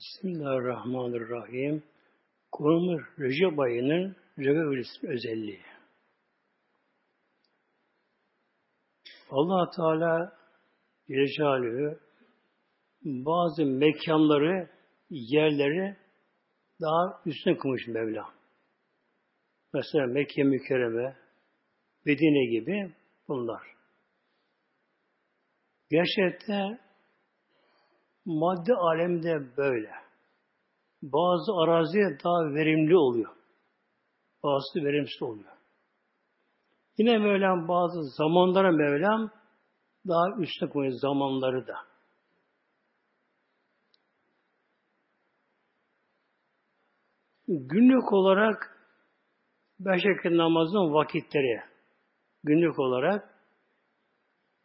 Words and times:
Bismillahirrahmanirrahim. 0.00 1.82
Konumuz 2.52 3.02
Recep 3.18 3.58
ayının 3.60 4.16
Recep 4.38 5.04
özelliği. 5.04 5.60
allah 9.30 9.70
Teala 9.70 10.36
Celle 11.08 11.98
bazı 13.02 13.64
mekanları, 13.64 14.70
yerleri 15.10 15.96
daha 16.80 17.22
üstüne 17.26 17.56
kılmış 17.58 17.86
Mevla. 17.86 18.34
Mesela 19.74 20.06
Mekke 20.06 20.42
mükerreme, 20.42 21.16
Medine 22.04 22.50
gibi 22.50 22.94
bunlar. 23.28 23.62
Gerçekte 25.90 26.89
madde 28.24 28.74
alemde 28.74 29.56
böyle. 29.56 29.90
Bazı 31.02 31.52
arazi 31.52 31.98
daha 32.24 32.54
verimli 32.54 32.96
oluyor. 32.96 33.36
Bazısı 34.42 34.84
verimsiz 34.84 35.22
oluyor. 35.22 35.52
Yine 36.98 37.18
Mevlam 37.18 37.68
bazı 37.68 38.02
zamanlara 38.02 38.72
Mevlam 38.72 39.30
daha 40.08 40.42
üstüne 40.42 40.70
koyuyor 40.70 40.98
zamanları 40.98 41.66
da. 41.66 41.74
Günlük 47.48 48.12
olarak 48.12 48.86
beş 49.80 50.02
vakit 50.06 50.32
namazın 50.32 50.94
vakitleri 50.94 51.62
günlük 52.44 52.78
olarak 52.78 53.34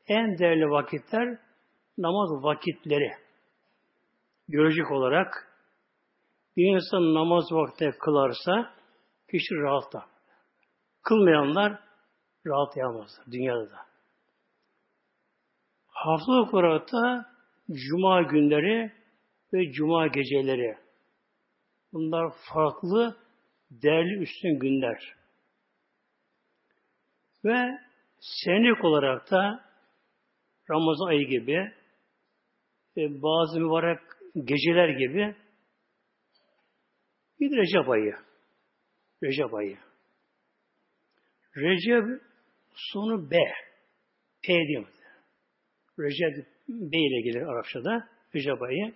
en 0.08 0.38
değerli 0.38 0.70
vakitler 0.70 1.40
namaz 1.98 2.44
vakitleri. 2.44 3.25
Biyolojik 4.50 4.92
olarak 4.92 5.48
bir 6.58 6.76
insan 6.76 7.14
namaz 7.14 7.44
vaktine 7.52 7.92
kılarsa 7.92 8.74
kişi 9.32 9.56
rahatlar. 9.56 10.06
Kılmayanlar 11.04 11.80
rahatlayamazlar 12.46 13.26
dünyada 13.32 13.72
da. 13.72 13.78
Haftalık 15.88 16.54
olarak 16.54 16.92
da 16.92 17.26
cuma 17.72 18.22
günleri 18.22 18.92
ve 19.54 19.72
cuma 19.72 20.08
geceleri. 20.08 20.78
Bunlar 21.94 22.34
farklı, 22.54 23.18
değerli 23.72 24.24
üstün 24.24 24.60
günler. 24.60 25.16
Ve 27.46 27.80
senelik 28.20 28.86
olarak 28.86 29.32
da 29.32 29.66
Ramazan 30.70 31.08
ayı 31.08 31.28
gibi 31.28 31.74
e, 32.98 33.22
bazı 33.22 33.60
mübarek 33.60 34.00
geceler 34.44 34.90
gibi 34.90 35.36
bir 37.40 37.58
Recep 37.58 37.90
ayı. 37.90 38.16
Recep 39.24 39.54
ayı. 39.54 39.78
Recep 41.58 42.22
sonu 42.76 43.32
B. 43.32 43.38
P 44.44 44.54
diyor. 44.68 44.88
Recep 46.00 46.48
B 46.70 46.98
ile 46.98 47.22
gelir 47.22 47.42
Arapçada. 47.42 48.10
Recep 48.36 48.62
ayı. 48.62 48.94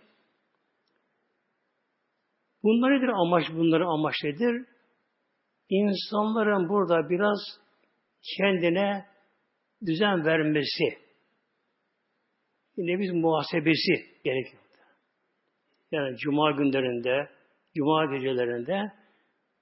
Bunlar 2.64 2.92
nedir 2.92 3.08
amaç? 3.08 3.44
Bunların 3.54 3.88
amaç 3.88 4.16
nedir? 4.24 4.66
İnsanların 5.70 6.70
burada 6.70 7.10
biraz 7.10 7.40
kendine 8.38 9.06
düzen 9.86 10.26
vermesi, 10.26 10.84
biz 12.78 13.12
muhasebesi 13.14 13.94
gerekiyor. 14.24 14.69
Yani 15.92 16.18
cuma 16.18 16.52
günlerinde, 16.52 17.30
cuma 17.76 18.06
gecelerinde, 18.06 18.92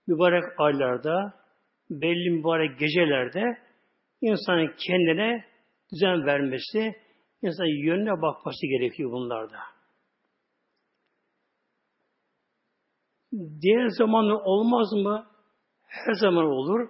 mübarek 0.08 0.44
aylarda, 0.58 1.34
belli 1.90 2.30
mübarek 2.30 2.80
gecelerde 2.80 3.44
insanın 4.22 4.76
kendine 4.88 5.46
düzen 5.94 6.26
vermesi, 6.26 6.94
insanın 7.42 7.86
yönüne 7.86 8.22
bakması 8.22 8.68
gerekiyor 8.68 9.12
bunlarda. 9.12 9.60
Diğer 13.62 13.88
zamanı 13.88 14.38
olmaz 14.44 14.94
mı? 14.94 15.28
Her 15.88 16.14
zaman 16.14 16.46
olur. 16.46 16.90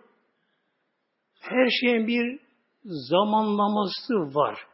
Her 1.42 1.69
şeyin 1.81 2.08
bir 2.08 2.40
zamanlaması 2.84 4.14
var. 4.14 4.68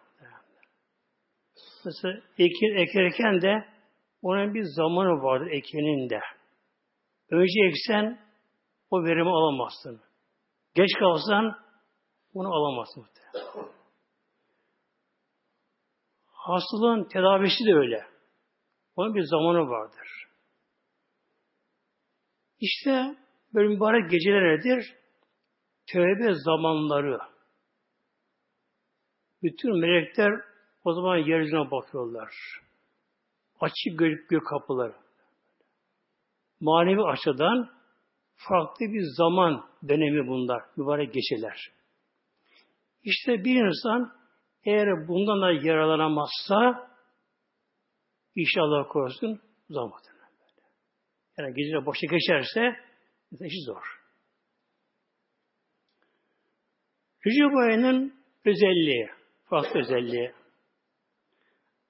Mesela 1.85 2.13
ekin 2.38 2.75
ekerken 2.75 3.41
de 3.41 3.72
onun 4.23 4.53
bir 4.53 4.63
zamanı 4.63 5.23
vardır 5.23 5.51
ekenin 5.51 6.09
de. 6.09 6.19
Önce 7.29 7.59
eksen 7.69 8.19
o 8.89 9.03
verimi 9.03 9.29
alamazsın. 9.29 10.01
Geç 10.75 10.89
kalsan 11.00 11.59
bunu 12.33 12.47
alamazsın. 12.47 13.06
Hastalığın 16.25 17.03
tedavisi 17.03 17.66
de 17.66 17.73
öyle. 17.73 18.06
Onun 18.95 19.16
bir 19.16 19.23
zamanı 19.23 19.69
vardır. 19.69 20.07
İşte 22.59 23.16
böyle 23.53 23.67
mübarek 23.67 24.12
geceler 24.12 24.57
nedir? 24.57 24.95
Tövbe 25.91 26.33
zamanları. 26.33 27.19
Bütün 29.44 29.79
melekler 29.79 30.31
o 30.83 30.94
zaman 30.94 31.17
yeryüzüne 31.17 31.72
bakıyorlar. 31.72 32.33
Açık 33.59 34.00
gök 34.30 34.47
kapıları. 34.47 34.96
Manevi 36.59 37.02
açıdan 37.02 37.69
farklı 38.36 38.86
bir 38.86 39.03
zaman 39.18 39.66
dönemi 39.90 40.28
bunlar. 40.28 40.64
Mübarek 40.78 41.14
geceler. 41.14 41.72
İşte 43.03 43.44
bir 43.44 43.66
insan 43.66 44.13
eğer 44.66 45.08
bundan 45.08 45.42
da 45.42 45.68
yaralanamazsa 45.68 46.90
inşallah 48.36 48.90
korusun 48.90 49.42
zaman. 49.69 50.02
Yani 51.38 51.53
geceler 51.53 51.86
boşa 51.86 52.08
geçerse 52.08 52.75
işi 53.31 53.62
zor. 53.66 54.03
Recep 57.25 57.58
ayının 57.58 58.13
özelliği, 58.46 59.09
farklı 59.46 59.80
özelliği. 59.80 60.34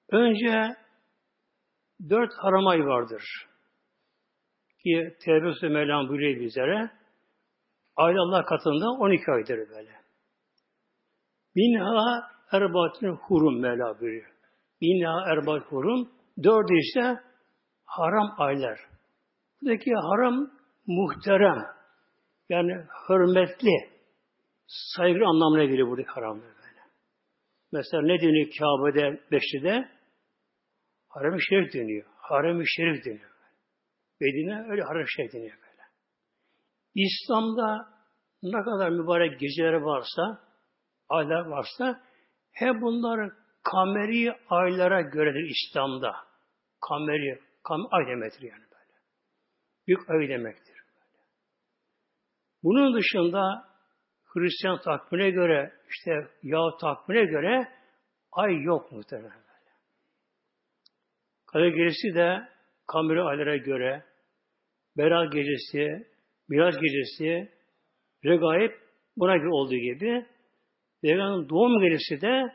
Önce 0.08 0.76
dört 2.10 2.32
haram 2.34 2.66
ay 2.66 2.86
vardır. 2.86 3.22
Ki 4.82 5.16
Tevbe 5.24 5.68
Mevlam 5.68 6.08
buyuruyor 6.08 6.40
bizlere. 6.40 6.90
Ayda 7.96 8.18
Allah 8.20 8.44
katında 8.44 8.90
12 8.90 9.32
aydır 9.32 9.56
böyle. 9.70 9.90
Minha 11.54 12.30
erbatın 12.52 13.16
hurum 13.16 13.60
Mevla 13.60 14.00
buyuruyor. 14.00 14.34
Minha 14.80 15.32
erbat 15.32 15.62
hurum. 15.62 16.10
Dördü 16.42 16.74
ise 16.78 17.20
haram 17.84 18.34
aylar. 18.38 18.78
Buradaki 19.62 19.90
haram 19.94 20.50
muhterem. 20.86 21.62
Yani 22.48 22.72
hürmetli, 23.08 23.70
saygı 24.66 25.26
anlamına 25.26 25.64
geliyor 25.64 25.88
buradaki 25.88 26.08
haram 26.08 26.40
böyle. 26.40 26.54
Mesela 27.72 28.02
ne 28.02 28.20
deniyor 28.20 28.50
Kabe'de, 28.58 29.20
Beşri'de? 29.32 29.88
Harem-i 31.14 31.42
Şerif 31.48 31.74
deniyor. 31.74 32.06
Harem-i 32.16 32.64
Şerif 32.66 33.04
deniyor. 33.04 33.30
Medine 34.20 34.70
öyle 34.70 34.82
harem-i 34.82 35.10
Şerif 35.16 35.32
deniyor 35.32 35.56
böyle. 35.56 35.82
İslam'da 36.94 37.88
ne 38.42 38.62
kadar 38.62 38.90
mübarek 38.90 39.40
geceler 39.40 39.72
varsa, 39.72 40.40
aylar 41.08 41.46
varsa, 41.46 42.02
hep 42.52 42.82
bunlar 42.82 43.30
kameri 43.62 44.32
aylara 44.48 45.00
göredir 45.00 45.50
İslam'da. 45.50 46.12
Kameri, 46.88 47.38
kam 47.68 47.80
ay 47.90 48.06
demektir 48.06 48.42
yani 48.42 48.62
böyle. 48.62 48.98
Büyük 49.86 50.10
ay 50.10 50.28
demektir. 50.28 50.74
Böyle. 50.74 51.24
Bunun 52.62 52.98
dışında 52.98 53.74
Hristiyan 54.24 54.80
takvimine 54.80 55.30
göre, 55.30 55.72
işte 55.88 56.28
Yahut 56.42 56.80
takvimine 56.80 57.24
göre 57.24 57.68
ay 58.32 58.62
yok 58.62 58.92
muhtemelen. 58.92 59.44
Kadir 61.54 61.68
gecesi 61.68 62.14
de 62.14 62.48
kameri 62.86 63.22
aylara 63.22 63.56
göre 63.56 64.04
Berat 64.96 65.32
gecesi, 65.32 66.08
Miraç 66.48 66.74
gecesi, 66.74 67.52
Regaib 68.24 68.72
buna 69.16 69.36
göre 69.36 69.48
olduğu 69.50 69.76
gibi 69.76 70.26
Peygamber'in 71.02 71.48
doğum 71.48 71.80
gecesi 71.80 72.20
de 72.20 72.54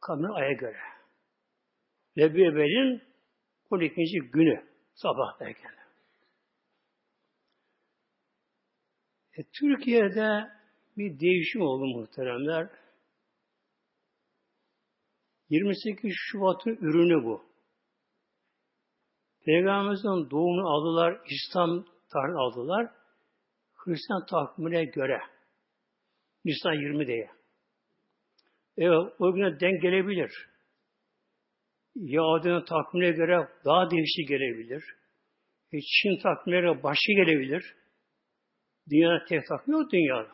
kameri 0.00 0.32
aya 0.32 0.52
göre. 0.52 0.78
Rebbi 2.18 3.00
12. 3.70 3.94
günü 4.32 4.64
sabah 4.94 5.40
derken. 5.40 5.72
E, 9.36 9.42
Türkiye'de 9.60 10.48
bir 10.96 11.20
değişim 11.20 11.62
oldu 11.62 11.86
muhteremler. 11.86 12.68
28 15.48 16.12
Şubat'ın 16.14 16.76
ürünü 16.76 17.24
bu. 17.24 17.53
Peygamberimizin 19.44 20.30
doğumunu 20.30 20.68
aldılar, 20.68 21.20
İslam 21.26 21.84
tarihini 22.12 22.38
aldılar. 22.38 22.90
Hristiyan 23.74 24.26
takvimine 24.26 24.84
göre 24.84 25.20
Nisan 26.44 26.72
20 26.72 27.06
diye. 27.06 27.30
Evet, 28.76 29.12
o 29.18 29.34
güne 29.34 29.60
denk 29.60 29.82
gelebilir. 29.82 30.48
Yahudi'nin 31.94 32.64
takvimine 32.64 33.10
göre 33.10 33.48
daha 33.64 33.90
değişik 33.90 34.28
gelebilir. 34.28 34.84
E, 35.72 35.76
Çin 35.80 36.22
takvimine 36.22 36.60
göre 36.60 36.82
başka 36.82 37.12
gelebilir. 37.12 37.74
Dünyada 38.90 39.24
tek 39.24 39.46
takvim 39.48 39.74
yok 39.74 39.92
dünyada. 39.92 40.30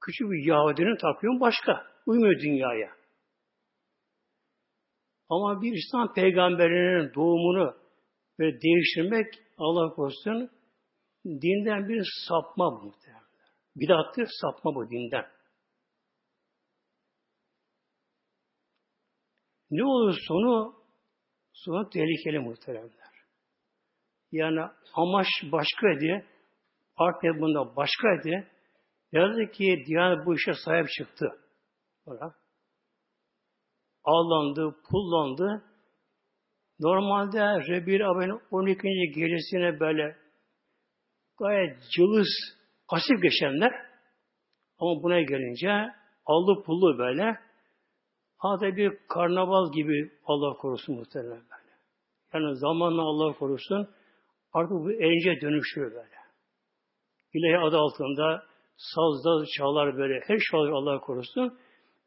Küçük 0.00 0.30
bir 0.30 0.46
Yahudinin 0.46 0.96
takvimi 0.96 1.40
başka. 1.40 1.86
Uymuyor 2.06 2.40
dünyaya. 2.40 3.01
Ama 5.32 5.62
bir 5.62 5.72
İslam 5.72 6.14
peygamberinin 6.14 7.14
doğumunu 7.14 7.76
böyle 8.38 8.60
değiştirmek 8.60 9.26
Allah 9.58 9.94
korusun 9.94 10.50
dinden 11.24 11.88
bir 11.88 12.06
sapma 12.28 12.72
bu 12.72 12.86
muhtemelen. 12.86 13.22
Bidattır, 13.76 14.28
sapma 14.40 14.74
bu 14.74 14.90
dinden. 14.90 15.26
Ne 19.70 19.84
olur 19.84 20.16
sonu 20.28 20.74
sonu 21.52 21.90
tehlikeli 21.90 22.38
muhteremler. 22.38 23.12
Yani 24.32 24.60
amaç 24.94 25.26
başkaydı, 25.42 26.26
partner 26.96 27.40
bunda 27.40 27.76
başkaydı. 27.76 28.48
Yazık 29.12 29.54
ki 29.54 29.84
Diyanet 29.86 30.26
bu 30.26 30.34
işe 30.34 30.52
sahip 30.64 30.88
çıktı. 30.88 31.26
Böyle. 32.06 32.41
Ağlandı, 34.04 34.76
pullandı. 34.90 35.62
Normalde 36.80 37.40
Rebir 37.40 38.00
abinin 38.00 38.40
12. 38.50 38.88
gecesine 39.14 39.80
böyle 39.80 40.16
gayet 41.38 41.76
cılız, 41.96 42.28
pasif 42.88 43.22
geçenler 43.22 43.72
ama 44.78 45.02
buna 45.02 45.20
gelince 45.20 45.94
allı 46.26 46.62
pullu 46.62 46.98
böyle 46.98 47.38
Hatta 48.42 48.76
bir 48.76 48.98
karnaval 49.08 49.72
gibi 49.72 50.10
Allah 50.24 50.56
korusun 50.56 50.94
muhtemelen 50.94 51.30
böyle. 51.30 51.72
Yani 52.34 52.56
zamanla 52.56 53.02
Allah 53.02 53.32
korusun 53.38 53.88
artık 54.52 54.70
bu 54.70 54.92
eğlence 54.92 55.40
dönüşüyor 55.40 55.90
böyle. 55.90 56.16
İlahi 57.34 57.64
adı 57.66 57.76
altında 57.76 58.42
sazda 58.76 59.44
çalar 59.58 59.96
böyle. 59.96 60.20
Her 60.26 60.38
şey 60.38 60.60
Allah 60.60 61.00
korusun. 61.00 61.58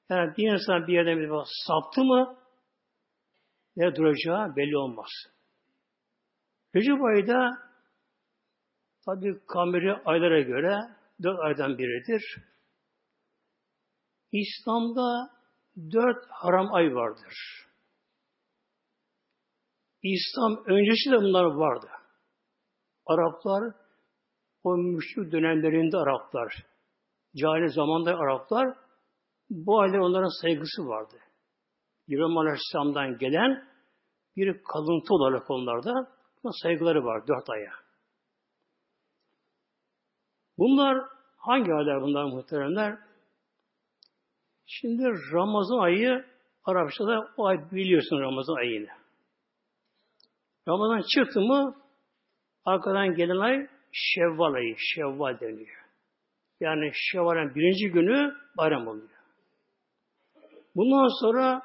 Yani 0.10 0.34
bir 0.38 0.54
insan 0.54 0.88
bir 0.88 0.94
yerden 0.94 1.18
bir 1.20 1.44
saptı 1.68 2.04
mı 2.04 2.38
ne 3.76 3.96
duracağı 3.96 4.56
belli 4.56 4.78
olmaz. 4.78 5.10
Recep 6.76 7.04
ayda 7.04 7.58
tabi 9.06 9.46
kameri 9.48 9.94
aylara 10.06 10.42
göre 10.42 10.80
dört 11.24 11.40
aydan 11.40 11.78
biridir. 11.78 12.38
İslam'da 14.32 15.30
dört 15.92 16.26
haram 16.30 16.74
ay 16.74 16.96
vardır. 16.96 17.66
İslam 20.04 20.64
öncesi 20.66 21.12
de 21.12 21.18
bunlar 21.18 21.44
vardı. 21.44 21.88
Araplar 23.06 23.74
o 24.64 24.78
müşrik 24.78 25.32
dönemlerinde 25.32 25.98
Araplar, 25.98 26.54
cahil 27.36 27.68
zamanda 27.68 28.18
Araplar 28.18 28.85
bu 29.50 29.80
aylar 29.80 29.98
onların 29.98 30.42
saygısı 30.42 30.88
vardı. 30.88 31.16
İbrahim 32.08 32.38
Aleyhisselam'dan 32.38 33.18
gelen 33.18 33.68
bir 34.36 34.64
kalıntı 34.64 35.14
olarak 35.14 35.52
onlarda 35.52 36.12
saygıları 36.64 37.06
var 37.06 37.28
dört 37.28 37.50
aya. 37.50 37.72
Bunlar 40.58 41.08
hangi 41.38 41.74
aylar 41.74 42.02
bunlar 42.02 42.24
muhteremler? 42.24 43.00
Şimdi 44.66 45.04
Ramazan 45.34 45.80
ayı 45.80 46.26
Arapçada 46.66 47.34
o 47.38 47.46
ay 47.46 47.72
biliyorsun 47.72 48.20
Ramazan 48.20 48.56
ayını. 48.56 48.88
Ramazan 50.68 51.02
çıktı 51.16 51.42
mı 51.42 51.76
arkadan 52.66 53.16
gelen 53.16 53.38
ay 53.38 53.68
Şevval 53.92 54.54
ayı. 54.54 54.76
Şevval 54.78 55.40
deniyor. 55.40 55.86
Yani 56.60 56.92
Şevval'ın 56.94 57.56
birinci 57.56 57.92
günü 57.92 58.36
bayram 58.58 58.88
oluyor. 58.88 59.15
Bundan 60.76 61.22
sonra 61.22 61.62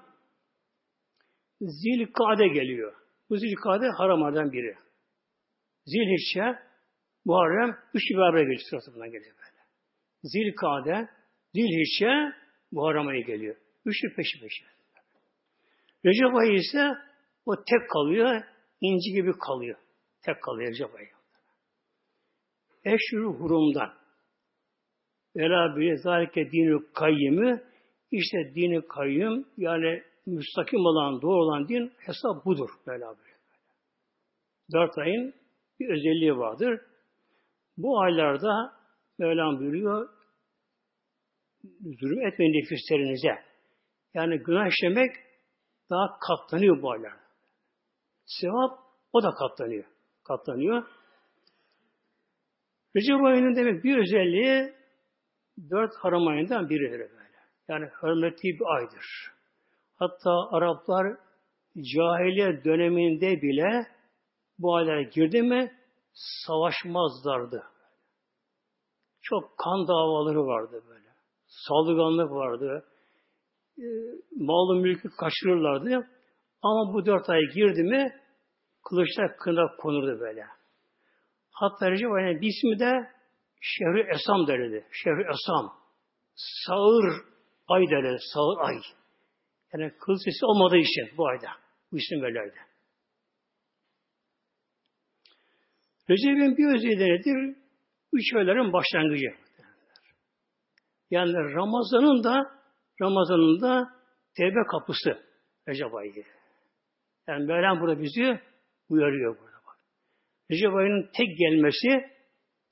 Zilkade 1.61 2.49
geliyor. 2.49 2.95
Bu 3.31 3.37
Zilkade 3.37 3.87
haramlardan 3.99 4.53
biri. 4.53 4.75
Zilhicce, 5.87 6.59
Muharrem, 7.25 7.79
üçü 7.95 8.15
beraber 8.15 8.41
geçiyor 8.41 8.69
sırasından 8.71 9.11
geliyor 9.11 9.37
böyle. 9.37 9.61
Zilkade, 10.23 11.09
Zilhicce, 11.55 12.37
Muharrem 12.73 13.07
ayı 13.07 13.27
geliyor. 13.27 13.57
Üçü 13.85 14.15
peşi 14.17 14.41
peşi. 14.41 14.65
Recep 16.05 16.35
ayı 16.35 16.53
ise 16.53 16.89
o 17.47 17.57
tek 17.57 17.91
kalıyor, 17.91 18.43
inci 18.81 19.13
gibi 19.13 19.39
kalıyor. 19.39 19.79
Tek 20.23 20.43
kalıyor 20.43 20.71
Recep 20.71 20.95
ayı. 20.95 21.09
Eşhur 22.85 23.35
hurumdan. 23.41 23.95
Vela 25.37 25.77
bile 25.77 25.97
zalike 25.97 26.51
dini 26.51 26.93
kayyimi 26.95 27.70
işte 28.11 28.55
dini 28.55 28.87
kayyum 28.89 29.45
yani 29.57 30.03
müstakim 30.27 30.81
olan, 30.81 31.23
doğru 31.23 31.43
olan 31.43 31.69
din 31.69 31.93
hesap 31.99 32.45
budur. 32.45 32.71
Böyle 32.87 33.05
böyle. 33.05 33.31
Dört 34.73 34.99
ayın 34.99 35.35
bir 35.81 35.89
özelliği 35.89 36.37
vardır. 36.37 36.81
Bu 37.77 38.01
aylarda 38.01 38.73
Mevlam 39.19 39.59
buyuruyor 39.59 40.09
zulüm 42.01 42.27
etmeyin 42.27 42.53
nefislerinize. 42.53 43.45
Yani 44.15 44.39
günah 44.39 44.67
işlemek 44.69 45.17
daha 45.91 46.19
katlanıyor 46.19 46.83
bu 46.83 46.91
aylar. 46.91 47.13
Sevap 48.25 48.79
o 49.13 49.23
da 49.23 49.31
katlanıyor. 49.31 49.85
Katlanıyor. 50.25 50.85
Recep 52.97 53.25
ayının 53.25 53.57
demek 53.57 53.85
bir 53.85 53.99
özelliği 53.99 54.75
dört 55.71 55.97
haram 55.97 56.29
ayından 56.29 56.69
biridir. 56.69 57.20
Yani 57.71 57.91
hürmetli 58.03 58.49
bir 58.49 58.77
aydır. 58.77 59.07
Hatta 59.95 60.31
Araplar 60.51 61.17
cahiliye 61.95 62.65
döneminde 62.65 63.43
bile 63.43 63.87
bu 64.59 64.77
aylara 64.77 65.03
girdi 65.03 65.43
mi 65.43 65.73
savaşmazlardı. 66.13 67.63
Çok 69.23 69.59
kan 69.59 69.89
davaları 69.89 70.47
vardı 70.47 70.83
böyle 70.89 71.09
saldırganlık 71.47 72.31
vardı. 72.31 72.85
E, 73.79 73.87
malı 74.37 74.81
mülkü 74.81 75.09
kaçırırlardı. 75.21 76.09
Ama 76.63 76.95
bu 76.95 77.07
dört 77.07 77.31
ay 77.31 77.41
girdi 77.55 77.83
mi 77.83 78.13
kılıçlar 78.89 79.37
kına 79.37 79.77
konurdu 79.77 80.21
böyle. 80.21 80.47
Hatta 81.51 81.91
Recep 81.91 82.13
ayının 82.13 82.41
bir 82.41 82.47
ismi 82.47 82.79
de 82.79 83.11
Şehri 83.61 84.15
Esam 84.15 84.47
derdi. 84.47 84.87
Şehri 84.93 85.21
Esam. 85.21 85.73
Sağır 86.35 87.30
ay 87.71 87.91
derdi. 87.91 88.17
Sağır 88.35 88.59
ay. 88.69 88.77
Yani 89.73 89.93
kıl 90.01 90.17
sesi 90.25 90.47
olmadığı 90.47 90.79
için 90.79 91.17
bu 91.17 91.29
ayda. 91.29 91.51
Bu 91.93 91.99
isim 91.99 92.23
böyleydi. 92.23 92.59
Recep'in 96.11 96.57
bir 96.57 96.77
özelliği 96.77 96.99
nedir? 96.99 97.57
Üç 98.13 98.35
ayların 98.35 98.73
başlangıcı. 98.73 99.35
Yani 101.11 101.33
Ramazan'ın 101.33 102.25
da 102.25 102.61
Ramazan'ın 103.03 103.61
da 103.61 103.91
tevbe 104.37 104.63
kapısı 104.71 105.31
Recep 105.69 105.95
ayı. 105.95 106.25
Yani 107.29 107.47
Mevlam 107.47 107.81
burada 107.81 108.03
bizi 108.03 108.41
uyarıyor 108.89 109.39
burada. 109.39 109.57
Bak. 109.67 109.77
Recep 110.51 110.75
ayının 110.75 111.11
tek 111.17 111.39
gelmesi 111.39 111.89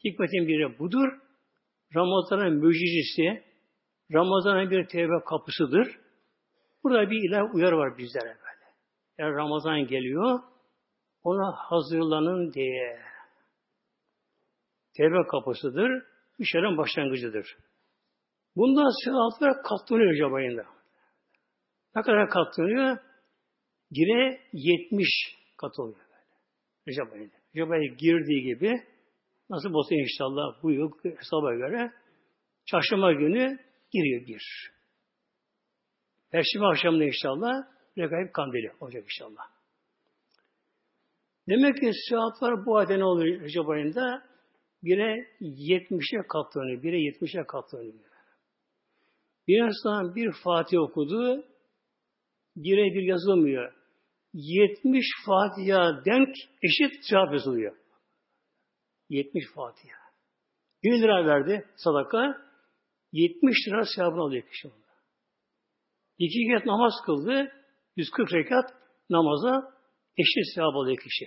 hikmetin 0.05 0.49
biri 0.49 0.78
budur. 0.78 1.09
Ramazan'ın 1.95 2.55
müjdecisi, 2.55 3.48
Ramazan'ın 4.12 4.70
bir 4.70 4.86
tevbe 4.86 5.24
kapısıdır. 5.24 6.00
Burada 6.84 7.10
bir 7.10 7.28
ilah 7.28 7.54
uyar 7.54 7.72
var 7.72 7.98
bizlere 7.98 8.28
böyle. 8.28 8.64
Yani 9.18 9.34
Ramazan 9.34 9.86
geliyor, 9.86 10.40
ona 11.22 11.52
hazırlanın 11.56 12.52
diye. 12.52 12.98
Tevbe 14.96 15.26
kapısıdır, 15.30 16.02
işlerin 16.38 16.76
başlangıcıdır. 16.76 17.56
Bundan 18.56 19.04
sevaplar 19.04 19.62
katlanıyor 19.62 20.12
Recep 20.12 20.34
ayında. 20.34 20.64
Ne 21.96 22.02
kadar 22.02 22.30
katlanıyor? 22.30 22.98
Yine 23.90 24.40
70 24.52 25.08
kat 25.56 25.78
oluyor 25.78 25.98
böyle. 25.98 26.38
Recep 26.88 27.12
ayında. 27.12 27.34
Recep 27.54 27.70
ayı 27.70 27.96
girdiği 27.96 28.42
gibi 28.42 28.82
nasıl 29.50 29.74
olsa 29.74 29.94
inşallah 29.94 30.62
bu 30.62 30.70
yıl 30.72 30.90
hesaba 31.04 31.54
göre 31.54 31.92
çarşamba 32.66 33.12
günü 33.12 33.67
giriyor 33.92 34.26
bir. 34.26 34.71
Perşembe 36.30 36.66
akşamında 36.66 37.04
inşallah 37.04 37.52
Regaib 37.99 38.33
kandili 38.33 38.73
olacak 38.80 39.04
inşallah. 39.04 39.42
Demek 41.49 41.80
ki 41.80 41.90
sevaplar 42.09 42.66
bu 42.66 42.76
ayda 42.76 42.97
ne 42.97 43.04
oluyor 43.04 43.40
Recep 43.40 43.68
ayında? 43.68 44.23
Bire 44.83 45.26
70'e 45.40 46.26
katlanıyor. 46.28 46.83
Bire 46.83 46.97
70'e 46.97 47.47
katlanıyor. 47.47 47.95
Bir 49.49 49.62
insan 49.62 50.14
bir 50.14 50.33
Fatih 50.45 50.78
okudu, 50.78 51.45
bire 52.57 52.95
bir 52.95 53.02
yazılmıyor. 53.02 53.73
70 54.35 55.04
Fatiha 55.26 56.04
denk 56.04 56.28
eşit 56.62 56.92
sevap 57.11 57.33
yazılıyor. 57.33 57.76
70 59.09 59.45
Fatiha. 59.54 59.99
1 60.83 61.02
lira 61.02 61.26
verdi 61.26 61.66
sadaka, 61.76 62.48
70 63.12 63.68
lira 63.68 63.84
sevabını 63.96 64.20
alıyor 64.20 64.42
kişi 64.48 64.68
onda. 64.68 64.88
İki 66.18 66.38
rekat 66.38 66.66
namaz 66.66 66.92
kıldı, 67.06 67.52
140 67.96 68.32
rekat 68.32 68.74
namaza 69.10 69.74
eşit 70.16 70.54
sevap 70.54 70.76
alıyor 70.76 70.98
kişi. 70.98 71.24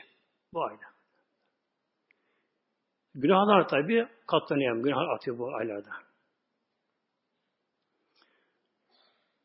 Bu 0.54 0.64
ayda. 0.64 0.86
Günahlar 3.16 3.68
tabi 3.68 4.08
katlanıyor. 4.28 4.84
Günah 4.84 5.16
atıyor 5.16 5.38
bu 5.38 5.56
aylarda. 5.56 5.90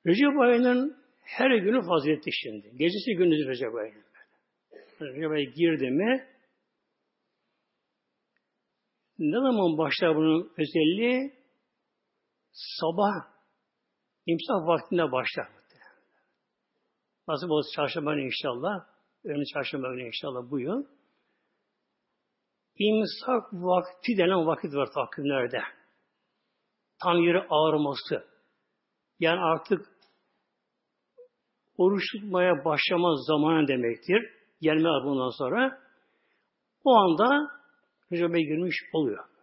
Recep 0.07 0.41
ayının 0.41 0.97
her 1.23 1.51
günü 1.51 1.87
faziletli 1.87 2.33
şimdi. 2.33 2.71
Gecesi 2.77 3.17
gündüzü 3.17 3.49
Recep 3.49 3.75
ayının. 3.75 4.05
Recep 5.01 5.31
ayı 5.31 5.53
girdi 5.55 5.91
mi 5.91 6.37
ne 9.19 9.37
zaman 9.37 9.79
başlar 9.79 10.17
bunun 10.17 10.53
özelliği? 10.59 11.33
Sabah 12.57 13.15
imsak 14.27 14.67
vaktinde 14.67 15.13
başlar. 15.13 15.49
Nasıl 17.29 17.49
olsa 17.49 17.69
çarşamba 17.77 18.15
günü 18.15 18.25
inşallah. 18.25 18.87
Önü 19.25 19.45
çarşamba 19.55 19.89
günü 19.89 20.07
inşallah 20.07 20.51
bu 20.51 20.61
yıl. 20.61 20.85
İmsak 22.79 23.53
vakti 23.53 24.19
denen 24.19 24.47
vakit 24.47 24.75
var 24.75 24.89
takvimlerde. 24.95 25.61
Tam 27.03 27.23
yeri 27.23 27.47
ağrıması. 27.51 28.27
Yani 29.21 29.41
artık 29.41 29.89
oruç 31.79 32.03
tutmaya 32.13 32.65
başlama 32.65 33.17
zamanı 33.17 33.69
demektir. 33.69 34.31
Gelme 34.61 34.89
bundan 35.05 35.31
sonra. 35.31 35.81
O 36.85 36.95
anda 36.95 37.51
Recep'e 38.13 38.41
girmiş 38.41 38.77
oluyor. 38.93 39.36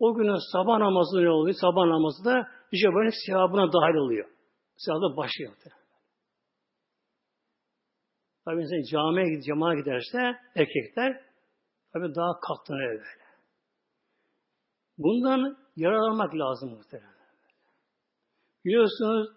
O 0.00 0.14
günün 0.14 0.52
sabah 0.52 0.78
namazı 0.78 1.24
ne 1.24 1.30
oluyor? 1.30 1.56
Sabah 1.60 1.86
namazı 1.86 2.24
da 2.24 2.48
Recep'in 2.72 3.26
sevabına 3.26 3.72
dahil 3.72 3.94
oluyor. 3.94 4.28
Sevabı 4.76 5.16
başlıyor. 5.16 5.52
Tabi 8.44 8.62
insan 8.62 8.82
camiye, 8.92 9.42
cemaat 9.42 9.78
giderse 9.78 10.18
erkekler 10.56 11.24
tabi 11.92 12.14
daha 12.14 12.40
katlanıyor 12.40 12.90
böyle. 12.90 13.24
Bundan 14.98 15.56
yararlanmak 15.76 16.34
lazım 16.34 16.70
muhtemelen. 16.70 17.20
Biliyorsunuz 18.64 19.28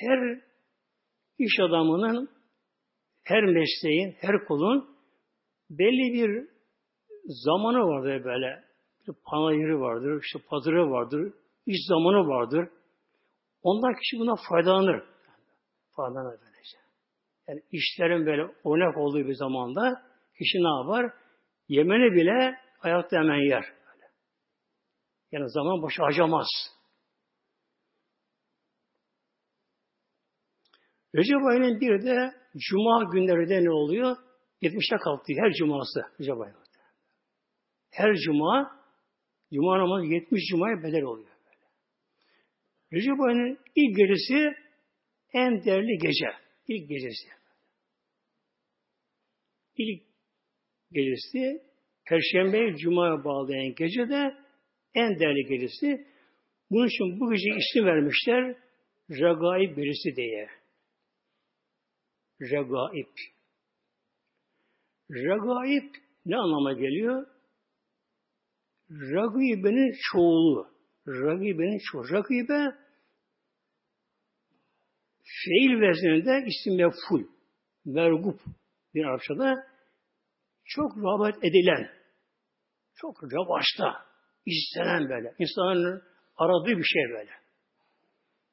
her 0.00 0.40
iş 1.38 1.60
adamının, 1.60 2.30
her 3.24 3.44
mesleğin, 3.44 4.16
her 4.20 4.44
kulun 4.44 4.96
belli 5.70 6.14
bir 6.14 6.48
zamanı 7.24 7.78
vardır 7.78 8.24
böyle. 8.24 8.73
Bir 9.08 9.14
panayırı 9.24 9.80
vardır, 9.80 10.22
işte 10.22 10.38
pazarı 10.48 10.90
vardır, 10.90 11.32
iş 11.66 11.76
zamanı 11.88 12.28
vardır. 12.28 12.68
Ondan 13.62 13.94
kişi 13.94 14.18
buna 14.18 14.36
faydalanır. 14.48 15.02
Faydalanır 15.96 16.40
böylece. 16.40 16.78
Yani 17.48 17.62
işlerin 17.72 18.26
böyle 18.26 18.54
onak 18.64 18.96
olduğu 18.96 19.18
bir 19.18 19.34
zamanda 19.34 20.02
kişi 20.38 20.58
ne 20.58 20.78
yapar? 20.78 21.12
Yemeni 21.68 22.14
bile 22.14 22.58
ayakta 22.80 23.16
hemen 23.16 23.48
yer. 23.48 23.64
Böyle. 23.64 24.10
Yani 25.32 25.50
zaman 25.50 25.82
boşa 25.82 26.02
harcamaz. 26.02 26.48
Recep 31.14 31.44
ayının 31.50 31.80
bir 31.80 32.02
de 32.02 32.34
Cuma 32.56 33.04
günleri 33.12 33.48
de 33.48 33.64
ne 33.64 33.70
oluyor? 33.70 34.16
70'te 34.62 34.96
kalktı 34.96 35.32
her 35.36 35.52
cuması 35.52 36.00
Recep 36.20 36.40
ayı. 36.40 36.54
Her 37.90 38.14
cuma, 38.14 38.83
cuma 39.54 39.78
namazı 39.78 40.06
70 40.06 40.42
cumaya 40.50 40.82
bedel 40.82 41.02
oluyor. 41.02 41.28
Böyle. 41.44 41.66
Recep 42.92 43.20
ayının 43.20 43.58
ilk 43.74 43.96
gecesi 43.96 44.56
en 45.32 45.64
değerli 45.64 45.98
gece. 45.98 46.26
İlk 46.68 46.88
gecesi. 46.88 47.28
İlk 49.76 50.02
gecesi 50.92 51.62
Perşembe 52.06 52.76
Cuma'ya 52.76 53.24
bağlayan 53.24 53.74
gece 53.74 54.08
de 54.08 54.36
en 54.94 55.18
değerli 55.18 55.44
gecesi. 55.48 56.06
Bunun 56.70 56.86
için 56.86 57.20
bu 57.20 57.30
gece 57.30 57.48
isim 57.48 57.86
vermişler 57.86 58.56
Regaib 59.10 59.76
birisi 59.76 60.16
diye. 60.16 60.48
Regaib. 62.40 63.16
Regaib 65.10 65.94
ne 66.26 66.36
anlama 66.36 66.72
geliyor? 66.72 67.33
Ragibenin 69.00 69.94
çoğulu. 70.12 70.68
Ragibenin 71.08 71.78
çoğulu. 71.90 72.10
Ragibe 72.10 72.84
fiil 75.22 75.80
vezninde 75.80 76.44
isim 76.46 76.76
meful. 76.76 77.24
Mergup 77.84 78.40
bir 78.94 79.04
Arapçada 79.04 79.54
çok 80.64 80.96
rağbet 80.96 81.44
edilen, 81.44 81.90
çok 82.94 83.24
revaçta, 83.24 84.04
istenen 84.46 85.08
böyle. 85.08 85.34
İnsanın 85.38 86.02
aradığı 86.36 86.78
bir 86.78 86.84
şey 86.84 87.02
böyle. 87.12 87.30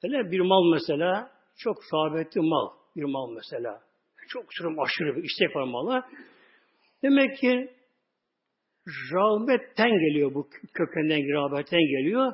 Öyle 0.03 0.31
bir 0.31 0.39
mal 0.39 0.73
mesela, 0.73 1.31
çok 1.57 1.77
rağbetli 1.93 2.41
mal 2.41 2.69
bir 2.95 3.03
mal 3.03 3.35
mesela. 3.35 3.81
Çok 4.27 4.45
aşırı 4.79 5.15
bir 5.15 5.23
istek 5.23 5.55
var 5.55 5.63
mala. 5.63 6.09
Demek 7.03 7.37
ki 7.37 7.75
rağbetten 8.87 9.89
geliyor 9.89 10.33
bu 10.33 10.49
kökenden 10.73 11.21
rağbetten 11.33 11.79
geliyor. 11.79 12.33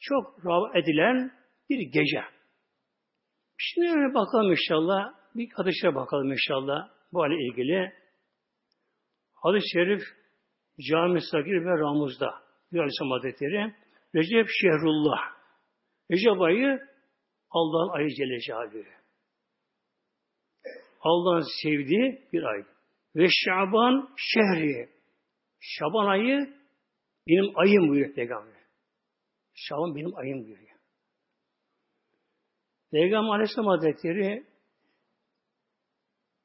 Çok 0.00 0.46
rağbet 0.46 0.84
edilen 0.84 1.32
bir 1.70 1.78
gece. 1.78 2.24
Şimdi 3.58 3.88
öyle 3.88 4.14
bakalım 4.14 4.50
inşallah. 4.50 5.14
Bir 5.34 5.48
hadise 5.54 5.94
bakalım 5.94 6.32
inşallah 6.32 6.88
bu 7.12 7.26
ile 7.26 7.34
ilgili. 7.34 7.92
Hadis-i 9.34 9.70
Şerif 9.72 10.02
Cami 10.90 11.20
Sagir 11.20 11.64
ve 11.64 11.78
Ramuz'da 11.78 12.30
bir 12.72 12.78
Aleyhisselam 12.78 13.10
Hazretleri 13.10 13.74
Recep 14.14 14.46
Şehrullah 14.60 15.40
Recep 16.10 16.40
ayı 16.40 16.80
Allah'ın 17.50 17.98
ayı 17.98 18.08
Celle 18.08 18.40
Celaluhu. 18.40 18.84
Allah'ın 21.00 21.44
sevdiği 21.62 22.28
bir 22.32 22.42
ay. 22.42 22.64
Ve 23.16 23.26
Şaban 23.44 24.08
şehri 24.16 24.99
Şaban 25.60 26.06
ayı 26.06 26.54
benim 27.28 27.58
ayım 27.58 27.88
buyuruyor 27.88 28.14
Peygamber. 28.14 28.60
Şaban 29.54 29.96
benim 29.96 30.16
ayım 30.16 30.44
buyuruyor. 30.44 30.78
Peygamber 32.90 33.30
Aleyhisselam 33.30 33.66
Hazretleri 33.66 34.46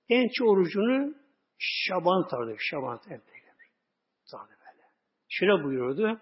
en 0.10 0.28
çok 0.34 0.50
orucunu 0.50 1.16
Şaban 1.58 2.28
tardı. 2.28 2.56
Şaban 2.60 2.98
tardı. 2.98 3.24
Tardı 4.32 4.52
böyle. 4.52 4.84
Şöyle 5.30 5.64
buyurdu. 5.64 6.22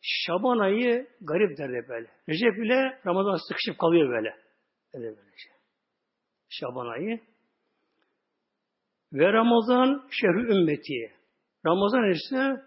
Şaban 0.00 0.58
ayı 0.58 1.08
garip 1.20 1.58
derdi 1.58 1.88
böyle. 1.88 2.08
Recep 2.28 2.58
ile 2.66 3.00
Ramazan 3.06 3.48
sıkışıp 3.48 3.78
kalıyor 3.78 4.08
böyle. 4.10 4.36
Öyle 4.94 5.16
böylece. 5.16 5.50
Şaban 6.48 6.86
ayı. 6.86 7.20
Ve 9.12 9.32
Ramazan 9.32 10.08
şehri 10.10 10.58
ümmeti. 10.58 11.17
Ramazan 11.66 12.10
ise 12.10 12.62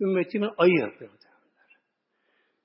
ümmetimin 0.00 0.50
ayı. 0.58 0.92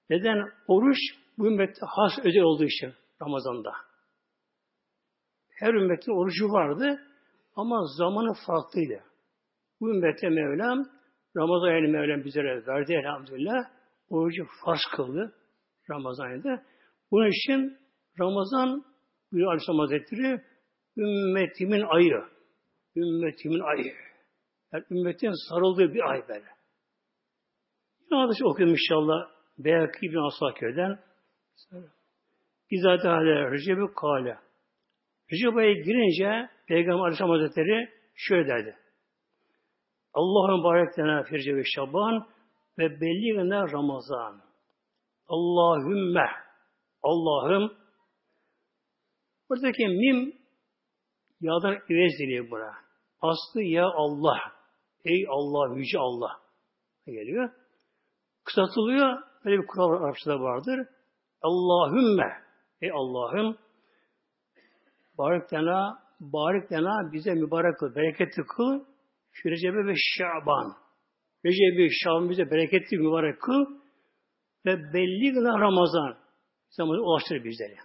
Neden? 0.09 0.49
Oruç 0.67 0.97
bu 1.37 1.47
ümmette 1.47 1.85
has 1.85 2.25
özel 2.25 2.41
olduğu 2.41 2.65
için 2.65 2.93
Ramazan'da. 3.21 3.71
Her 5.49 5.73
ümmetin 5.73 6.11
orucu 6.11 6.51
vardı 6.51 7.01
ama 7.55 7.85
zamanı 7.97 8.33
farklıydı. 8.47 9.03
Bu 9.81 9.95
ümmette 9.95 10.29
Mevlam 10.29 10.85
Ramazan 11.37 11.67
ayını 11.67 11.87
Mevlam 11.87 12.23
bizlere 12.23 12.67
verdi 12.67 12.93
elhamdülillah. 12.93 13.69
Orucu 14.09 14.45
farz 14.65 14.81
kıldı 14.95 15.35
Ramazan 15.89 16.25
ayında. 16.25 16.63
Bunun 17.11 17.29
için 17.29 17.77
Ramazan 18.19 18.85
bir 19.33 19.43
Aleyhisselam 19.43 19.79
Hazretleri 19.79 20.41
ümmetimin 20.97 21.81
ayı. 21.81 22.23
Ümmetimin 22.95 23.59
ayı. 23.59 24.04
Yani 24.73 24.83
ümmetin 24.91 25.49
sarıldığı 25.49 25.93
bir 25.93 26.11
ay 26.11 26.27
böyle. 26.27 26.45
Yine 27.99 28.21
hadisi 28.21 28.45
okuyalım 28.45 28.75
inşallah. 28.75 29.29
Beyaki 29.57 30.01
bin 30.01 30.27
Asakir'den. 30.27 30.99
İzâ 32.69 32.97
teâlâ 32.97 33.51
Recep-i 33.51 33.93
Kâle. 33.93 34.37
Recep 35.31 35.57
ayı 35.57 35.83
girince 35.83 36.49
Peygamber 36.67 37.03
Aleyhisselam 37.03 37.31
Hazretleri 37.31 37.89
şöyle 38.15 38.47
derdi. 38.47 38.77
Allah'ın 40.13 40.63
barek 40.63 40.99
lena 40.99 41.23
firce 41.23 41.55
ve 41.55 41.63
şaban 41.75 42.27
ve 42.77 43.01
belli 43.01 43.51
Ramazan. 43.71 44.41
Allahümme 45.27 46.29
Allah'ım 47.03 47.73
buradaki 49.49 49.87
mim 49.87 50.33
yağdan 51.41 51.73
evez 51.89 52.19
deniyor 52.19 52.51
buna. 52.51 52.84
Aslı 53.29 53.61
ya 53.61 53.85
Allah. 53.85 54.37
Ey 55.05 55.25
Allah, 55.29 55.75
yüce 55.75 55.99
Allah. 55.99 56.31
Geliyor. 57.05 57.49
Kısaltılıyor. 58.43 59.23
Böyle 59.45 59.61
bir 59.61 59.67
kural 59.67 60.03
Arapçada 60.03 60.39
vardır. 60.39 60.87
Allahümme. 61.41 62.45
Ey 62.81 62.91
Allah'ım 62.91 63.57
barik 65.17 65.53
lena, 65.53 65.99
barik 66.19 66.71
lena 66.71 67.13
bize 67.13 67.33
mübarek 67.33 67.77
kıl, 67.79 67.95
bereketli 67.95 68.43
kıl. 68.43 68.85
Şu 69.31 69.49
Recebe 69.49 69.85
ve 69.87 69.93
Şaban. 69.95 70.73
Recebe, 71.45 71.89
Şaban 72.03 72.29
bize 72.29 72.51
bereketli 72.51 72.97
mübarek 72.97 73.41
kıl. 73.41 73.65
Ve 74.65 74.93
belli 74.93 75.33
gına 75.33 75.59
Ramazan. 75.59 76.17
Zamanı 76.69 77.01
ulaştır 77.01 77.43
bizleri. 77.43 77.77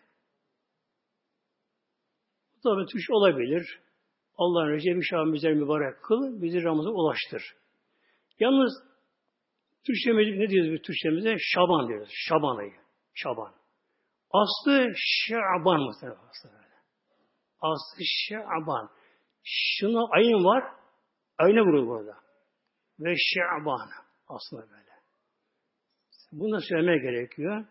Da 2.65 2.87
Türkçe 2.87 3.13
olabilir. 3.13 3.81
Allah'ın 4.43 4.73
Recep-i 4.73 5.05
Şaban 5.05 5.33
bizleri 5.33 5.55
mübarek 5.55 6.03
kıl, 6.03 6.43
bizi 6.43 6.63
Ramazan'a 6.63 6.95
ulaştır. 6.95 7.43
Yalnız 8.39 8.73
Türkçemiz 9.87 10.39
ne 10.39 10.49
diyoruz 10.49 10.73
biz 10.73 10.83
Türkçemize? 10.83 11.37
Şaban 11.39 11.89
diyoruz. 11.89 12.09
Şaban 12.13 12.57
ayı. 12.57 12.73
Şaban. 13.15 13.55
Aslı 14.31 14.93
Şaban 14.97 15.81
muhtemelen. 15.81 16.71
Aslı 17.61 18.05
Şaban. 18.05 18.91
Şuna 19.45 20.07
ayın 20.11 20.45
var. 20.45 20.65
Ayına 21.39 21.61
vurur 21.61 21.87
burada. 21.87 22.17
Ve 23.01 23.15
Şaban. 23.17 23.89
Aslında 24.29 24.63
böyle. 24.63 24.91
Bunu 26.33 26.57
da 26.57 26.61
söylemeye 26.69 26.99
gerekiyor. 26.99 27.65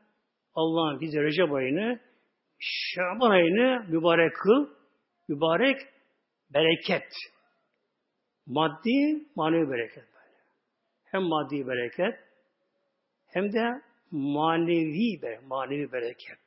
Allah'ın 0.55 0.99
bize 0.99 1.21
Recep 1.21 1.53
ayını 1.53 1.99
Şaban 2.59 3.31
ayını 3.31 3.85
mübarek 3.89 4.35
kıl. 4.35 4.67
Mübarek 5.27 5.77
bereket. 6.53 7.13
Maddi, 8.45 9.27
manevi 9.35 9.69
bereket 9.69 10.03
böyle. 10.13 10.37
Hem 11.03 11.23
maddi 11.23 11.67
bereket 11.67 12.29
hem 13.29 13.53
de 13.53 13.81
manevi 14.11 15.21
be, 15.21 15.39
manevi 15.47 15.91
bereket. 15.91 16.39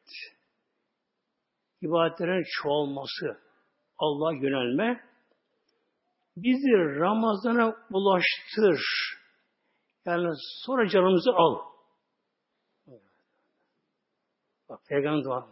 İbadetlerin 1.83 2.45
çoğalması, 2.63 3.41
Allah 3.99 4.33
yönelme, 4.33 5.05
bizi 6.37 7.01
Ramazan'a 7.01 7.77
ulaştır. 7.91 8.81
Yani 10.05 10.33
sonra 10.65 10.89
canımızı 10.89 11.31
al. 11.31 11.59
Bak 14.69 14.81
Peygamber 14.89 15.25
dua. 15.25 15.49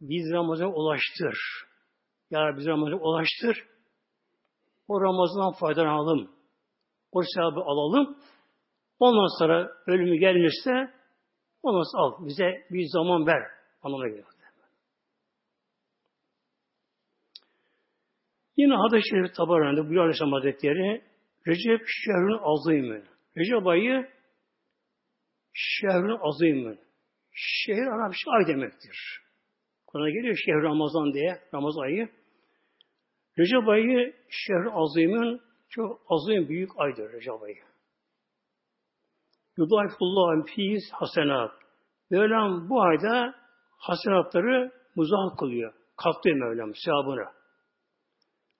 Biz 0.00 0.32
Ramazan'a 0.32 0.68
ulaştır. 0.68 1.67
Ya 2.30 2.56
biz 2.56 2.66
Ramazan'a 2.66 3.00
ulaştır. 3.00 3.66
O 4.88 5.00
Ramazan'dan 5.00 5.52
faydalanalım. 5.60 6.30
O 7.12 7.22
sevabı 7.34 7.60
alalım. 7.60 8.18
Ondan 8.98 9.38
sonra 9.38 9.70
ölümü 9.86 10.16
gelmişse 10.16 10.70
ondan 11.62 11.92
sonra 11.92 12.02
al. 12.02 12.26
Bize 12.26 12.66
bir 12.70 12.86
zaman 12.92 13.26
ver. 13.26 13.42
Anlamına 13.82 14.08
geliyor. 14.08 14.38
Yine 18.56 18.74
hadis-i 18.74 19.08
şerif 19.10 19.34
tabarında 19.34 19.80
buyuruyor 19.80 20.02
Aleyhisselam 20.02 20.32
Hazretleri 20.32 21.02
Recep 21.46 21.80
şehrün 21.86 22.38
azimün. 22.42 23.04
Recep 23.36 23.66
ayı 23.66 24.08
şehrün 25.52 26.18
azimün. 26.20 26.80
Şehir 27.32 27.86
Arapça 27.86 28.30
ay 28.30 28.46
demektir. 28.46 29.20
Kur'an'a 29.86 30.10
geliyor 30.10 30.36
şehr 30.36 30.62
Ramazan 30.62 31.12
diye, 31.12 31.40
Ramazan 31.54 31.82
ayı. 31.82 32.08
Recep 33.38 33.68
ayı 33.68 34.14
şehr 34.28 34.66
azimün 34.72 35.40
çok 35.68 36.00
azim 36.08 36.48
büyük 36.48 36.70
aydır 36.76 37.12
Recep 37.12 37.42
ayı. 37.42 37.56
Yudayfullah'ın 39.56 40.42
fiiz 40.42 40.82
hasenat. 40.92 41.50
Mevlam 42.10 42.68
bu 42.68 42.82
ayda 42.82 43.34
hasenatları 43.78 44.72
muzah 44.96 45.36
kılıyor. 45.38 45.72
Katlıyor 45.96 46.36
Mevlam 46.36 46.72
sevabını. 46.74 47.28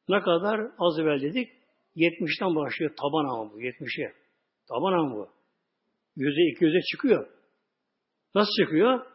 Ne 0.09 0.21
kadar 0.21 0.61
az 0.79 0.99
evvel 0.99 1.21
dedik? 1.21 1.49
70'ten 1.97 2.57
başlıyor 2.57 2.91
taban 2.97 3.25
ama 3.25 3.53
bu. 3.53 3.61
70'e. 3.61 4.13
Taban 4.69 4.93
ama 4.93 5.17
bu. 5.17 5.29
Yüze 6.17 6.53
iki 6.53 6.65
yüze 6.65 6.81
çıkıyor. 6.93 7.29
Nasıl 8.35 8.51
çıkıyor? 8.65 9.07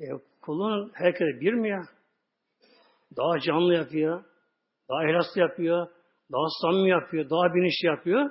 E, 0.00 0.04
kulun 0.40 0.90
herkese 0.94 1.40
bir 1.40 1.52
mi 1.52 1.68
ya? 1.68 1.82
Daha 3.16 3.40
canlı 3.40 3.74
yapıyor. 3.74 4.24
Daha 4.88 5.04
ihlaslı 5.04 5.40
yapıyor. 5.40 5.88
Daha 6.32 6.46
samimi 6.62 6.90
yapıyor. 6.90 7.30
Daha 7.30 7.54
bilinçli 7.54 7.86
yapıyor. 7.86 8.30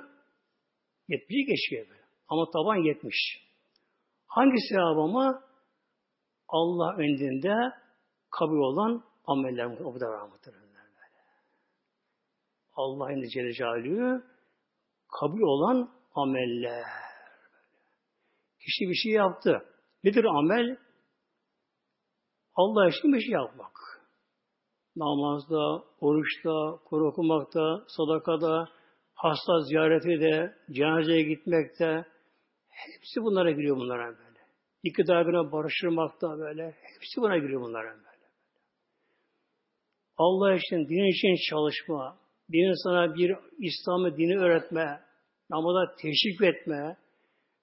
70'i 1.08 1.44
geçiyor 1.46 1.88
böyle. 1.88 2.04
Ama 2.28 2.50
taban 2.50 2.76
70. 2.76 3.14
Hangi 4.26 4.56
sevap 4.68 4.98
ama? 4.98 5.42
Allah 6.48 6.96
önünde 6.96 7.54
kabul 8.30 8.58
olan 8.58 9.04
ameller 9.26 9.64
o 9.64 10.00
da 10.00 10.12
rahmettir. 10.12 10.54
Allah'ın 12.76 13.28
Celle 13.28 13.52
Celaluhu 13.52 14.22
kabul 15.20 15.40
olan 15.40 15.90
ameller. 16.14 16.84
Kişi 18.60 18.90
bir 18.90 18.94
şey 18.94 19.12
yaptı. 19.12 19.64
Nedir 20.04 20.24
amel? 20.24 20.76
Allah 22.54 22.88
için 22.88 23.12
bir 23.12 23.20
şey 23.20 23.30
yapmak. 23.30 23.93
Namazda, 24.96 25.84
oruçta, 26.00 26.78
Kur 26.84 27.00
okumakta, 27.00 27.84
sadakada, 27.96 28.68
hasta 29.14 29.60
ziyareti 29.60 30.20
de, 30.20 30.54
cenazeye 30.70 31.22
gitmekte, 31.22 32.04
hepsi 32.68 33.22
bunlara 33.22 33.50
giriyor 33.50 33.76
bunlara 33.76 34.06
böyle. 34.06 34.40
İktidarına 34.82 35.52
barıştırmakta 35.52 36.38
böyle, 36.38 36.64
hepsi 36.64 37.20
buna 37.20 37.38
giriyor 37.38 37.60
bunlara 37.60 37.90
böyle. 37.90 38.24
Allah 40.16 40.54
için, 40.54 40.88
din 40.88 41.10
için 41.12 41.50
çalışma, 41.50 42.18
bir 42.48 42.68
insana 42.68 43.14
bir 43.14 43.36
İslam'ı 43.58 44.16
dini 44.16 44.38
öğretme, 44.38 45.00
namaza 45.50 45.94
teşvik 45.94 46.42
etme, 46.42 46.96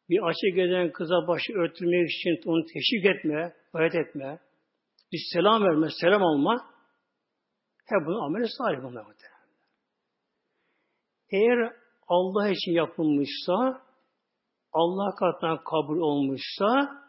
bir 0.10 0.20
açık 0.30 0.56
gelen 0.56 0.92
kıza 0.92 1.28
başı 1.28 1.54
örtülmek 1.54 2.10
için 2.10 2.50
onu 2.50 2.66
teşvik 2.66 3.06
etme, 3.06 3.54
gayret 3.74 3.96
etme, 3.96 4.40
bir 5.12 5.22
selam 5.34 5.64
verme, 5.64 5.88
selam 6.02 6.24
alma, 6.24 6.66
hep 7.86 8.06
bunun 8.06 8.26
ameli 8.26 8.48
salih 8.58 8.84
bunlar. 8.84 9.06
Eğer 11.32 11.74
Allah 12.08 12.50
için 12.50 12.72
yapılmışsa, 12.72 13.82
Allah 14.74 15.16
katından 15.16 15.64
kabul 15.64 15.98
olmuşsa, 15.98 17.02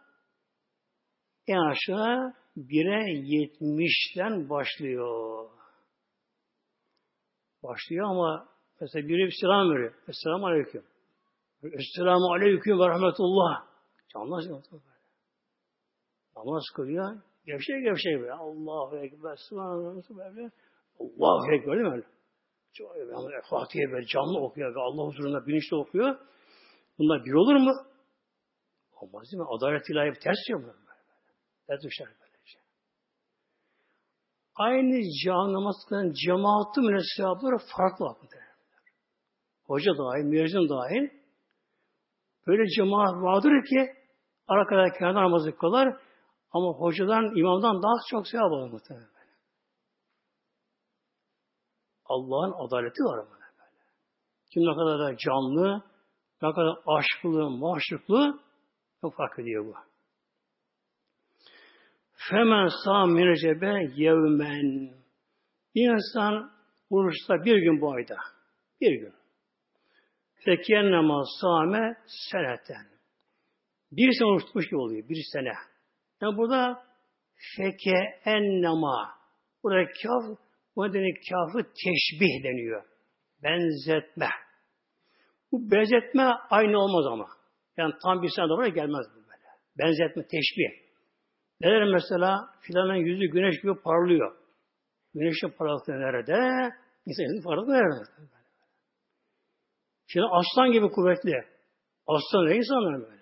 en 1.46 1.58
aşağı 1.58 2.34
bire 2.56 3.12
yetmişten 3.12 4.50
başlıyor. 4.50 5.50
Başlıyor 7.62 8.10
ama 8.10 8.48
mesela 8.80 9.08
biri 9.08 9.26
bir 9.26 9.36
selam 9.40 9.70
veriyor. 9.70 9.94
Esselamu 10.08 10.46
Aleyküm. 10.46 10.84
Esselamu 11.62 12.32
Aleyküm 12.32 12.80
ve 12.80 12.88
Rahmetullah. 12.88 13.66
Canlı. 14.14 14.62
Namaz 16.36 16.62
kılıyor. 16.76 17.22
Gevşek 17.46 17.82
gevşek 17.82 18.20
böyle. 18.20 18.32
Allahu 18.32 18.96
Ekber. 18.96 19.36
Subhanallah. 19.48 19.94
Böyle. 20.10 20.50
Allahu 21.00 21.52
Ekber 21.52 21.72
değil 21.72 21.86
mi 21.86 21.92
öyle? 21.92 22.06
Yani 22.80 23.42
Fatih'e 23.50 23.92
böyle 23.92 24.06
canlı 24.06 24.40
okuyor 24.40 24.74
ve 24.74 24.80
Allah 24.80 25.06
huzurunda 25.06 25.46
bilinçli 25.46 25.76
okuyor. 25.76 26.16
Bunlar 26.98 27.24
bir 27.24 27.32
olur 27.32 27.56
mu? 27.56 27.72
Olmaz 28.92 29.22
değil 29.32 29.40
mi? 29.40 29.48
Adalet 29.56 29.90
ilahi 29.90 30.18
ters 30.22 30.36
yapıyor 30.50 30.74
böyle. 30.74 30.92
Ters 31.66 31.82
düşer 31.82 32.06
böylece. 32.20 32.58
Aynı 34.54 35.02
can 35.24 35.52
namaz 35.52 35.76
kılan 35.88 36.12
cemaatı 36.26 36.80
müneссebapları 36.80 37.56
farklı 37.76 38.06
akıdır. 38.06 38.38
Hoca 39.64 39.92
dahil, 39.98 40.24
müezzin 40.24 40.68
dahil 40.68 41.08
böyle 42.46 42.68
cemaat 42.76 43.14
vardır 43.14 43.64
ki 43.64 43.94
arkada 44.48 44.98
kenarda 44.98 45.20
namazı 45.20 45.56
kılar 45.56 45.96
ama 46.52 46.68
hocadan, 46.68 47.36
imamdan 47.36 47.82
daha 47.82 47.94
çok 48.10 48.28
sevap 48.28 48.52
alır 48.52 48.70
muhtemelen. 48.70 49.08
Allah'ın 52.04 52.66
adaleti 52.66 53.02
var 53.02 53.18
ama 53.18 53.30
böyle. 53.30 53.42
Kim 54.52 54.62
ne 54.62 54.74
kadar 54.74 54.98
da 54.98 55.16
canlı, 55.16 55.82
ne 56.42 56.52
kadar 56.52 56.76
aşklı, 56.86 57.50
maşruklu 57.50 58.40
çok 59.00 59.16
fark 59.16 59.38
ediyor 59.38 59.66
bu. 59.66 59.74
Femen 62.30 62.68
sağ 62.84 63.06
min 63.06 63.26
recebe 63.26 63.92
yevmen. 63.96 64.94
Bir 65.74 65.90
insan 65.90 66.52
Oruçta 66.92 67.44
bir 67.44 67.56
gün 67.56 67.80
bu 67.80 67.92
ayda. 67.92 68.16
Bir 68.80 69.00
gün. 69.00 69.14
Fekennema 70.34 71.24
same 71.40 71.96
seneten. 72.06 72.86
Bir 73.92 74.12
sene 74.12 74.28
oruç 74.28 74.44
tutmuş 74.44 74.66
gibi 74.66 74.76
oluyor. 74.76 75.08
Bir 75.08 75.22
sene. 75.32 75.52
Yani 76.22 76.36
burada 76.36 76.82
feke 77.56 78.20
ennema. 78.24 79.14
Burada 79.62 79.84
kaf, 79.84 80.38
bu 80.76 80.88
nedeni 80.88 81.14
kafı 81.30 81.62
teşbih 81.62 82.44
deniyor. 82.44 82.84
Benzetme. 83.42 84.28
Bu 85.52 85.70
benzetme 85.70 86.22
aynı 86.50 86.78
olmaz 86.78 87.06
ama. 87.06 87.26
Yani 87.76 87.94
tam 88.02 88.22
bir 88.22 88.28
sene 88.36 88.48
doğru 88.48 88.68
gelmez 88.68 89.06
bu 89.14 89.16
böyle. 89.16 89.48
Benzetme, 89.78 90.22
teşbih. 90.22 90.82
Neler 91.60 91.92
mesela 91.92 92.40
filanın 92.60 92.94
yüzü 92.94 93.26
güneş 93.26 93.60
gibi 93.62 93.74
parlıyor. 93.82 94.36
Güneşin 95.14 95.48
parlaklığı 95.58 95.92
nerede? 95.92 96.36
İnsanın 97.06 97.42
parlaklığı 97.44 97.72
nerede? 97.72 98.30
Şimdi 100.06 100.26
aslan 100.30 100.72
gibi 100.72 100.88
kuvvetli. 100.90 101.44
Aslan 102.06 102.46
ne 102.46 102.56
insanlar 102.56 103.10
böyle? 103.10 103.21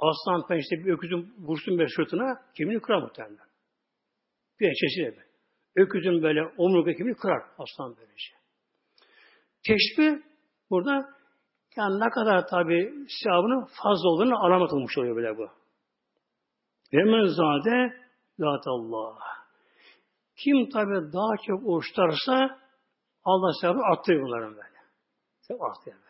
Aslan 0.00 0.46
pençte 0.46 0.76
bir 0.76 0.92
öküzün 0.92 1.34
vursun 1.38 1.78
bir 1.78 1.88
sırtına 1.96 2.42
kimini 2.56 2.80
kırar 2.80 3.02
muhtemelen. 3.02 3.50
Bir 4.60 4.66
eçesi 4.66 5.00
de 5.00 5.16
böyle. 5.16 5.30
Öküzün 5.76 6.22
böyle 6.22 6.42
omurga 6.58 6.92
kimini 6.92 7.14
kırar 7.14 7.42
aslan 7.58 7.96
böylece. 7.96 8.16
Şey. 8.16 8.38
Teşbih 9.66 10.22
burada 10.70 11.20
yani 11.76 12.00
ne 12.00 12.10
kadar 12.10 12.46
tabi 12.48 13.06
sevabının 13.22 13.64
fazla 13.82 14.08
olduğunu 14.08 14.44
alamet 14.44 14.72
olmuş 14.72 14.98
oluyor 14.98 15.16
böyle 15.16 15.38
bu. 15.38 15.48
Ve 16.92 17.04
men 17.04 17.26
zade 17.26 18.00
Allah. 18.66 19.18
Kim 20.36 20.70
tabi 20.70 21.12
daha 21.12 21.36
çok 21.46 21.66
oruç 21.66 21.98
Allah 23.24 23.52
sevabı 23.60 23.80
arttırıyor 23.92 24.26
bunların 24.26 24.56
böyle. 24.56 24.78
Sevabı 25.40 25.64
arttırıyor. 25.64 26.09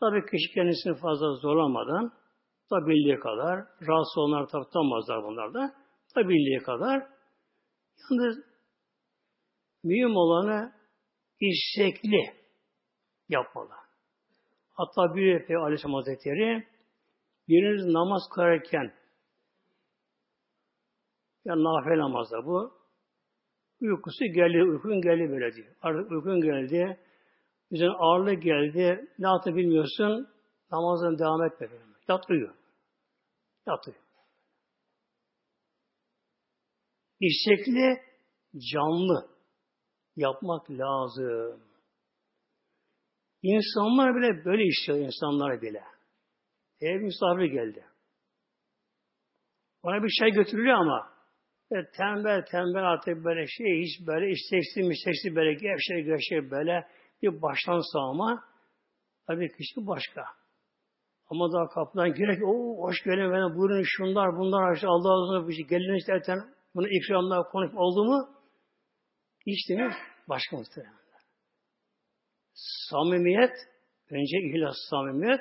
Tabi 0.00 0.30
kişi 0.30 0.54
kendisini 0.54 0.94
fazla 0.94 1.34
zorlamadan 1.34 2.12
tabi 2.70 2.86
bildiği 2.86 3.18
kadar 3.18 3.56
rahatsız 3.58 4.18
olanlar 4.18 4.48
tabi 4.48 4.64
tutamazlar 4.64 5.24
bunlar 5.24 5.54
da. 5.54 5.74
Tabi 6.14 6.28
bildiği 6.28 6.58
kadar 6.58 7.06
yalnız 8.10 8.36
mühim 9.84 10.16
olanı 10.16 10.72
istekli 11.40 12.44
yapmalı. 13.28 13.74
Hatta 14.72 15.14
bir 15.14 15.38
Peygamber 15.38 15.66
Aleyhisselam 15.66 15.94
Hazretleri 15.94 16.68
biriniz 17.48 17.86
namaz 17.86 18.22
kılarken 18.34 18.94
ya 21.44 21.54
nafile 21.54 21.98
namazda 21.98 22.46
bu 22.46 22.72
uykusu 23.80 24.24
geldi, 24.24 24.62
uykun 24.62 25.00
geldi 25.00 25.30
böyle 25.30 25.54
diyor. 25.54 25.76
Artık 25.82 26.10
uykun 26.10 26.40
geldi, 26.40 26.98
üzerine 27.70 27.94
ağırlık 27.98 28.42
geldi, 28.42 29.08
ne 29.18 29.26
yaptı 29.26 29.56
bilmiyorsun, 29.56 30.28
namazdan 30.72 31.18
devam 31.18 31.44
etme. 31.44 31.68
Yat 32.08 32.30
uyu. 32.30 32.54
Yat 33.66 33.88
uyu. 33.88 33.96
İstekli, 37.20 38.00
canlı 38.72 39.28
yapmak 40.16 40.70
lazım. 40.70 41.62
İnsanlar 43.42 44.16
bile 44.16 44.44
böyle 44.44 44.64
istiyor, 44.64 44.98
insanlar 44.98 45.62
bile. 45.62 45.82
Ev 46.80 47.00
misafir 47.00 47.44
geldi. 47.44 47.84
Ona 49.82 50.02
bir 50.02 50.08
şey 50.08 50.30
götürülüyor 50.30 50.76
ama 50.76 51.14
böyle 51.70 51.90
tembel 51.90 52.44
tembel 52.50 52.82
artık 52.82 53.24
böyle 53.24 53.46
şey 53.46 53.82
hiç 53.82 54.06
böyle 54.06 54.30
isteksiz 54.30 54.90
isteksiz 54.90 55.36
böyle 55.36 55.54
gevşek 55.54 56.06
gevşek 56.06 56.50
böyle 56.50 56.88
bir 57.32 57.42
baştan 57.42 57.80
sağma 57.92 58.44
tabii 59.26 59.56
kişi 59.56 59.86
başka. 59.86 60.24
Ama 61.30 61.52
daha 61.52 61.68
kapıdan 61.68 62.14
girek, 62.14 62.42
o 62.44 62.82
hoş 62.82 63.02
geldin 63.04 63.30
bana 63.32 63.56
buyurun 63.56 63.84
şunlar 63.86 64.36
bunlar 64.38 64.74
işte 64.74 64.86
Allah 64.86 65.36
razı 65.38 65.48
bir 65.48 65.54
şey 65.54 65.66
gelin 65.66 65.98
istersen 65.98 66.38
bunu 66.74 66.88
ikramlar 66.88 67.50
konuşup 67.50 67.78
oldu 67.78 68.04
mu? 68.04 68.28
Mi? 69.46 69.94
Başka 70.28 70.56
muhtemelen. 70.56 70.94
Samimiyet, 72.90 73.52
önce 74.10 74.38
ihlas 74.38 74.76
samimiyet, 74.90 75.40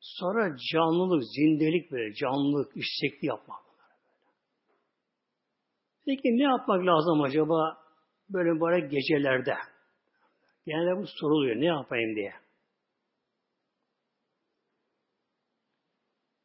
sonra 0.00 0.56
canlılık, 0.72 1.22
zindelik 1.24 1.92
böyle, 1.92 2.14
canlılık, 2.14 2.76
istekli 2.76 3.26
yapmak. 3.26 3.62
Peki 6.06 6.28
ne 6.28 6.42
yapmak 6.42 6.86
lazım 6.86 7.22
acaba 7.22 7.78
böyle 8.28 8.60
böyle 8.60 8.86
gecelerde? 8.86 9.54
Genelde 10.66 11.02
bu 11.02 11.06
soruluyor, 11.06 11.56
ne 11.56 11.64
yapayım 11.66 12.16
diye. 12.16 12.34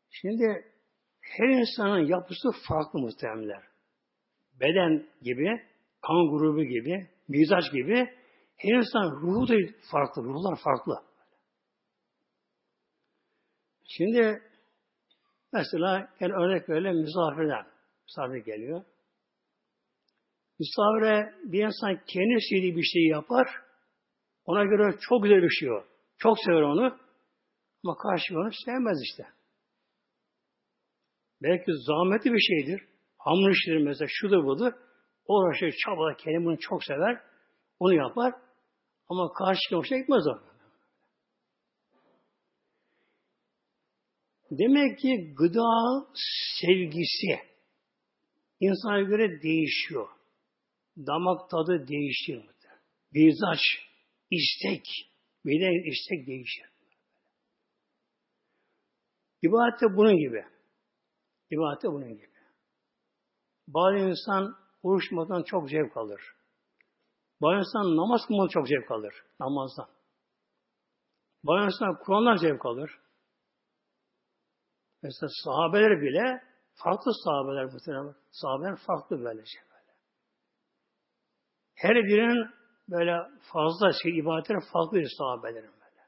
Şimdi 0.09 0.71
her 1.21 1.47
insanın 1.47 2.05
yapısı 2.05 2.49
farklı 2.67 2.99
muhtemelenler. 2.99 3.63
Beden 4.59 5.09
gibi, 5.21 5.61
kan 6.01 6.29
grubu 6.29 6.63
gibi, 6.63 7.09
mizaç 7.27 7.71
gibi 7.71 8.17
her 8.57 8.73
insan 8.73 9.11
ruhu 9.11 9.47
da 9.47 9.55
farklı, 9.91 10.23
ruhlar 10.23 10.59
farklı. 10.63 11.03
Şimdi 13.87 14.41
mesela 15.53 16.13
yani 16.19 16.33
örnek 16.33 16.69
verelim 16.69 16.95
misafirden. 16.95 17.65
Misafir 18.03 18.45
geliyor. 18.45 18.83
Misafire 20.59 21.33
bir 21.43 21.65
insan 21.65 22.05
kendi 22.07 22.41
sevdiği 22.49 22.75
bir 22.75 22.83
şeyi 22.83 23.09
yapar. 23.09 23.66
Ona 24.47 24.63
göre 24.63 24.97
çok 25.01 25.23
güzel 25.23 25.41
bir 25.43 25.49
şey 25.49 25.71
o. 25.71 25.83
Çok 26.17 26.39
sever 26.39 26.61
onu. 26.61 26.97
Ama 27.83 27.97
karşı 27.97 28.35
onu 28.35 28.49
sevmez 28.65 28.97
işte. 29.03 29.23
Belki 31.41 31.71
zahmetli 31.87 32.33
bir 32.33 32.39
şeydir. 32.39 32.81
Hamur 33.17 33.51
işleri 33.51 33.83
mesela 33.83 34.07
şudur 34.09 34.43
budur. 34.45 34.73
Uğraşır, 35.27 35.71
çabalar, 35.85 36.17
kendi 36.17 36.45
bunu 36.45 36.57
çok 36.59 36.83
sever. 36.83 37.21
Onu 37.79 37.93
yapar. 37.93 38.33
Ama 39.09 39.33
karşı 39.33 39.75
hoşuna 39.75 39.97
gitmez 39.97 40.27
o. 40.27 40.39
Demek 44.51 44.99
ki 44.99 45.33
gıda 45.37 46.07
sevgisi 46.61 47.39
insana 48.59 49.01
göre 49.01 49.41
değişiyor. 49.41 50.07
Damak 50.97 51.49
tadı 51.49 51.87
değişiyor. 51.87 52.43
Mizaç, 53.11 53.59
istek, 54.31 54.85
beden 55.45 55.91
istek 55.91 56.27
değişir. 56.27 56.65
İbadet 59.41 59.81
de 59.81 59.97
bunun 59.97 60.17
gibi. 60.17 60.45
İbadet 61.49 61.83
de 61.83 61.87
bunun 61.87 62.09
gibi. 62.09 62.37
Bazı 63.67 63.97
insan 63.97 64.55
oruçmadan 64.83 65.43
çok 65.43 65.69
zevk 65.69 65.97
alır. 65.97 66.21
Bazı 67.41 67.59
insan 67.59 67.97
namaz 67.97 68.21
kılmadan 68.27 68.47
çok 68.47 68.67
zevk 68.67 68.91
alır. 68.91 69.13
Namazdan. 69.39 69.89
Bazı 71.43 71.65
insan 71.65 72.03
Kur'an'dan 72.03 72.35
zevk 72.35 72.65
alır. 72.65 72.99
Mesela 75.03 75.29
sahabeler 75.43 76.01
bile 76.01 76.43
farklı 76.73 77.11
sahabeler 77.23 77.65
muhtemelen. 77.65 78.15
Sahabeler 78.31 78.75
farklı 78.87 79.23
böylece 79.23 79.59
böyle. 79.71 79.93
Her 81.75 81.95
birinin 81.95 82.56
böyle 82.89 83.11
fazla 83.53 83.91
şey 84.03 84.19
ibadetleri 84.19 84.59
farklı 84.73 85.01
sahabelerin 85.17 85.71
böyle. 85.71 86.01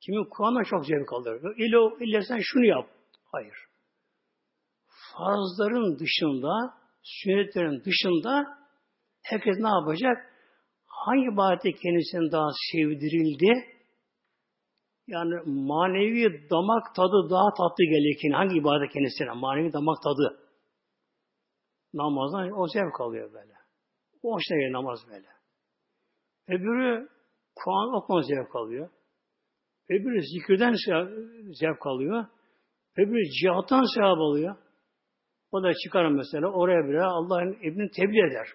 Kimi 0.00 0.28
Kur'an'dan 0.28 0.62
çok 0.62 0.86
zevk 0.86 1.12
alır. 1.12 1.56
İlle, 2.00 2.22
sen 2.22 2.38
şunu 2.42 2.64
yap. 2.64 2.88
Hayır. 3.32 3.56
Farzların 5.12 5.98
dışında, 5.98 6.74
sünnetlerin 7.02 7.84
dışında 7.84 8.58
herkes 9.22 9.56
ne 9.58 9.68
yapacak? 9.68 10.16
Hangi 10.86 11.34
ibadete 11.34 11.72
kendisine 11.72 12.32
daha 12.32 12.50
sevdirildi? 12.72 13.78
Yani 15.06 15.34
manevi 15.46 16.50
damak 16.50 16.94
tadı 16.94 17.30
daha 17.30 17.48
tatlı 17.58 17.84
gelirken 17.84 18.30
hangi 18.30 18.58
ibadet 18.58 18.92
kendisine? 18.92 19.32
Manevi 19.32 19.72
damak 19.72 20.02
tadı. 20.02 20.40
Namazdan 21.94 22.60
o 22.60 22.68
zevk 22.68 23.00
alıyor 23.00 23.32
böyle. 23.32 23.52
O 24.22 24.34
hoşuna 24.34 24.58
geliyor 24.58 24.72
namaz 24.72 24.98
böyle. 25.10 25.37
Öbürü 26.48 27.08
Kur'an 27.54 27.96
okuma 27.96 28.22
zevk 28.22 28.56
alıyor. 28.56 28.90
Öbürü 29.90 30.22
zikirden 30.22 30.74
zevk 31.60 31.86
alıyor. 31.86 32.26
Öbürü 32.96 33.30
cihattan 33.40 33.94
sevap 33.94 34.18
alıyor. 34.18 34.56
O 35.52 35.62
da 35.62 35.74
çıkar 35.74 36.08
mesela 36.08 36.48
oraya 36.52 36.88
bile 36.88 37.02
Allah'ın 37.02 37.52
ibni 37.52 37.90
tebliğ 37.90 38.26
eder. 38.30 38.48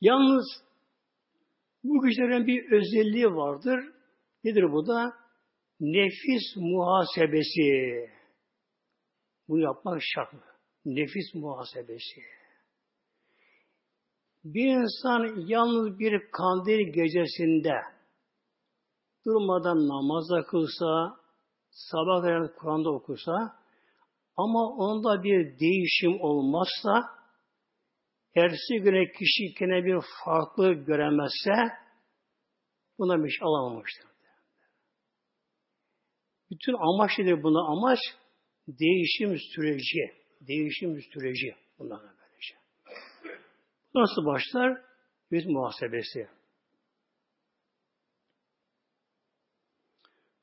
Yalnız 0.00 0.44
bu 1.84 2.00
güçlerin 2.02 2.46
bir 2.46 2.72
özelliği 2.72 3.26
vardır. 3.26 3.80
Nedir 4.44 4.72
bu 4.72 4.86
da? 4.86 5.12
Nefis 5.80 6.56
muhasebesi. 6.56 8.10
Bunu 9.48 9.60
yapmak 9.60 10.00
şart 10.02 10.32
mı? 10.32 10.57
Nefis 10.94 11.34
muhasebesi. 11.34 12.20
Bir 14.44 14.66
insan 14.66 15.46
yalnız 15.46 15.98
bir 15.98 16.30
kandil 16.30 16.92
gecesinde 16.92 17.74
durmadan 19.26 19.88
namaz 19.88 20.46
kılsa, 20.50 21.16
sabah 21.70 22.22
kadar 22.22 22.54
Kur'an'da 22.54 22.90
okursa 22.90 23.32
ama 24.36 24.68
onda 24.76 25.22
bir 25.22 25.60
değişim 25.60 26.20
olmazsa 26.20 27.18
ertesi 28.36 28.74
güne 28.82 29.12
kişi 29.12 29.54
kendine 29.58 29.84
bir 29.84 30.00
farklı 30.24 30.72
göremezse 30.72 31.74
buna 32.98 33.24
bir 33.24 33.30
şey 33.30 33.46
alamamıştır. 33.46 34.08
Bütün 36.50 36.72
amaç 36.72 37.18
nedir 37.18 37.42
buna? 37.42 37.72
Amaç 37.72 37.98
değişim 38.68 39.38
süreci. 39.54 40.17
Değişim 40.40 41.02
süreci. 41.02 41.56
Bundan 41.78 42.00
böylece. 42.00 42.54
Nasıl 43.94 44.26
başlar? 44.26 44.82
Yüz 45.30 45.46
muhasebesi. 45.46 46.28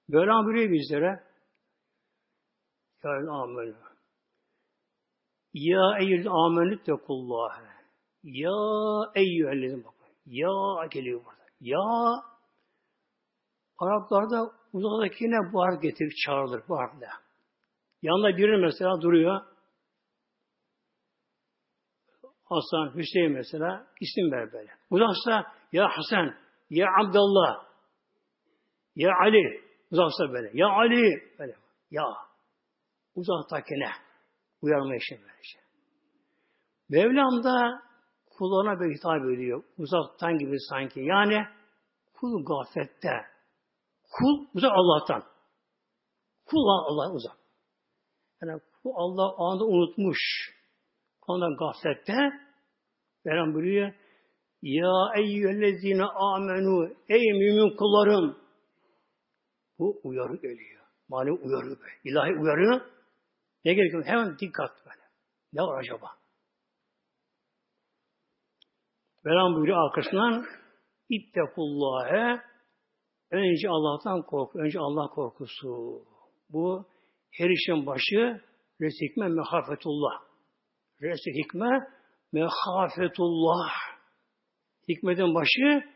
Böyle 0.09 0.31
buyuruyor 0.31 0.71
bizlere. 0.71 1.23
Ya 3.03 3.31
amenü. 3.31 3.75
Ya 5.53 5.97
eyyül 5.99 6.27
amenü 6.27 6.83
tekullâhe. 6.83 7.75
Ya 8.23 8.51
eyyühellezim 9.15 9.83
bakın. 9.83 10.07
Ya 10.25 10.87
geliyor 10.91 11.25
burada. 11.25 11.45
Ya 11.59 11.79
Araplarda 13.79 14.51
uzaktakine 14.73 15.53
bu 15.53 15.61
harf 15.63 15.81
getirip 15.81 16.11
çağrılır 16.25 16.63
bu 16.69 16.77
harfle. 16.77 17.07
Yanında 18.01 18.37
biri 18.37 18.57
mesela 18.57 19.01
duruyor. 19.01 19.41
Hasan, 22.45 22.95
Hüseyin 22.95 23.31
mesela 23.31 23.87
isim 24.01 24.31
ver 24.31 24.51
böyle. 24.53 24.71
Uzaksa 24.89 25.51
ya 25.71 25.89
Hasan, 25.89 26.35
ya 26.69 26.87
Abdullah, 26.99 27.65
ya 28.95 29.11
Ali. 29.21 29.65
Uzaksa 29.91 30.33
böyle. 30.33 30.51
Ya 30.53 30.67
Ali. 30.67 31.35
Böyle. 31.39 31.55
Ya. 31.91 32.03
Uzaktakine. 33.15 33.91
Uyarma 34.61 34.95
işi 34.95 35.21
böylece. 35.21 35.59
Mevlam 36.89 37.43
da 37.43 37.81
kullarına 38.29 38.79
bir 38.79 38.95
hitap 38.95 39.29
ediyor. 39.35 39.63
Uzaktan 39.77 40.37
gibi 40.37 40.55
sanki. 40.69 40.99
Yani 40.99 41.47
kul 42.13 42.45
gaflette. 42.45 43.25
Kul 44.11 44.45
uzak 44.53 44.71
Allah'tan. 44.71 45.23
Kul 46.45 46.67
Allah 46.67 47.13
uzak. 47.13 47.37
Yani 48.41 48.61
kul 48.83 48.91
Allah 48.95 49.51
anda 49.51 49.65
unutmuş. 49.65 50.19
Ondan 51.27 51.55
gaflette 51.57 52.13
Mevlam 53.25 53.53
buyuruyor 53.53 53.93
Ya 54.61 54.93
eyyühellezine 55.17 56.03
amenu 56.03 56.95
Ey 57.09 57.31
mümin 57.33 57.77
kullarım 57.77 58.37
bu 59.79 60.01
uyarı 60.03 60.35
geliyor. 60.35 60.85
Malum 61.09 61.39
uyarı 61.43 61.65
böyle. 61.65 61.99
İlahi 62.03 62.31
uyarı 62.31 62.91
ne 63.65 63.73
gerekiyor? 63.73 64.05
Hemen 64.05 64.37
dikkat 64.39 64.85
böyle. 64.85 65.01
Ne 65.53 65.61
var 65.61 65.79
acaba? 65.79 66.07
Velan 69.25 69.55
buyuruyor 69.55 69.77
arkasından 69.89 70.45
İttekullâhe 71.09 72.41
önce 73.31 73.69
Allah'tan 73.69 74.21
korku. 74.21 74.59
Önce 74.59 74.79
Allah 74.79 75.07
korkusu. 75.07 76.01
Bu 76.49 76.85
her 77.31 77.49
işin 77.49 77.85
başı 77.85 78.41
res 78.81 78.93
hikme 79.01 79.27
mehafetullah. 79.27 80.34
Res 81.01 81.19
hikme 81.25 81.87
mehafetullah. 82.31 83.71
Hikmetin 84.89 85.35
başı 85.35 85.95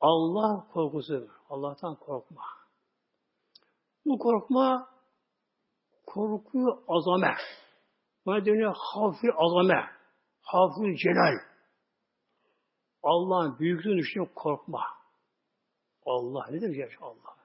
Allah 0.00 0.68
korkusu. 0.72 1.28
Allah'tan 1.48 1.94
korkma. 1.96 2.42
Bu 4.04 4.18
korkma 4.18 4.88
korku 6.06 6.84
azame. 6.88 7.34
Buna 8.26 8.46
deniyor 8.46 8.74
hafif 8.78 9.30
azame. 9.36 9.90
Hafif 10.40 10.98
celal. 10.98 11.34
Allah'ın 13.02 13.58
büyüklüğünü 13.58 13.98
düşünüp 13.98 14.34
korkma. 14.34 14.84
Allah 16.06 16.46
nedir 16.50 16.76
ya 16.76 16.88
Allah? 17.00 17.36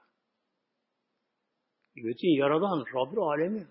Bütün 1.96 2.28
yaradan 2.28 2.84
Rabbül 2.94 3.18
alemi. 3.18 3.68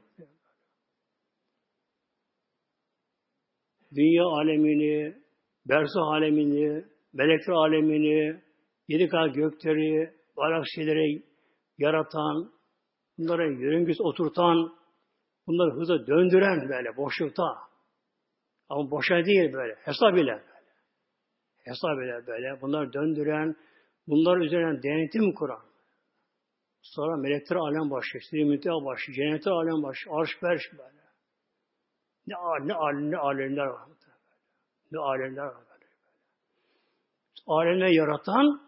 Dünya 3.96 4.24
alemini, 4.24 5.16
berzah 5.66 6.02
alemini, 6.02 6.86
melekler 7.14 7.54
alemini, 7.54 8.42
yedi 8.88 9.08
kat 9.08 9.36
gökleri, 9.36 10.14
galaksileri 10.36 11.24
yaratan, 11.78 12.52
bunlara 13.18 13.46
yörüngüs 13.46 13.98
oturtan, 14.02 14.78
bunları 15.48 15.80
hızla 15.80 16.08
döndüren 16.08 16.70
böyle 16.70 16.98
boşlukta. 16.98 17.44
Ama 18.70 18.92
boşa 18.92 19.26
değil 19.26 19.54
böyle, 19.54 19.76
hesap 19.76 20.14
ile 20.18 20.32
böyle. 20.32 20.58
Hesap 21.58 21.98
ile 22.04 22.28
böyle, 22.28 22.62
bunları 22.62 22.94
döndüren, 22.94 23.56
bunlar 24.08 24.38
üzerine 24.38 24.84
denetim 24.84 25.34
kuran. 25.34 25.62
Sonra 26.82 27.18
melekler 27.18 27.56
alem 27.56 27.92
başlıyor, 27.92 28.24
sirimite 28.30 28.70
başlıyor, 28.70 29.16
cennetler 29.16 29.52
alem 29.52 29.84
başlıyor, 29.84 30.22
arş 30.22 30.30
berş 30.44 30.62
böyle. 30.78 30.97
Ne, 32.28 32.36
ne, 32.62 32.74
ne, 33.12 33.18
alemler 33.18 33.66
var. 33.66 33.82
Ne 34.92 35.00
alemler 35.00 35.46
var. 35.46 35.64
Alemleri 37.48 37.96
yaratan, 37.96 38.62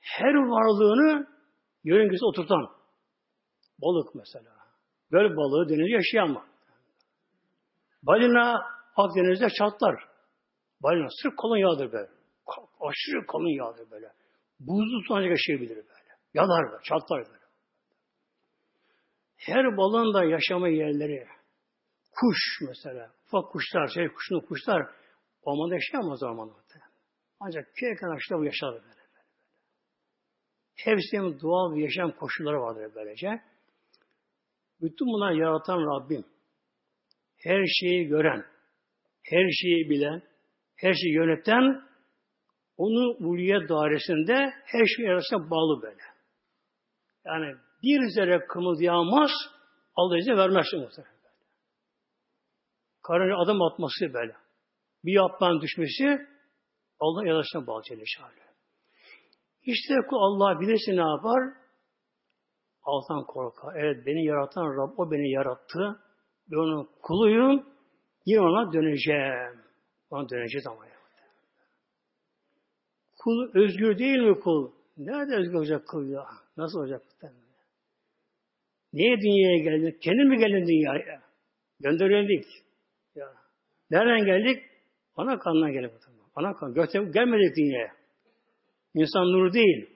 her 0.00 0.34
varlığını 0.34 1.26
yörüngüsü 1.84 2.24
oturtan. 2.24 2.68
Balık 3.82 4.14
mesela. 4.14 4.52
Göl 5.10 5.36
balığı 5.36 5.68
denizde 5.68 5.92
yaşayamaz. 5.92 6.46
Balina 8.02 8.66
Akdeniz'de 8.96 9.48
çatlar. 9.58 10.08
Balina 10.82 11.08
sırf 11.22 11.36
kalın 11.36 11.56
yağdır 11.56 11.92
böyle. 11.92 12.10
Aşırı 12.80 13.26
kalın 13.26 13.56
yağdır 13.56 13.90
böyle. 13.90 14.12
Buzlu 14.60 15.02
su 15.06 15.14
ancak 15.14 15.30
yaşayabilir 15.30 15.76
böyle. 15.76 16.12
Yalar 16.34 16.72
böyle, 16.72 16.82
çatlar 16.82 17.18
böyle. 17.18 17.42
Her 19.36 19.76
balığın 19.76 20.14
da 20.14 20.24
yaşama 20.24 20.68
yerleri. 20.68 21.26
Kuş 22.12 22.68
mesela. 22.68 23.12
Ufak 23.26 23.52
kuşlar, 23.52 23.88
şey 23.88 24.08
kuşun 24.08 24.40
kuşlar 24.40 24.86
ormanda 25.42 25.74
yaşayamaz 25.74 26.22
ormanda. 26.22 26.54
Ancak 27.40 27.64
köy 27.74 27.96
kenarında 27.96 28.38
bu 28.38 28.44
yaşar 28.44 28.72
böyle. 28.72 28.84
böyle. 28.84 29.02
Hepsinin 30.76 31.40
doğal 31.40 31.74
bir 31.74 31.82
yaşam 31.82 32.12
koşulları 32.12 32.60
vardır 32.60 32.92
böylece. 32.94 33.42
Bütün 34.80 35.06
bunları 35.06 35.36
yaratan 35.36 35.78
Rabbim, 35.78 36.24
her 37.38 37.64
şeyi 37.80 38.06
gören, 38.06 38.44
her 39.22 39.50
şeyi 39.62 39.90
bilen, 39.90 40.22
her 40.76 40.94
şeyi 40.94 41.14
yöneten, 41.14 41.82
onun 42.76 43.24
ulviye 43.24 43.68
dairesinde 43.68 44.52
her 44.64 44.84
şey 44.96 45.10
arasında 45.10 45.50
bağlı 45.50 45.82
böyle. 45.82 46.02
Yani 47.24 47.56
bir 47.82 48.10
zerre 48.14 48.46
kımıldayamaz, 48.46 49.30
Allah 49.96 50.18
izin 50.18 50.36
vermez 50.36 50.66
muhtemelen. 50.72 51.11
Karınca 53.02 53.36
adım 53.36 53.62
atması 53.62 54.14
böyle. 54.14 54.36
Bir 55.04 55.12
yapmanın 55.12 55.60
düşmesi 55.60 56.26
Allah 57.00 57.26
yarasına 57.26 57.66
bağlı 57.66 57.82
Celle 57.82 58.04
İşte 59.62 59.94
Allah 60.10 60.60
bilirse 60.60 60.92
ne 60.92 61.00
yapar? 61.10 61.62
Allah'tan 62.82 63.26
korkar. 63.26 63.76
Evet 63.76 64.06
beni 64.06 64.24
yaratan 64.24 64.66
Rab 64.76 64.98
o 64.98 65.10
beni 65.10 65.30
yarattı. 65.30 66.00
Ben 66.50 66.56
onun 66.56 66.88
kuluyum. 67.02 67.66
Yine 68.26 68.40
ona 68.40 68.72
döneceğim. 68.72 69.62
Ona 70.10 70.28
döneceğiz 70.28 70.66
ama 70.66 70.86
ya. 70.86 70.92
Kul 73.18 73.50
özgür 73.54 73.98
değil 73.98 74.18
mi 74.18 74.40
kul? 74.40 74.70
Nerede 74.96 75.36
özgür 75.36 75.54
olacak 75.54 75.88
kul 75.88 76.08
ya? 76.08 76.26
Nasıl 76.56 76.78
olacak? 76.78 77.02
Niye 78.92 79.16
dünyaya 79.16 79.58
geldin? 79.58 79.98
Kendin 80.00 80.28
mi 80.28 80.38
geldin 80.38 80.66
dünyaya? 80.66 81.22
Gönderildik. 81.80 82.44
Ya. 82.44 82.71
Nereden 83.92 84.24
geldik? 84.24 84.62
Ana 85.16 85.38
kanından 85.38 85.72
geldik. 85.72 85.92
Ana 86.34 86.54
kan. 86.54 86.74
Gökte 86.74 86.98
gelmedik 86.98 87.56
dünyaya. 87.56 87.92
İnsan 88.94 89.24
nur 89.24 89.52
değil. 89.52 89.90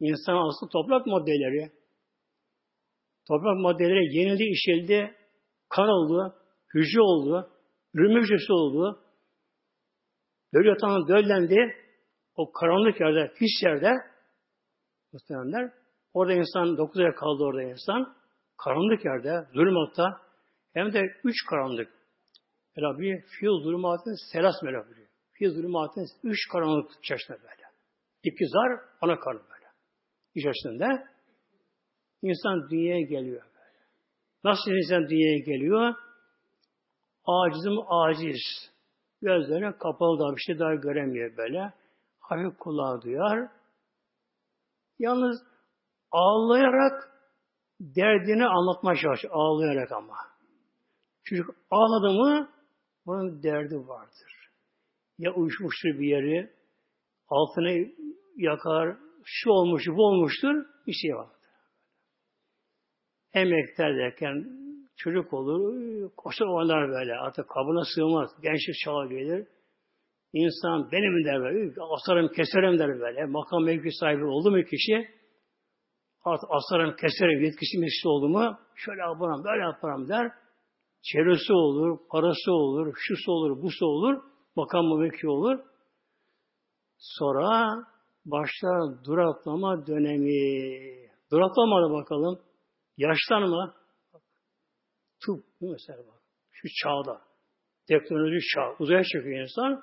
İnsan 0.00 0.48
aslı 0.48 0.68
toprak 0.68 1.06
maddeleri. 1.06 1.70
Toprak 3.28 3.56
maddeleri 3.56 4.16
yenildi, 4.16 4.44
işeldi, 4.44 5.14
kan 5.68 5.88
oldu, 5.88 6.34
hücre 6.74 7.00
oldu, 7.00 7.50
ürünme 7.94 8.20
hücresi 8.20 8.52
oldu. 8.52 9.00
Döl 10.54 10.64
yatağına 10.64 11.08
döllendi. 11.08 11.74
O 12.36 12.52
karanlık 12.52 13.00
yerde, 13.00 13.32
pis 13.38 13.62
yerde 13.62 13.92
muhtemelenler. 15.12 15.72
Orada 16.14 16.32
insan, 16.32 16.76
dokuz 16.76 17.00
ay 17.00 17.14
kaldı 17.14 17.44
orada 17.44 17.62
insan. 17.62 18.14
Karanlık 18.64 19.04
yerde, 19.04 19.46
zulmatta 19.52 20.20
hem 20.74 20.92
de 20.92 21.00
üç 21.24 21.36
karanlık. 21.50 21.99
Rabbi 22.80 23.24
fiyul 23.38 23.62
zulümatın 23.62 24.32
selas 24.32 24.62
melek 24.62 24.86
buyuruyor. 24.86 25.08
Fiyul 25.32 25.54
zulümatın 25.54 26.06
üç 26.24 26.38
karanlık 26.52 26.90
içerisinde 27.02 27.38
böyle. 27.38 27.62
İki 28.24 28.46
zar, 28.48 28.80
ana 29.00 29.20
karnı 29.20 29.40
böyle. 29.40 29.66
İçerisinde 30.34 31.06
insan 32.22 32.70
dünyaya 32.70 33.00
geliyor 33.00 33.42
böyle. 33.42 33.78
Nasıl 34.44 34.70
insan 34.70 35.08
dünyaya 35.08 35.38
geliyor? 35.38 35.94
Acizim 37.24 37.78
aciz. 37.88 38.70
Gözleri 39.22 39.78
kapalı 39.78 40.18
da 40.18 40.36
bir 40.36 40.40
şey 40.40 40.58
daha 40.58 40.74
göremiyor 40.74 41.36
böyle. 41.36 41.72
Hafif 42.20 42.58
kulağı 42.58 43.02
duyar. 43.02 43.48
Yalnız 44.98 45.42
ağlayarak 46.10 47.10
derdini 47.80 48.46
anlatmaya 48.46 48.96
çalışıyor. 48.96 49.34
Ağlayarak 49.36 49.92
ama. 49.92 50.16
Çocuk 51.24 51.54
ağladı 51.70 52.12
mı 52.12 52.48
bunun 53.10 53.42
derdi 53.42 53.88
vardır. 53.88 54.50
Ya 55.18 55.32
uyuşmuştur 55.32 55.88
bir 55.88 56.06
yeri, 56.06 56.50
altını 57.28 57.92
yakar, 58.36 58.96
şu 59.24 59.50
olmuş, 59.50 59.82
bu 59.86 60.06
olmuştur, 60.06 60.64
bir 60.86 60.92
şey 60.92 61.14
vardır. 61.14 61.36
Emekler 63.34 63.96
derken 63.98 64.44
çocuk 64.96 65.32
olur, 65.32 66.10
koşar 66.16 66.46
oynar 66.46 66.88
böyle. 66.88 67.14
Artık 67.14 67.48
kabına 67.48 67.84
sığmaz. 67.94 68.30
Gençlik 68.42 68.76
çağa 68.84 69.06
gelir. 69.06 69.46
İnsan 70.32 70.92
benim 70.92 71.24
der 71.24 71.40
böyle. 71.40 71.72
Asarım 71.80 72.28
keserim 72.28 72.78
der 72.78 73.00
böyle. 73.00 73.24
Makam 73.24 73.64
mevki 73.64 73.92
sahibi 73.92 74.24
oldu 74.24 74.50
mu 74.50 74.62
kişi? 74.64 75.08
Artık 76.24 76.48
asarım 76.50 76.96
keserim 76.96 77.44
yetkisi 77.44 77.78
mesleği 77.78 78.12
oldu 78.12 78.28
mu? 78.28 78.58
Şöyle 78.74 79.00
yaparım, 79.00 79.44
böyle 79.44 79.62
yaparım 79.62 80.08
der. 80.08 80.32
Çevresi 81.02 81.52
olur, 81.52 81.98
parası 82.10 82.52
olur, 82.52 82.94
şusu 82.96 83.32
olur, 83.32 83.62
busu 83.62 83.86
olur. 83.86 84.22
Makam 84.56 84.98
mevki 84.98 85.28
olur. 85.28 85.58
Sonra 86.98 87.74
başlar 88.24 89.04
duraklama 89.04 89.86
dönemi. 89.86 91.10
Duraklamadı 91.32 91.92
bakalım. 91.92 92.40
Yaşlanma. 92.96 93.74
Tıp 95.26 95.44
mesela 95.60 95.98
bak. 95.98 96.20
Şu 96.50 96.68
çağda. 96.82 97.20
Teknoloji 97.88 98.38
çağ. 98.54 98.74
Uzaya 98.78 99.04
çıkıyor 99.04 99.40
insan. 99.40 99.82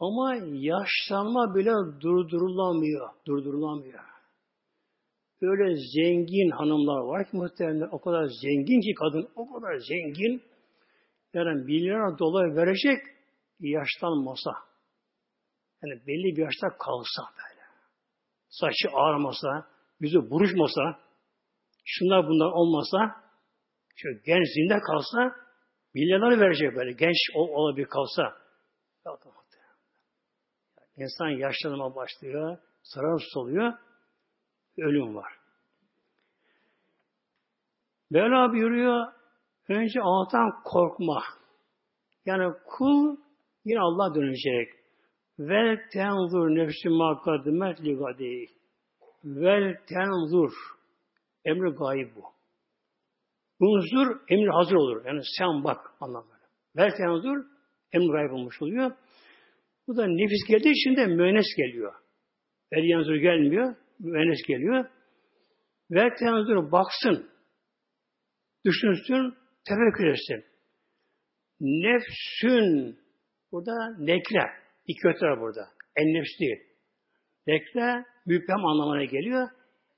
Ama 0.00 0.34
yaşlanma 0.52 1.54
bile 1.54 2.00
durdurulamıyor. 2.00 3.08
Durdurulamıyor. 3.26 4.09
Öyle 5.42 5.76
zengin 5.76 6.50
hanımlar 6.50 7.00
var 7.00 7.30
ki 7.30 7.36
muhtemelen 7.36 7.88
o 7.92 8.00
kadar 8.00 8.26
zengin 8.42 8.80
ki 8.80 8.94
kadın 8.94 9.28
o 9.36 9.52
kadar 9.52 9.78
zengin 9.78 10.42
yani 11.34 11.64
milyar 11.64 12.18
dolar 12.18 12.56
verecek 12.56 12.98
yaşlanmasa. 13.60 14.50
Yani 15.82 16.06
belli 16.06 16.36
bir 16.36 16.42
yaşta 16.42 16.68
kalsa 16.68 17.22
böyle. 17.38 17.60
Saçı 18.48 18.96
ağarmasa, 18.96 19.66
yüzü 20.00 20.30
buruşmasa, 20.30 20.82
şunlar 21.84 22.26
bunlar 22.28 22.52
olmasa, 22.52 22.98
şöyle 23.96 24.20
genç 24.24 24.46
zinde 24.54 24.78
kalsa, 24.80 25.36
milyarları 25.94 26.40
verecek 26.40 26.76
böyle. 26.76 26.92
Genç 26.92 27.16
ol, 27.34 27.48
olabilir 27.48 27.86
kalsa. 27.86 28.36
İnsan 30.96 31.28
yaşlanma 31.28 31.94
başlıyor, 31.94 32.58
sararıp 32.82 33.36
oluyor, 33.36 33.72
ölüm 34.80 35.14
var. 35.14 35.32
Mevla 38.10 38.52
buyuruyor, 38.52 39.12
önce 39.68 40.00
Allah'tan 40.00 40.62
korkma. 40.64 41.22
Yani 42.26 42.54
kul 42.66 43.16
yine 43.64 43.80
Allah 43.80 44.14
dönecek. 44.14 44.68
Vel 45.38 45.78
tenzur 45.92 46.48
nefsi 46.48 46.88
makadimet 46.88 47.84
li 47.84 47.94
gadi. 47.94 48.46
Vel 49.24 49.74
tenzur. 49.88 50.52
Emri 51.44 51.70
gayb 51.70 52.16
bu. 52.16 52.24
Unzur 53.60 54.20
emri 54.28 54.50
hazır 54.50 54.74
olur. 54.74 55.04
Yani 55.04 55.20
sen 55.38 55.64
bak 55.64 55.80
anlamında. 56.00 56.34
Vel 56.76 56.90
tenzur 56.90 57.44
emri 57.92 58.12
gayb 58.12 58.32
olmuş 58.32 58.62
oluyor. 58.62 58.92
Bu 59.88 59.96
da 59.96 60.06
nefis 60.06 60.48
geldiği 60.48 60.70
için 60.70 60.96
de 60.96 61.06
müennes 61.06 61.46
geliyor. 61.56 61.94
El 62.72 62.84
yanzur 62.84 63.14
gelmiyor. 63.14 63.76
Müennes 64.00 64.42
geliyor. 64.48 64.84
Vel 65.90 66.10
tenzur 66.18 66.72
baksın. 66.72 67.30
Düşünsün, 68.64 69.34
tefekkür 69.68 70.06
etsin. 70.06 70.44
Nefsün 71.60 72.98
burada 73.52 73.96
nekle. 73.98 74.46
İki 74.86 75.08
öte 75.08 75.26
var 75.26 75.40
burada. 75.40 75.68
En 75.96 76.06
nefs 76.06 76.40
değil. 76.40 76.58
Nekle 77.46 78.04
müphem 78.26 78.66
anlamına 78.66 79.04
geliyor. 79.04 79.48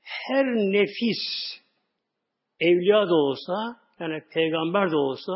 Her 0.02 0.46
nefis 0.46 1.22
evliya 2.60 3.08
da 3.08 3.14
olsa 3.14 3.80
yani 4.00 4.22
peygamber 4.34 4.90
de 4.90 4.96
olsa 4.96 5.32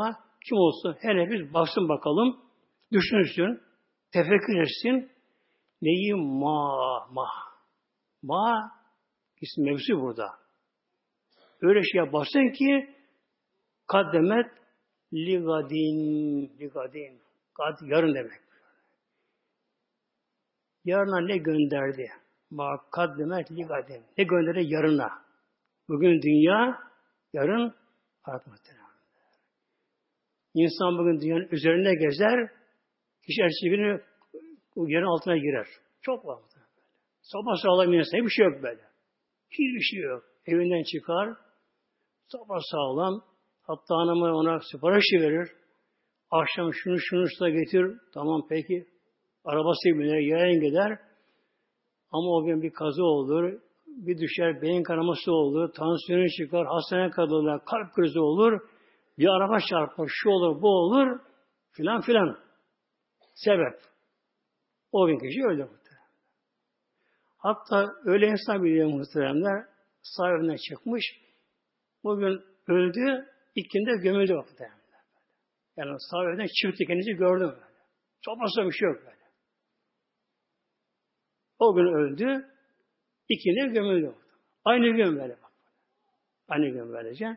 kim 0.48 0.58
olsa 0.58 0.96
her 1.00 1.16
nefis 1.16 1.54
baksın 1.54 1.88
bakalım 1.88 2.40
düşünsün 2.92 3.60
tefekkür 4.12 4.60
etsin 4.60 5.10
neyi 5.82 6.14
ma 6.14 7.06
ma 7.10 7.45
ma 8.22 8.72
ismi 9.40 9.64
mevzu 9.64 10.00
burada. 10.00 10.28
Öyle 11.62 11.82
şey 11.82 11.98
yapasın 11.98 12.52
ki 12.52 12.94
kaddemet 13.86 14.46
ligadin 15.12 16.58
ligadin 16.60 17.20
kad 17.54 17.78
yarın 17.82 18.14
demek. 18.14 18.40
Yarına 20.84 21.20
ne 21.20 21.36
gönderdi? 21.36 22.08
Ma 22.50 22.90
kaddemet 22.90 23.52
ligadin. 23.52 24.04
Ne 24.18 24.24
gönderdi 24.24 24.74
yarına? 24.74 25.08
Bugün 25.88 26.22
dünya, 26.22 26.78
yarın 27.32 27.74
ahiret 28.24 28.46
muhtemelen. 28.46 28.86
İnsan 30.54 30.98
bugün 30.98 31.20
dünyanın 31.20 31.48
üzerinde 31.50 31.94
gezer, 31.94 32.50
kişi 33.26 33.42
ertesi 33.42 33.70
günü 33.70 34.02
yerin 34.76 35.04
altına 35.04 35.36
girer. 35.36 35.66
Çok 36.00 36.26
var. 36.26 36.38
Sabah 37.32 37.56
sağlam 37.62 37.92
insan 37.92 38.26
bir 38.26 38.30
şey 38.30 38.44
yok 38.44 38.62
böyle. 38.62 38.82
Hiçbir 39.50 39.80
şey 39.80 40.00
yok. 40.00 40.22
Evinden 40.46 40.82
çıkar, 40.92 41.28
sabah 42.32 42.60
sağlam, 42.72 43.24
hatta 43.62 43.94
hanımı 43.96 44.36
ona 44.36 44.60
siparişi 44.72 45.16
verir. 45.20 45.48
Akşam 46.30 46.74
şunu 46.74 46.98
şunu 47.00 47.26
da 47.40 47.48
getir. 47.48 47.84
Tamam 48.14 48.46
peki. 48.48 48.86
Arabası 49.44 49.84
biner, 49.84 50.18
yayan 50.18 50.60
gider. 50.60 50.98
Ama 52.10 52.28
o 52.36 52.44
gün 52.44 52.62
bir 52.62 52.72
kaza 52.72 53.02
olur. 53.02 53.60
Bir 53.86 54.18
düşer, 54.18 54.62
beyin 54.62 54.82
kanaması 54.82 55.32
olur. 55.32 55.72
Tansiyonu 55.72 56.28
çıkar, 56.28 56.66
hastaneye 56.66 57.10
kalırlar, 57.10 57.64
kalp 57.64 57.94
krizi 57.94 58.20
olur. 58.20 58.60
Bir 59.18 59.28
araba 59.28 59.58
çarpar, 59.70 60.08
şu 60.08 60.30
olur, 60.30 60.62
bu 60.62 60.68
olur. 60.68 61.20
Filan 61.72 62.00
filan. 62.00 62.38
Sebep. 63.34 63.80
O 64.92 65.06
gün 65.06 65.18
kişi 65.18 65.42
öldü. 65.44 65.68
Hatta 67.38 67.92
öyle 68.04 68.26
insan 68.26 68.64
biliyor 68.64 68.88
muhteremler 68.88 69.64
sahibinden 70.02 70.56
çıkmış. 70.68 71.04
Bugün 72.04 72.42
öldü, 72.68 73.26
ikinde 73.54 73.96
gömüldü 74.02 74.34
muhtemelen. 74.34 74.76
Yani 75.76 75.96
sahabeden 76.10 76.46
çift 76.46 76.78
kendisi 76.86 77.12
gördüm 77.12 77.48
böyle. 77.48 77.76
Sopası 78.24 78.66
bir 78.66 78.72
şey 78.72 78.88
yok 78.88 79.00
böyle. 79.04 79.26
O 81.58 81.74
gün 81.74 81.86
öldü. 81.86 82.46
İkine 83.28 83.72
gömüldü. 83.72 84.14
Aynı 84.64 84.96
gün 84.96 85.18
böyle. 85.18 85.36
Aynı 86.48 86.68
gün 86.68 86.92
böylece. 86.92 87.36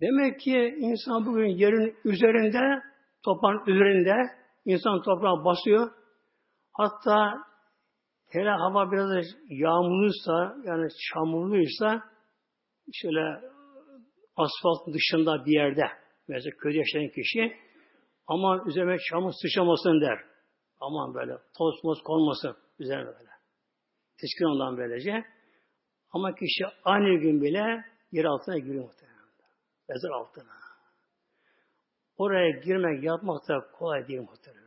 Demek 0.00 0.40
ki 0.40 0.74
insan 0.78 1.26
bugün 1.26 1.46
yerin 1.46 1.96
üzerinde, 2.04 2.82
toprağın 3.24 3.66
üzerinde, 3.66 4.39
insan 4.72 5.02
toprağa 5.02 5.44
basıyor. 5.44 5.90
Hatta 6.72 7.38
hele 8.28 8.50
hava 8.50 8.92
biraz 8.92 9.26
yağmurluysa, 9.48 10.56
yani 10.64 10.88
çamurluysa, 11.12 12.02
şöyle 12.92 13.50
asfalt 14.36 14.94
dışında 14.94 15.44
bir 15.44 15.52
yerde 15.52 15.88
mesela 16.28 16.56
köyde 16.56 16.78
yaşayan 16.78 17.08
kişi 17.08 17.56
aman 18.26 18.68
üzerime 18.68 18.96
çamur 19.10 19.32
sıçramasın 19.42 20.00
der. 20.00 20.18
Aman 20.80 21.14
böyle 21.14 21.32
toz 21.58 21.84
moz 21.84 22.02
konmasın 22.02 22.56
üzerine 22.78 23.06
böyle. 23.06 23.30
Teskin 24.20 24.44
ondan 24.44 24.76
böylece. 24.76 25.24
Ama 26.10 26.34
kişi 26.34 26.64
aynı 26.84 27.20
gün 27.20 27.42
bile 27.42 27.84
yer 28.12 28.24
altına 28.24 28.58
giriyor 28.58 28.84
muhtemelen. 28.84 29.20
Mezar 29.88 30.10
altına. 30.10 30.60
Oraya 32.16 32.50
girmek, 32.50 33.04
yapmak 33.04 33.48
da 33.48 33.70
kolay 33.72 34.08
değil 34.08 34.20
muhtemelen. 34.20 34.59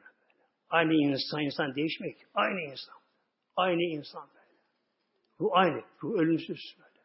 Aynı 0.73 0.93
insan, 0.93 1.41
insan 1.41 1.75
değişmek. 1.75 2.17
Aynı 2.33 2.61
insan. 2.61 2.95
Aynı 3.55 3.81
insan 3.81 4.27
böyle. 4.35 4.59
Ruh 5.39 5.49
aynı. 5.51 5.83
Ruh 6.03 6.19
ölümsüz 6.19 6.59
böyle. 6.79 6.99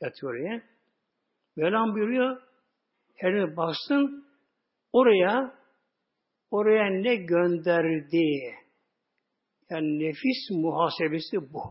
Yatıyor 0.00 0.32
oraya. 0.32 0.62
Mevlam 1.56 1.94
buyuruyor, 1.94 2.42
her 3.16 3.56
baksın 3.56 4.26
oraya 4.92 5.54
oraya 6.50 6.90
ne 6.90 7.14
gönderdi? 7.16 8.54
Yani 9.70 9.98
nefis 9.98 10.50
muhasebesi 10.50 11.52
bu. 11.52 11.62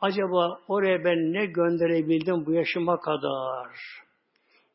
Acaba 0.00 0.60
oraya 0.68 1.04
ben 1.04 1.32
ne 1.32 1.46
gönderebildim 1.46 2.46
bu 2.46 2.52
yaşıma 2.52 3.00
kadar? 3.00 3.76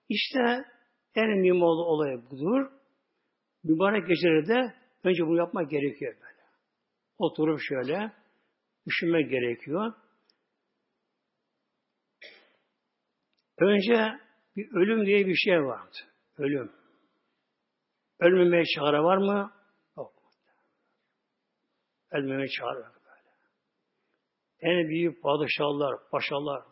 İşte 0.09 0.65
en 1.15 1.29
mühim 1.29 1.61
olay 1.61 2.17
budur. 2.31 2.71
Mübarek 3.63 4.07
gecelerde 4.07 4.84
önce 5.05 5.27
bunu 5.27 5.37
yapmak 5.37 5.69
gerekiyor 5.69 6.13
böyle. 6.13 6.41
Oturup 7.17 7.59
şöyle 7.61 8.11
düşünmek 8.87 9.29
gerekiyor. 9.29 9.93
Önce 13.57 14.19
bir 14.55 14.71
ölüm 14.75 15.05
diye 15.05 15.25
bir 15.27 15.35
şey 15.35 15.63
vardı. 15.63 15.97
Ölüm. 16.37 16.71
Ölmemeye 18.19 18.63
çare 18.75 18.99
var 19.03 19.17
mı? 19.17 19.53
Yok. 19.97 20.13
Ölmemeye 22.11 22.47
çare 22.47 22.79
yok 22.79 23.01
böyle. 23.05 23.29
En 24.59 24.87
büyük 24.89 25.23
padişahlar, 25.23 26.09
paşalar, 26.11 26.63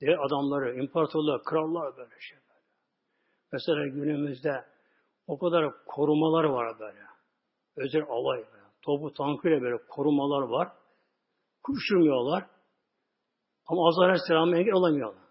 dev 0.00 0.18
adamları, 0.18 0.74
imparatorlar, 0.74 1.42
krallar 1.44 1.96
böyle 1.96 2.20
şey 2.20 2.38
böyle. 2.38 2.60
Mesela 3.52 3.86
günümüzde 3.86 4.64
o 5.26 5.38
kadar 5.38 5.84
korumalar 5.86 6.44
var 6.44 6.78
böyle. 6.78 7.13
Özel 7.76 8.02
alay. 8.08 8.44
Topu 8.82 9.12
tankıyla 9.12 9.60
böyle 9.60 9.76
korumalar 9.88 10.42
var. 10.48 10.68
Kuşurmuyorlar. 11.62 12.46
Ama 13.66 13.88
Azar 13.88 14.04
Aleyhisselam'a 14.04 14.56
engel 14.56 14.74
olamıyorlar. 14.74 15.24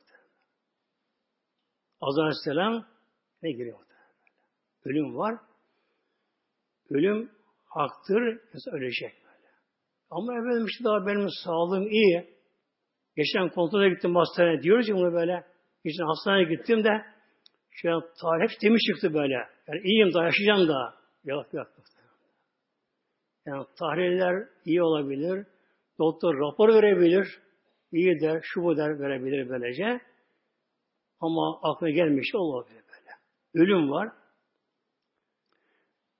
Azar 2.01 2.23
Aleyhisselam 2.23 2.85
ne 3.41 3.51
giriyor? 3.51 3.79
Ölüm 4.85 5.17
var. 5.17 5.35
Ölüm 6.89 7.31
haktır. 7.65 8.21
Ölecek 8.71 9.13
böyle. 9.25 9.51
Ama 10.09 10.33
efendim 10.33 10.65
işte 10.65 10.83
daha 10.83 11.07
benim 11.07 11.27
sağlığım 11.43 11.87
iyi. 11.87 12.33
Geçen 13.15 13.49
kontrole 13.49 13.89
gittim 13.89 14.15
hastaneye. 14.15 14.61
Diyoruz 14.63 14.89
ya 14.89 14.95
bunu 14.95 15.13
böyle. 15.13 15.47
Geçen 15.85 16.05
hastaneye 16.05 16.55
gittim 16.55 16.83
de 16.83 17.05
şu 17.69 17.91
an 17.91 18.01
tarih 18.21 18.59
temiz 18.61 18.81
çıktı 18.87 19.13
böyle. 19.13 19.33
Yani 19.67 19.81
iyiyim 19.83 20.13
daha 20.13 20.23
yaşayacağım 20.23 20.67
da. 20.67 20.93
Yok 21.23 21.53
yok. 21.53 21.67
Yani 23.45 23.65
tahliller 23.79 24.49
iyi 24.65 24.83
olabilir. 24.83 25.47
Doktor 25.99 26.39
rapor 26.39 26.69
verebilir. 26.69 27.41
İyi 27.91 28.21
der, 28.21 28.41
şu 28.43 28.63
bu 28.63 28.77
der 28.77 28.99
verebilir 28.99 29.49
böylece. 29.49 30.01
Ama 31.19 31.59
aklına 31.63 31.89
gelmiş 31.89 32.35
olabilir 32.35 32.83
böyle. 32.87 33.11
Ölüm 33.53 33.91
var. 33.91 34.11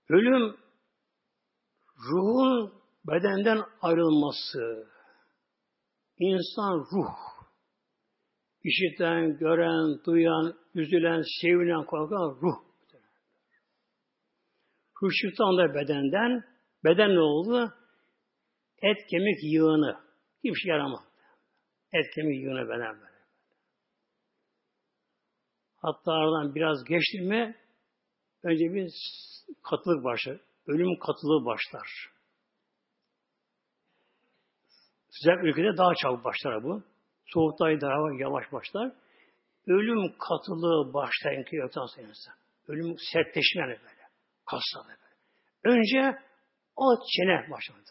Ölüm 0.10 0.56
ruhun 2.10 2.74
bedenden 3.08 3.64
ayrılması. 3.82 4.88
İnsan 6.18 6.80
ruh. 6.80 7.44
İşiten, 8.64 9.38
gören, 9.38 10.04
duyan, 10.06 10.54
üzülen, 10.76 11.24
sevilen, 11.42 11.86
korkan 11.86 12.38
ruh. 12.42 12.64
Ruh 15.02 15.12
çıktı 15.22 15.44
anda 15.44 15.74
bedenden. 15.74 16.53
Beden 16.84 17.16
ne 17.16 17.20
oldu? 17.20 17.74
Et, 18.82 19.08
kemik, 19.10 19.44
yığını. 19.44 20.00
Hiçbir 20.44 20.60
şey 20.60 20.70
yaramaz. 20.70 21.00
Et, 21.94 22.16
kemik, 22.16 22.44
yığını 22.44 22.70
beden 22.70 23.02
böyle. 23.02 23.14
Hatta 25.78 26.12
aradan 26.12 26.56
biraz 26.56 26.84
geçti 26.84 27.22
mi 27.22 27.56
önce 28.44 28.74
bir 28.74 28.92
katılık 29.64 30.04
başlar. 30.04 30.38
Ölüm 30.68 31.00
katılığı 31.00 31.46
başlar. 31.46 31.88
Sıcak 35.10 35.44
ülkede 35.44 35.78
daha 35.78 35.96
çabuk 35.96 36.26
başlar 36.26 36.64
bu. 36.64 36.84
Soğukta 37.26 37.66
daha 37.66 38.14
yavaş 38.20 38.52
başlar. 38.52 38.92
Ölüm 39.68 40.18
katılığı 40.18 40.94
başlar 40.94 41.46
ki 41.46 41.56
yoktan 41.56 41.86
sonra. 41.86 42.08
Ölüm 42.68 42.96
sertleşme 43.12 43.62
yani 43.62 43.78
böyle. 43.82 44.04
Kasla 44.46 44.88
böyle. 44.88 45.04
Önce 45.64 46.20
alt 46.76 47.00
çene 47.18 47.52
başladı. 47.52 47.90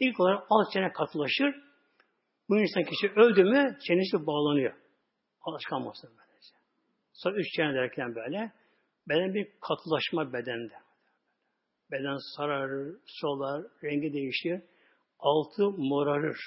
İlk 0.00 0.20
olarak 0.20 0.46
alt 0.50 0.72
çene 0.72 0.92
katılaşır. 0.92 1.54
Bu 2.48 2.58
insan 2.60 2.82
kişi 2.84 3.12
öldü 3.16 3.44
mü 3.44 3.78
çenesi 3.86 4.26
bağlanıyor. 4.26 4.74
Alışkanması 5.40 6.06
böylece. 6.06 6.54
Sonra 7.12 7.36
üç 7.36 7.46
çene 7.56 7.74
derken 7.74 8.14
böyle 8.14 8.52
beden 9.08 9.34
bir 9.34 9.48
katılaşma 9.60 10.32
bedende. 10.32 10.74
Beden 11.90 12.16
sararır, 12.36 12.96
solar, 13.06 13.62
rengi 13.84 14.12
değişir. 14.12 14.62
Altı 15.18 15.70
morarır. 15.70 16.38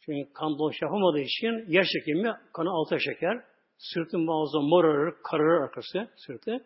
Çünkü 0.00 0.32
kan 0.32 0.58
doluş 0.58 0.82
yapamadığı 0.82 1.20
için 1.20 1.72
yer 1.72 1.84
çekimi 1.84 2.32
kanı 2.52 2.70
alta 2.70 2.98
çeker. 2.98 3.44
Sırtın 3.78 4.26
bazı 4.26 4.60
morarır, 4.60 5.14
kararır 5.22 5.62
arkası 5.62 6.10
sırtı. 6.16 6.64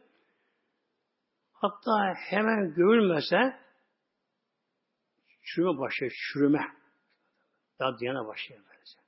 Hatta 1.52 2.14
hemen 2.30 2.74
görülmese 2.74 3.36
çürüme 5.54 5.78
başlıyor, 5.78 6.12
çürüme. 6.32 6.66
Daha 7.78 7.98
diyana 7.98 8.26
başlıyor 8.26 8.60
böylece. 8.68 8.98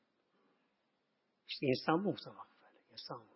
İşte 1.49 1.67
insan 1.67 2.05
bu 2.05 2.09
muhtemelen 2.09 2.43
böyle. 2.63 2.93
İnsan 2.93 3.21
bu. 3.21 3.33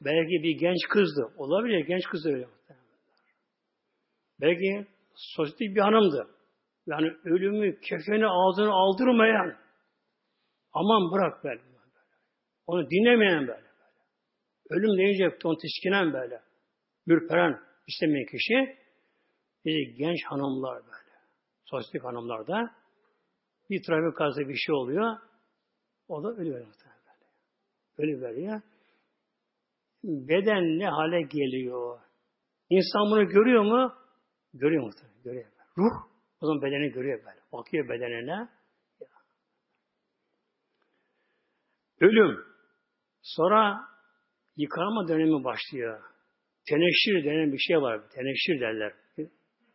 Belki 0.00 0.42
bir 0.42 0.58
genç 0.58 0.88
kızdı. 0.88 1.32
Olabilir, 1.36 1.86
genç 1.86 2.04
kız 2.04 2.26
öyle 2.26 2.48
Belki 4.40 4.86
sosyetik 5.14 5.76
bir 5.76 5.80
hanımdı. 5.80 6.30
Yani 6.86 7.12
ölümü, 7.24 7.80
kefeni 7.80 8.26
ağzına 8.26 8.72
aldırmayan, 8.72 9.56
aman 10.72 11.12
bırak 11.12 11.44
böyle. 11.44 11.60
Onu 12.66 12.90
dinlemeyen 12.90 13.40
böyle. 13.40 13.48
böyle. 13.48 13.70
Ölüm 14.70 14.98
deyince 14.98 15.38
onu 15.44 15.56
tiskinen 15.56 16.12
böyle. 16.12 16.42
Ürperen, 17.06 17.60
istemeyen 17.88 18.26
kişi, 18.26 18.78
bir 19.64 19.96
genç 19.96 20.18
hanımlar 20.24 20.82
böyle. 20.82 20.99
Sosyetik 21.70 22.04
hanımlar 22.04 22.46
da 22.46 22.74
bir 23.70 23.82
trafik 23.82 24.18
kazası 24.18 24.48
bir 24.48 24.56
şey 24.56 24.74
oluyor. 24.74 25.16
O 26.08 26.22
da 26.22 26.28
ölüyor. 26.28 26.66
Böyle. 26.66 26.72
Ölü 27.98 28.20
veriyor. 28.20 28.60
Beden 30.04 30.78
ne 30.78 30.88
hale 30.88 31.22
geliyor? 31.22 32.00
İnsan 32.70 33.10
bunu 33.10 33.28
görüyor 33.28 33.62
mu? 33.62 33.94
Görüyor 34.54 34.82
muhtemelen. 34.82 35.22
Görüyor. 35.22 35.46
Ruh 35.78 36.10
o 36.40 36.46
zaman 36.46 36.62
bedeni 36.62 36.92
görüyor 36.92 37.18
böyle. 37.18 37.40
Bakıyor 37.52 37.88
bedenine. 37.88 38.48
Ölüm. 42.00 42.44
Sonra 43.22 43.80
yıkanma 44.56 45.08
dönemi 45.08 45.44
başlıyor. 45.44 46.02
Teneşir 46.68 47.24
denen 47.24 47.52
bir 47.52 47.58
şey 47.58 47.76
var. 47.76 48.08
Teneşir 48.10 48.60
derler. 48.60 48.92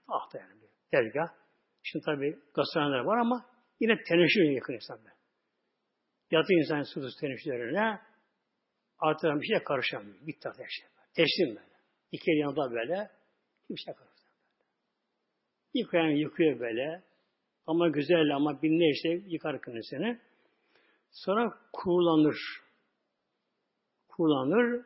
Ah 0.08 0.34
da 0.34 0.38
yani 0.39 0.62
dergah. 0.93 1.45
Şimdi 1.86 2.06
tabi 2.06 2.40
gastronomer 2.54 3.00
var 3.00 3.18
ama 3.18 3.46
yine 3.80 4.04
teneşir 4.04 4.52
yakın 4.52 4.74
insanlar. 4.74 5.14
Yatı 6.32 6.54
insan 6.54 6.84
susuz 6.84 7.16
teneşirlerine 7.22 8.02
artıran 9.00 9.42
bir 9.42 9.48
şey 9.48 9.64
karışamıyor. 9.64 10.28
Bitti 10.28 10.50
artık 10.50 10.62
her 10.62 10.70
şey. 10.70 10.88
Teslim 11.16 11.56
böyle. 11.56 11.76
İki 12.12 12.32
yanında 12.32 12.72
böyle 12.72 13.12
kimse 13.68 13.94
karışamıyor. 13.94 14.26
Yıkayan 15.74 16.10
yıkıyor 16.10 16.60
böyle. 16.60 17.04
Ama 17.68 17.90
güzel 17.90 18.36
ama 18.36 18.62
bin 18.62 18.80
ne 18.80 18.92
işte 18.92 19.10
yıkar 19.10 19.62
kendisini. 19.62 20.20
Sonra 21.12 21.58
kurulanır. 21.74 22.38
Kurulanır. 24.08 24.86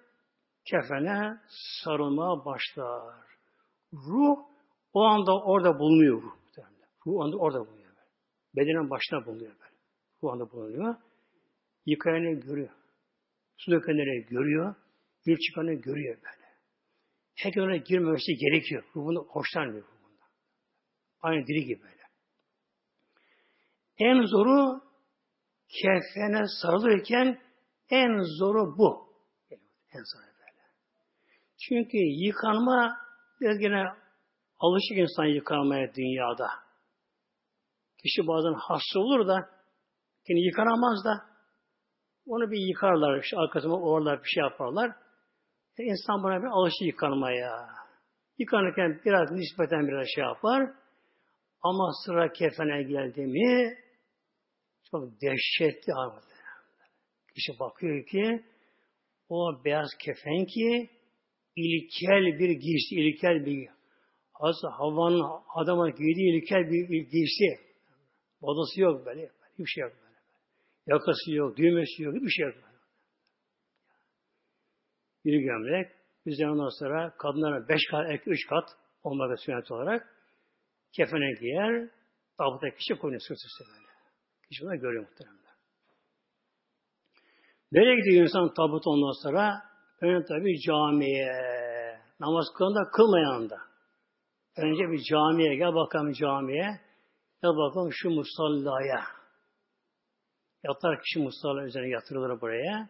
Kefene 0.65 1.37
sarılmaya 1.83 2.45
başlar. 2.45 3.25
Ruh 3.93 4.37
o 4.93 5.01
anda 5.03 5.43
orada 5.43 5.79
bulunuyor 5.79 6.21
ruh. 6.21 6.38
Ruh 7.07 7.23
anda 7.23 7.37
orada 7.37 7.59
bulunuyor. 7.59 7.93
Bedenin 8.55 8.89
başına 8.89 9.25
bulunuyor 9.25 9.51
böyle. 9.59 9.75
Ruh 10.23 10.33
anda 10.33 10.51
bulunuyor. 10.51 10.95
Yıkayanı 11.85 12.39
görüyor. 12.39 12.69
Su 13.57 13.71
dökenleri 13.71 14.25
görüyor. 14.25 14.75
Gül 15.25 15.37
çıkanı 15.37 15.73
görüyor 15.73 16.15
böyle. 16.15 16.49
Herkes 17.35 17.63
ona 17.63 17.77
girmemesi 17.77 18.35
gerekiyor. 18.35 18.83
Ruhunu 18.95 19.27
hoşlanmıyor. 19.29 19.85
Aynı 21.21 21.47
diri 21.47 21.65
gibi 21.65 21.81
böyle. 21.81 22.03
En 23.97 24.21
zoru 24.25 24.81
kefene 25.81 26.43
sarılırken 26.61 27.41
en 27.89 28.21
zoru 28.39 28.77
bu. 28.77 29.13
En 29.93 30.03
zoru 30.03 30.23
böyle. 30.23 30.63
Çünkü 31.61 31.97
yıkanma 31.97 32.97
biraz 33.41 33.57
gene 33.57 33.83
alışık 34.59 34.97
insan 34.97 35.25
yıkanmaya 35.25 35.93
dünyada. 35.93 36.68
Kişi 38.03 38.27
bazen 38.27 38.53
hasta 38.53 38.99
olur 38.99 39.27
da 39.27 39.49
yine 40.27 40.39
yıkanamaz 40.39 41.05
da 41.05 41.29
Onu 42.25 42.51
bir 42.51 42.59
yıkarlar, 42.67 43.23
işte 43.23 43.37
arkasına 43.37 43.73
uğurlar, 43.73 44.23
bir 44.23 44.29
şey 44.29 44.43
yaparlar. 44.43 44.89
E, 45.77 45.83
insan 45.83 46.23
buna 46.23 46.41
bir 46.41 46.47
alışır 46.47 46.85
yıkanmaya. 46.85 47.69
Yıkanırken 48.37 49.01
biraz 49.05 49.31
nispeten 49.31 49.87
biraz 49.87 50.07
şey 50.15 50.23
yapar. 50.23 50.73
Ama 51.61 51.91
sıra 52.05 52.31
kefene 52.31 52.83
geldi 52.83 53.21
mi 53.21 53.77
çok 54.91 55.21
dehşetli 55.21 55.93
anı. 55.93 56.21
Kişi 57.35 57.59
bakıyor 57.59 58.05
ki 58.05 58.43
o 59.29 59.63
beyaz 59.65 59.89
kefen 60.05 60.45
ki 60.45 60.89
ilkel 61.55 62.39
bir 62.39 62.49
giysi, 62.49 62.95
ilkel 62.95 63.45
bir 63.45 63.69
Hazreti 64.33 64.67
Havva'nın 64.67 65.23
adama 65.55 65.89
giydiği 65.89 66.35
ilkel 66.35 66.71
bir 66.71 67.09
giysi. 67.11 67.68
Modası 68.41 68.81
yok 68.81 69.05
böyle. 69.05 69.31
Hiçbir 69.51 69.65
şey 69.65 69.81
yok 69.81 69.93
böyle. 70.03 70.15
Yakası 70.87 71.31
yok, 71.31 71.57
düğmesi 71.57 72.03
yok, 72.03 72.15
hiçbir 72.15 72.29
şey 72.29 72.45
yok. 72.45 72.55
Böyle. 72.55 72.79
Bir 75.25 75.39
gömlek. 75.39 75.91
Bizden 76.25 76.47
ondan 76.47 76.79
sonra 76.79 77.17
kadınlara 77.17 77.69
beş 77.69 77.81
kat, 77.91 78.05
erkek 78.09 78.27
üç 78.27 78.47
kat 78.47 78.69
olmak 79.03 79.39
sünnet 79.39 79.71
olarak 79.71 80.15
kefene 80.95 81.39
giyer, 81.39 81.89
tabuta 82.37 82.69
kişi 82.69 82.99
koyuyor 82.99 83.21
sırt 83.21 83.37
üstü 83.37 83.63
böyle. 83.73 83.89
Kişi 84.49 84.63
bunu 84.63 84.79
görüyor 84.79 85.07
muhtemelen. 85.09 85.39
Nereye 87.71 87.95
gidiyor 87.95 88.23
insan 88.23 88.53
tabut 88.53 88.87
ondan 88.87 89.23
sonra? 89.23 89.61
Önce 90.01 90.25
tabi 90.27 90.59
camiye. 90.61 91.33
Namaz 92.19 92.45
kılan 92.57 92.75
da 92.75 92.91
kılmayan 92.91 93.49
da. 93.49 93.57
Önce 94.57 94.91
bir 94.91 95.03
camiye 95.09 95.55
gel 95.55 95.73
bakalım 95.73 96.11
camiye. 96.11 96.79
Gel 97.43 97.51
bakalım 97.51 97.89
şu 97.93 98.09
musallaya. 98.09 99.03
Yatar 100.63 101.01
kişi 101.01 101.19
musalla 101.19 101.63
üzerine 101.63 101.89
yatırılır 101.89 102.41
buraya. 102.41 102.89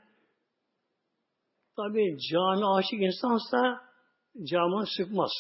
Tabi 1.76 2.18
cami 2.32 2.66
aşık 2.66 3.02
insansa 3.02 3.82
camını 4.44 4.86
sıkmaz. 4.98 5.32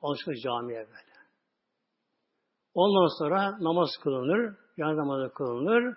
Alışır 0.00 0.34
camiye 0.34 0.78
böyle. 0.78 1.16
Ondan 2.74 3.18
sonra 3.18 3.58
namaz 3.60 3.88
kılınır, 4.02 4.56
yan 4.76 4.96
namazı 4.96 5.34
kılınır, 5.34 5.96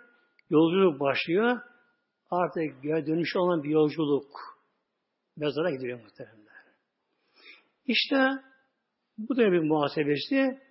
yolculuk 0.49 0.99
başlıyor. 0.99 1.61
Artık 2.29 2.83
dönüş 2.83 3.35
olan 3.35 3.63
bir 3.63 3.69
yolculuk. 3.69 4.31
Mezara 5.37 5.71
gidiyor 5.71 5.99
muhtemelen. 5.99 6.39
İşte 7.85 8.43
bu 9.17 9.37
da 9.37 9.51
bir 9.51 9.59
muhasebesi 9.59 10.68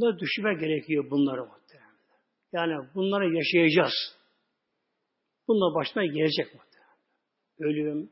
da 0.00 0.18
düşünme 0.18 0.54
gerekiyor 0.54 1.10
bunları 1.10 1.44
muhtemelen. 1.44 1.96
Yani 2.52 2.88
bunları 2.94 3.34
yaşayacağız. 3.34 4.16
Bununla 5.48 5.74
başına 5.74 6.04
gelecek 6.04 6.54
muhtemelen. 6.54 6.96
Ölüm, 7.58 8.10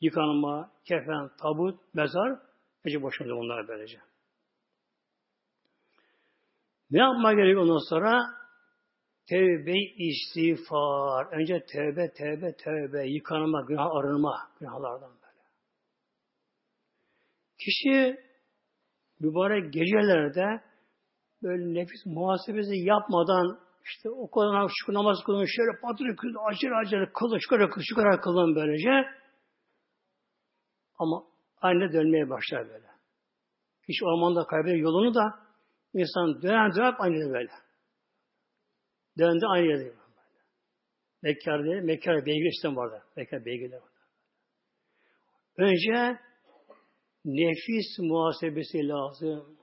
yıkanma, 0.00 0.72
kefen, 0.84 1.30
tabut, 1.42 1.94
mezar, 1.94 2.38
ece 2.84 3.02
boşunda 3.02 3.36
bunlar 3.36 3.68
böylece. 3.68 3.98
Ne 6.90 6.98
yapma 6.98 7.32
gerekiyor 7.32 7.62
ondan 7.62 7.88
sonra? 7.88 8.24
Tevbe 9.28 9.74
istiğfar. 9.96 11.40
Önce 11.40 11.64
tevbe, 11.72 12.12
tevbe, 12.12 12.56
tevbe. 12.56 13.08
Yıkanma, 13.08 13.62
günah 13.68 13.96
arınma. 13.96 14.50
Günahlardan 14.60 15.10
böyle. 15.10 15.42
Kişi 17.58 18.20
mübarek 19.20 19.72
gecelerde 19.72 20.62
böyle 21.46 21.74
nefis 21.74 22.06
muhasebesi 22.06 22.76
yapmadan 22.76 23.58
işte 23.84 24.10
o 24.10 24.30
kadar 24.30 24.70
şu 24.74 24.94
namaz 24.94 25.18
kılın, 25.26 25.46
şöyle 25.56 25.80
patır 25.80 26.16
kılın, 26.16 26.50
acır 26.50 26.70
acır 26.70 27.12
kılın, 27.12 27.38
şu 27.38 27.48
kadar 27.48 27.70
şu 27.88 27.94
kadar 27.96 28.20
kılın 28.20 28.54
böylece. 28.56 28.90
Ama 30.98 31.24
aynı 31.60 31.92
dönmeye 31.92 32.30
başlar 32.30 32.68
böyle. 32.68 32.86
Kişi 33.86 34.04
ormanda 34.04 34.46
kaybeder 34.46 34.76
yolunu 34.76 35.14
da 35.14 35.22
insan 35.94 36.42
dönen 36.42 36.74
dönen 36.74 36.94
aynı 36.98 37.32
böyle. 37.32 37.50
Döndü 39.18 39.46
aynı 39.46 39.66
yerde. 39.66 39.92
Mekkar 41.22 41.64
değil, 41.64 41.82
Mekkar 41.82 42.26
beygir 42.26 42.50
sistem 42.50 42.76
vardı. 42.76 43.02
Mekkar 43.16 43.44
beygirler 43.44 43.76
vardı. 43.76 43.90
Önce 45.56 46.18
nefis 47.24 47.98
muhasebesi 47.98 48.88
lazım. 48.88 49.55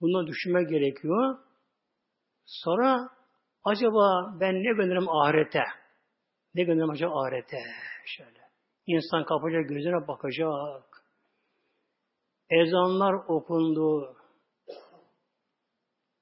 Bundan 0.00 0.26
düşünmek 0.26 0.68
gerekiyor. 0.70 1.38
Sonra 2.46 3.10
acaba 3.64 4.36
ben 4.40 4.54
ne 4.54 4.72
gönderirim 4.72 5.08
ahirete? 5.08 5.62
Ne 6.54 6.62
gönderirim 6.62 6.90
acaba 6.90 7.22
ahirete? 7.22 7.58
Şöyle. 8.04 8.40
İnsan 8.86 9.24
kapacak, 9.24 9.68
gözüne 9.68 10.08
bakacak. 10.08 11.04
Ezanlar 12.50 13.14
okundu. 13.14 14.16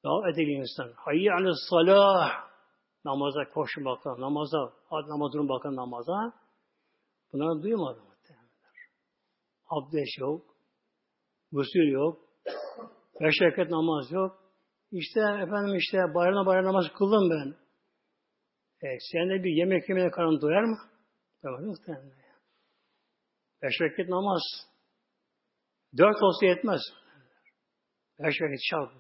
Davet 0.05 0.39
ediyor 0.39 0.61
insan. 0.61 0.93
Hayy 0.97 1.33
ale 1.33 1.51
salah. 1.71 2.45
Namaza 3.05 3.45
koşun 3.55 3.85
bakın, 3.85 4.21
namaza, 4.21 4.73
hadi 4.91 5.09
namazın 5.09 5.49
bakın 5.49 5.77
namaza. 5.77 6.33
Bunları 7.33 7.63
duymadı 7.63 8.01
muhtemelen. 8.01 8.49
Abdest 9.67 10.19
yok, 10.19 10.57
gusül 11.53 11.93
yok, 11.93 12.24
beş 13.21 13.35
rekat 13.43 13.71
namaz 13.71 14.13
yok. 14.13 14.45
İşte 14.93 15.21
efendim 15.21 15.77
işte 15.77 15.99
bayramda 16.15 16.47
bayram 16.47 16.65
namaz 16.65 16.87
kıldım 16.99 17.31
ben. 17.31 17.55
E, 18.89 18.99
sen 19.13 19.31
de 19.31 19.45
bir 19.45 19.51
yemek 19.51 19.89
yemeye 19.89 20.11
karın 20.11 20.41
doyar 20.41 20.63
mı? 20.63 20.79
Doyar 21.45 21.59
muhtemelen. 21.59 22.13
Beş 23.63 23.81
rekat 23.81 24.09
namaz. 24.09 24.43
Dört 25.99 26.23
olsa 26.23 26.47
yetmez. 26.47 26.81
Beş 28.19 28.41
rekat 28.41 28.59
şart. 28.71 28.93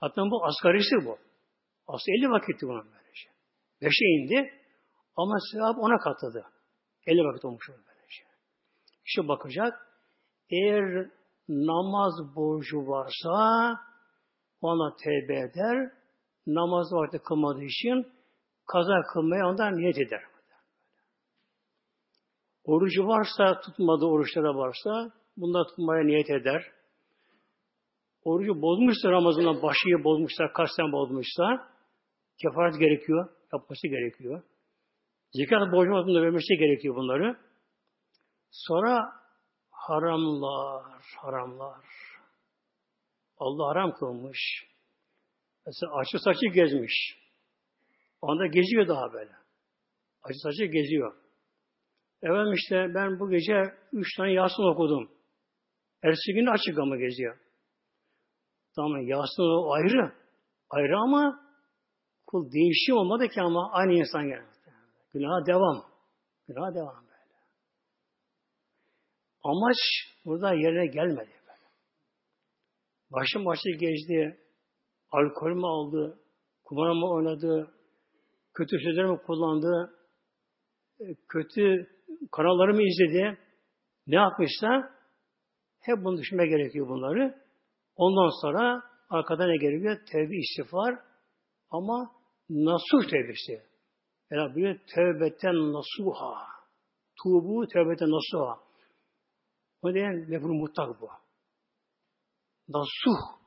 Hatta 0.00 0.22
bu 0.22 0.44
asgarisi 0.46 0.96
bu. 1.06 1.18
Aslında 1.86 2.16
50 2.18 2.30
vakitti 2.30 2.66
bunun 2.66 2.86
böylece. 2.92 3.30
Beşe 3.82 4.04
indi 4.04 4.52
ama 5.16 5.34
sevap 5.52 5.78
ona 5.78 5.98
katladı. 5.98 6.44
50 7.06 7.18
vakit 7.18 7.44
olmuş 7.44 7.68
böylece. 7.68 8.24
İşte 9.06 9.28
bakacak 9.28 9.72
eğer 10.50 11.10
namaz 11.48 12.36
borcu 12.36 12.78
varsa 12.78 13.76
ona 14.60 14.96
tevbe 14.96 15.38
eder. 15.38 15.92
Namaz 16.46 16.92
vakti 16.92 17.18
kılmadığı 17.18 17.64
için 17.64 18.06
kaza 18.66 19.02
kılmaya 19.12 19.48
ondan 19.48 19.76
niyet 19.76 19.98
eder. 19.98 20.22
Orucu 22.64 23.06
varsa, 23.06 23.60
tutmadığı 23.60 24.06
oruçlara 24.06 24.54
varsa, 24.54 25.12
bunda 25.36 25.66
tutmaya 25.66 26.04
niyet 26.04 26.30
eder 26.30 26.78
orucu 28.28 28.62
bozmuşsa 28.62 29.10
Ramazan'dan 29.10 29.62
başıyı 29.62 30.04
bozmuşsa, 30.04 30.52
kasten 30.52 30.92
bozmuşsa 30.92 31.68
kefaret 32.42 32.78
gerekiyor, 32.78 33.28
yapması 33.52 33.88
gerekiyor. 33.88 34.42
Zekat 35.32 35.72
borcu 35.72 35.94
altında 35.96 36.22
vermesi 36.22 36.54
gerekiyor 36.56 36.96
bunları. 36.96 37.36
Sonra 38.50 39.12
haramlar, 39.88 41.02
haramlar. 41.16 41.84
Allah 43.38 43.68
haram 43.68 43.92
kılmış. 43.92 44.38
Mesela 45.66 45.92
açı 45.94 46.18
saçı 46.18 46.46
gezmiş. 46.54 47.18
Onda 48.20 48.46
geziyor 48.46 48.88
daha 48.88 49.12
böyle. 49.12 49.32
Açı 50.22 50.38
saçı 50.42 50.64
geziyor. 50.64 51.16
Efendim 52.22 52.52
işte 52.52 52.94
ben 52.94 53.20
bu 53.20 53.30
gece 53.30 53.74
üç 53.92 54.16
tane 54.16 54.32
Yasin 54.32 54.72
okudum. 54.72 55.10
Ertesi 56.02 56.32
gün 56.32 56.46
açık 56.46 56.78
ama 56.78 56.96
geziyor. 56.96 57.38
Tamam 58.76 59.02
Yasin 59.02 59.42
o 59.42 59.72
ayrı. 59.72 60.12
Ayrı 60.70 60.98
ama 60.98 61.40
kul 62.26 62.52
değişiyor 62.52 62.98
olmadı 62.98 63.28
ki 63.28 63.40
ama 63.42 63.70
aynı 63.72 63.92
insan 63.92 64.28
geldi. 64.28 64.46
Günaha 65.12 65.46
devam. 65.46 65.84
Günaha 66.48 66.74
devam. 66.74 67.07
Amaç 69.42 69.76
burada 70.24 70.54
yerine 70.54 70.86
gelmedi. 70.86 71.30
Başım 73.10 73.44
başı 73.44 73.70
gezdi. 73.70 74.40
Alkol 75.10 75.50
mü 75.50 75.66
aldı? 75.66 76.20
Kumar 76.64 76.90
mı 76.90 77.10
oynadı? 77.10 77.74
Kötü 78.54 78.76
sözler 78.84 79.04
mi 79.04 79.18
kullandı? 79.26 79.94
E, 81.00 81.04
kötü 81.28 81.86
kanalları 82.32 82.74
mı 82.74 82.82
izledi? 82.82 83.38
Ne 84.06 84.16
yapmışsa 84.16 84.94
hep 85.80 86.04
bunu 86.04 86.18
düşünme 86.18 86.46
gerekiyor 86.46 86.88
bunları. 86.88 87.34
Ondan 87.96 88.42
sonra 88.42 88.82
arkada 89.10 89.46
ne 89.46 89.56
gerekiyor? 89.56 89.98
Tevbe 90.12 90.36
istiğfar 90.36 90.98
ama 91.70 92.10
nasuh 92.50 93.10
tevbesi. 93.10 93.62
Yani 94.30 94.56
bir 94.56 94.80
tevbeten 94.94 95.72
nasuha. 95.72 96.46
Tuğbu 97.22 97.66
tevbeten 97.66 98.08
nasuha. 98.10 98.67
O 99.82 99.94
diyen 99.94 100.30
mefhul 100.30 100.52
mutlak 100.52 101.00
bu. 101.00 101.08
Nasuh. 102.68 103.38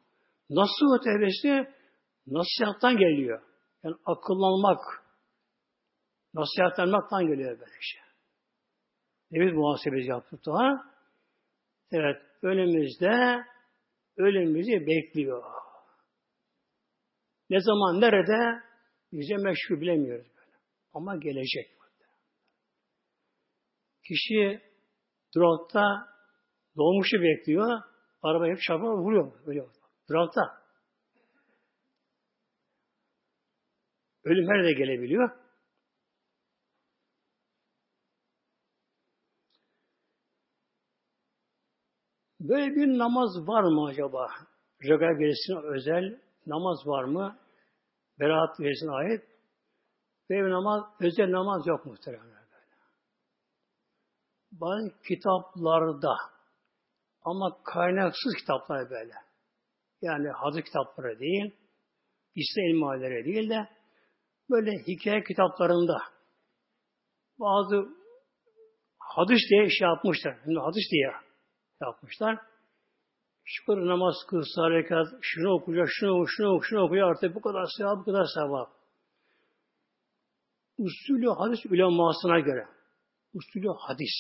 Nasuh 0.50 1.04
tevbesi 1.04 1.74
nasihattan 2.28 2.98
geliyor. 2.98 3.42
Yani 3.84 3.96
akıllanmak. 4.06 4.80
Nasihatlenmekten 6.34 7.28
geliyor 7.28 7.60
böyle 7.60 7.72
şey. 7.82 8.02
Nefis 9.32 9.54
muhasebesi 9.54 10.10
yaptık 10.10 10.40
daha. 10.46 10.92
Evet, 11.92 12.22
önümüzde 12.42 13.44
ölümümüzü 14.18 14.88
bekliyor. 14.88 15.44
Ne 17.50 17.62
zaman, 17.62 18.02
nerede 18.02 18.64
bize 19.12 19.36
meşhur 19.36 19.82
bilemiyoruz 19.82 20.28
böyle. 20.36 20.58
Ama 20.94 21.16
gelecek. 21.16 21.82
Kişi 24.08 24.62
durakta 25.36 26.11
dolmuşu 26.78 27.22
bekliyor. 27.22 27.82
Arabaya 28.22 28.56
çarpar 28.68 28.88
vuruyor. 28.88 29.32
Öyle 29.46 29.66
durakta. 30.10 30.42
Ölüm 34.24 34.48
her 34.50 34.64
de 34.64 34.74
gelebiliyor. 34.74 35.30
Böyle 42.40 42.76
bir 42.76 42.98
namaz 42.98 43.48
var 43.48 43.64
mı 43.64 43.86
acaba? 43.86 44.28
Regal 44.84 45.20
gerisine 45.20 45.60
özel 45.60 46.22
namaz 46.46 46.88
var 46.88 47.04
mı? 47.04 47.40
Beraat 48.20 48.58
gerisine 48.58 48.92
ait. 48.92 49.22
Böyle 50.30 50.46
bir 50.46 50.52
namaz, 50.52 50.84
özel 51.00 51.32
namaz 51.32 51.68
yok 51.68 51.86
muhtemelen 51.86 52.26
böyle. 52.26 52.76
Bazı 54.52 55.02
kitaplarda 55.08 56.16
ama 57.24 57.64
kaynaksız 57.64 58.34
kitaplar 58.40 58.90
böyle. 58.90 59.14
Yani 60.02 60.30
hadis 60.30 60.64
kitapları 60.64 61.20
değil, 61.20 61.56
İslam 62.36 62.66
ilmihalleri 62.66 63.26
değil 63.26 63.50
de 63.50 63.68
böyle 64.50 64.72
hikaye 64.88 65.24
kitaplarında 65.24 65.98
bazı 67.40 67.90
hadis 69.00 69.40
diye 69.50 69.70
şey 69.70 69.88
yapmışlar. 69.88 70.38
Şimdi 70.44 70.60
hadis 70.60 70.92
diye 70.92 71.12
yapmışlar. 71.82 72.40
Şükür 73.44 73.88
namaz 73.88 74.16
kılsa, 74.30 74.62
harekat, 74.62 75.08
şunu 75.22 75.54
okuyacak, 75.54 75.88
şunu 75.92 76.12
okuyacak, 76.12 76.36
şunu 76.36 76.50
okuyacak, 76.50 76.70
şunu 76.70 76.82
okuyacak, 76.84 77.10
artık 77.10 77.36
bu 77.36 77.42
kadar 77.42 77.66
sevap, 77.78 77.98
bu 78.00 78.06
kadar 78.06 78.26
sevap. 78.34 78.70
Usulü 80.78 81.30
hadis 81.30 81.66
ulemasına 81.66 82.40
göre, 82.40 82.68
usulü 83.34 83.68
hadis. 83.78 84.16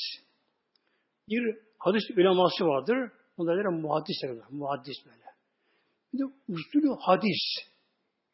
Bir 1.30 1.58
hadis 1.84 2.04
uleması 2.18 2.66
vardır, 2.66 3.12
onlar 3.38 3.58
der 3.58 3.66
muhaddis 3.66 4.16
derler, 4.24 4.46
muhaddis 4.50 4.98
böyle. 5.06 5.26
Bir 6.14 6.20
de 6.20 6.24
usulü 6.48 6.96
hadis, 7.00 7.42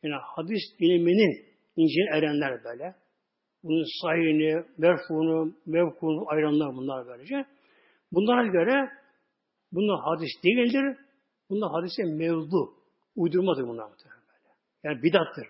yani 0.04 0.16
hadis 0.36 0.62
iliminin 0.80 1.46
incine 1.76 2.18
erenler 2.18 2.64
böyle. 2.64 2.96
Bunun 3.64 3.86
sahihini, 4.02 4.66
merfunu, 4.78 5.56
mevkunu 5.66 6.26
ayıranlar 6.28 6.76
bunlar 6.76 7.08
böylece. 7.08 7.46
Bunlara 8.12 8.48
göre 8.48 8.90
Bunlar 9.72 10.00
hadis 10.00 10.30
değildir. 10.44 10.98
Bunlar 11.50 11.72
hadise 11.72 12.04
mevzu. 12.04 12.78
Uydurmadır 13.16 13.68
bunlar 13.68 13.92
böyle. 13.92 14.56
Yani 14.84 15.04
bidattır. 15.04 15.48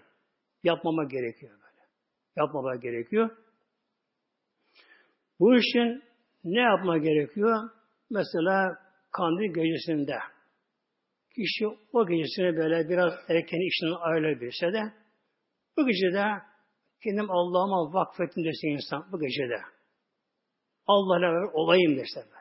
Yapmama 0.64 1.04
gerekiyor 1.04 1.52
böyle. 1.52 1.88
Yapmama 2.36 2.76
gerekiyor. 2.76 3.38
Bu 5.40 5.56
için 5.56 6.04
ne 6.44 6.60
yapma 6.60 6.98
gerekiyor? 6.98 7.70
Mesela 8.10 8.78
kandil 9.12 9.54
gecesinde 9.54 10.20
kişi 11.36 11.68
o 11.94 12.08
gecesine 12.08 12.58
böyle 12.58 12.90
biraz 12.90 13.14
erken 13.30 13.68
işten 13.68 14.02
ayrılabilirse 14.02 14.74
de 14.74 14.94
bu 15.78 15.88
gecede 15.88 16.24
kendim 17.04 17.32
Allah'ıma 17.32 17.94
vakfettim 17.94 18.44
dese 18.44 18.68
insan 18.68 19.12
bu 19.12 19.20
gecede. 19.20 19.62
Allah'la 20.88 21.52
olayım 21.54 21.98
dese 21.98 22.38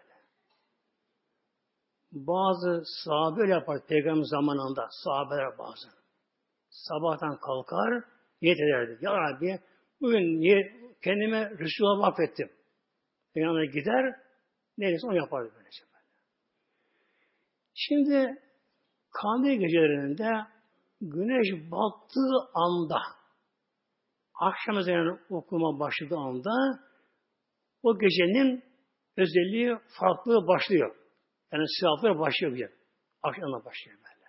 bazı 2.12 2.82
sahabe 3.04 3.40
öyle 3.40 3.52
yapar 3.52 3.86
peygamber 3.86 4.24
zamanında 4.24 4.88
sahabeler 5.04 5.58
bazı. 5.58 5.88
Sabahtan 6.70 7.40
kalkar 7.40 8.04
niyet 8.42 8.60
ederdi. 8.60 8.98
Ya 9.00 9.12
Rabbi 9.12 9.58
bugün 10.00 10.42
kendime 11.04 11.50
Resulullah'a 11.50 12.08
vakfettim. 12.08 12.50
Yanına 13.34 13.64
gider 13.64 14.26
neyse 14.79 15.07
onu 15.07 15.16
yapardı 15.16 15.53
böylece. 15.57 15.87
Şimdi 17.79 18.43
kandil 19.11 19.53
gecelerinde 19.53 20.31
güneş 21.01 21.70
battığı 21.70 22.51
anda 22.55 22.99
akşam 24.35 24.79
ezanı 24.79 25.20
okuma 25.31 25.81
başladığı 25.81 26.16
anda 26.16 26.51
o 27.83 27.99
gecenin 27.99 28.64
özelliği 29.16 29.77
farklı 30.01 30.47
başlıyor. 30.47 30.97
Yani 31.53 31.64
sevaplar 31.81 32.18
başlıyor 32.18 32.55
bir 32.55 32.70
Akşamdan 33.22 33.64
başlıyor 33.64 33.99
böyle. 33.99 34.27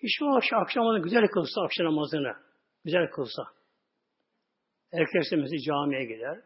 Kişi 0.00 0.24
o 0.24 0.36
akşam, 0.36 0.62
akşam 0.62 1.02
güzel 1.02 1.28
kılsa 1.28 1.62
akşam 1.64 1.86
namazını, 1.86 2.36
güzel 2.84 3.10
kılsa. 3.10 3.42
Erkek 4.92 5.14
mesela 5.14 5.58
camiye 5.66 6.04
gider. 6.04 6.42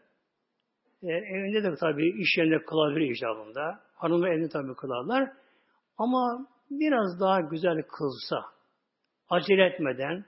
E, 1.02 1.12
evinde 1.12 1.62
de 1.62 1.74
tabii 1.80 2.08
iş 2.08 2.38
yerinde 2.38 2.64
kılabilir 2.64 3.10
icabında. 3.10 3.80
Hanımı 3.94 4.28
evinde 4.28 4.48
tabii 4.48 4.74
kılarlar. 4.74 5.32
Ama 5.98 6.46
biraz 6.70 7.20
daha 7.20 7.40
güzel 7.40 7.82
kılsa, 7.82 8.44
acele 9.28 9.64
etmeden, 9.64 10.24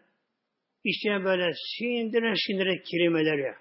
içine 0.84 1.24
böyle 1.24 1.52
sindire 1.78 2.34
sindire 2.46 2.82
kelimeleri, 2.82 3.54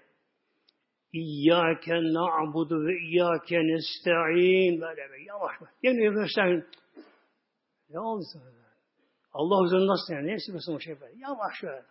İyyâke 1.13 1.93
na'budu 1.93 2.85
ve 2.87 2.99
iyyâke 2.99 3.59
nesta'in. 3.59 4.81
Böyle 4.81 5.09
böyle 5.09 5.23
yavaş 5.23 5.61
böyle. 5.61 5.71
Yemin 5.83 5.99
ediyorum 5.99 6.65
Ne 7.89 7.99
oldu 7.99 8.23
sana? 8.33 8.43
Allah 9.33 9.59
huzurunda 9.59 9.91
nasıl 9.91 10.13
yani? 10.13 10.27
Ne 10.27 10.35
istiyorsun 10.35 10.75
o 10.75 10.79
şey 10.79 11.01
böyle? 11.01 11.19
Yavaş 11.19 11.63
böyle. 11.63 11.83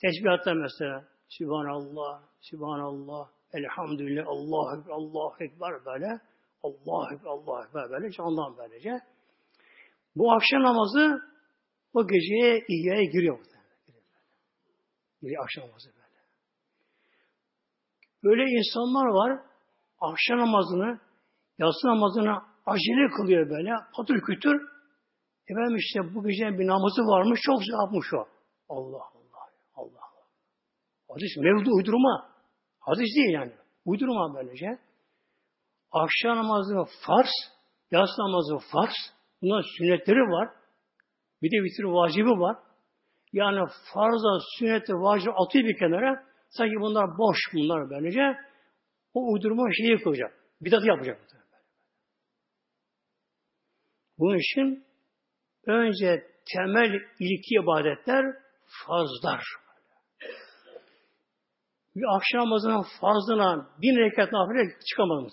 Tesbihatta 0.00 0.54
mesela 0.54 1.08
Sübhanallah, 1.28 2.22
Sübhanallah, 2.40 3.28
Elhamdülillah, 3.52 4.24
Allah 4.26 4.78
Ekber, 4.78 4.92
Allah 4.92 5.34
Ekber 5.40 5.84
böyle. 5.84 6.20
Allah 6.62 7.14
Ekber, 7.14 7.30
Allah 7.30 7.66
Ekber 7.66 7.90
böyle. 7.90 8.10
Candan 8.10 8.56
böylece. 8.56 9.00
Bu 10.16 10.32
akşam 10.32 10.62
namazı 10.62 11.20
o 11.94 12.06
geceye 12.06 12.64
ihyaya 12.68 13.04
giriyor. 13.04 13.38
Giriyor 15.22 15.44
akşam 15.44 15.68
namazı 15.68 15.88
böyle. 15.88 16.00
Böyle 18.24 18.42
insanlar 18.42 19.06
var, 19.06 19.40
akşam 20.00 20.38
namazını, 20.38 21.00
yatsı 21.58 21.86
namazını 21.86 22.42
acele 22.66 23.10
kılıyor 23.16 23.50
böyle, 23.50 23.70
patır 23.96 24.20
kütür. 24.20 24.70
Efendim 25.48 25.76
işte 25.76 26.14
bu 26.14 26.24
gece 26.24 26.58
bir 26.58 26.66
namazı 26.66 27.02
varmış, 27.02 27.40
çok 27.42 27.68
yapmış 27.68 28.14
o. 28.14 28.28
Allah 28.68 29.02
Allah, 29.14 29.44
Allah 29.74 30.00
Allah. 30.04 30.24
Hadis 31.08 31.36
mevzu 31.36 31.70
uydurma. 31.70 32.29
Hadis 32.80 33.16
değil 33.16 33.34
yani. 33.34 33.52
Uydurma 33.84 34.34
böylece. 34.34 34.78
Akşam 35.92 36.36
namazı 36.36 36.74
farz, 37.06 37.30
yatsı 37.90 38.22
namazı 38.22 38.68
farz. 38.72 38.94
Bunların 39.42 39.68
sünnetleri 39.78 40.18
var. 40.18 40.48
Bir 41.42 41.50
de 41.50 41.64
vitir 41.64 41.84
vacibi 41.84 42.30
var. 42.30 42.56
Yani 43.32 43.68
farza, 43.94 44.38
sünneti, 44.58 44.92
vacibi 44.92 45.32
atıyor 45.32 45.64
bir 45.64 45.78
kenara. 45.78 46.24
Sanki 46.50 46.74
bunlar 46.80 47.18
boş 47.18 47.38
bunlar 47.54 47.90
böylece. 47.90 48.36
O 49.14 49.32
uydurma 49.32 49.68
şeyi 49.72 50.02
koyacak. 50.02 50.32
Bidat 50.60 50.84
yapacak. 50.84 51.20
Bunun 54.18 54.38
için 54.38 54.84
önce 55.66 56.26
temel 56.54 56.92
ilki 57.20 57.54
ibadetler 57.62 58.24
farzlar. 58.86 59.42
Bir 61.96 62.16
akşam 62.16 62.40
namazının 62.40 62.84
farzına 63.00 63.68
bin 63.82 63.96
rekat 63.96 64.32
nafile 64.32 64.78
çıkamaz 64.90 65.32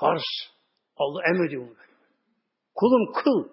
Farz. 0.00 0.22
Allah 0.96 1.22
emrediyor 1.30 1.62
bunu. 1.62 1.76
Kulum 2.74 3.12
kıl. 3.12 3.48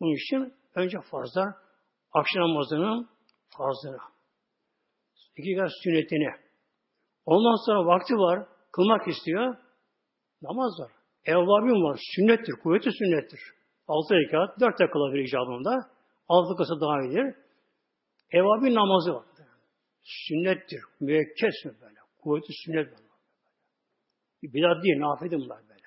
Bunun 0.00 0.14
için 0.14 0.54
önce 0.74 0.98
farzlar 1.10 1.54
akşam 2.12 2.42
namazının 2.42 3.08
farzını. 3.58 3.98
İki 5.36 5.56
kat 5.56 5.70
sünnetini. 5.82 6.34
Ondan 7.26 7.66
sonra 7.66 7.86
vakti 7.86 8.14
var, 8.14 8.46
kılmak 8.72 9.08
istiyor. 9.08 9.56
Namaz 10.42 10.72
var. 10.80 10.92
Evvabim 11.24 11.82
var, 11.82 12.00
sünnettir, 12.16 12.52
kuvveti 12.62 12.90
sünnettir. 12.92 13.40
Altı 13.88 14.14
rekat, 14.14 14.60
dört 14.60 14.80
de 14.80 14.90
kılabilir 14.90 15.24
icabında. 15.24 15.90
Altı 16.28 16.56
kısa 16.56 16.80
daha 16.80 17.02
iyidir. 17.02 17.41
Evvabin 18.32 18.74
namazı 18.74 19.14
var. 19.14 19.24
Sünnettir, 20.02 20.80
müekkes 21.00 21.64
mi 21.64 21.72
böyle? 21.80 21.98
Kuvveti 22.22 22.52
sünnet 22.64 22.86
bunlar. 22.86 23.18
Bidat 24.42 24.84
değil, 24.84 25.00
nafile 25.00 25.36
bunlar 25.36 25.68
böyle. 25.68 25.86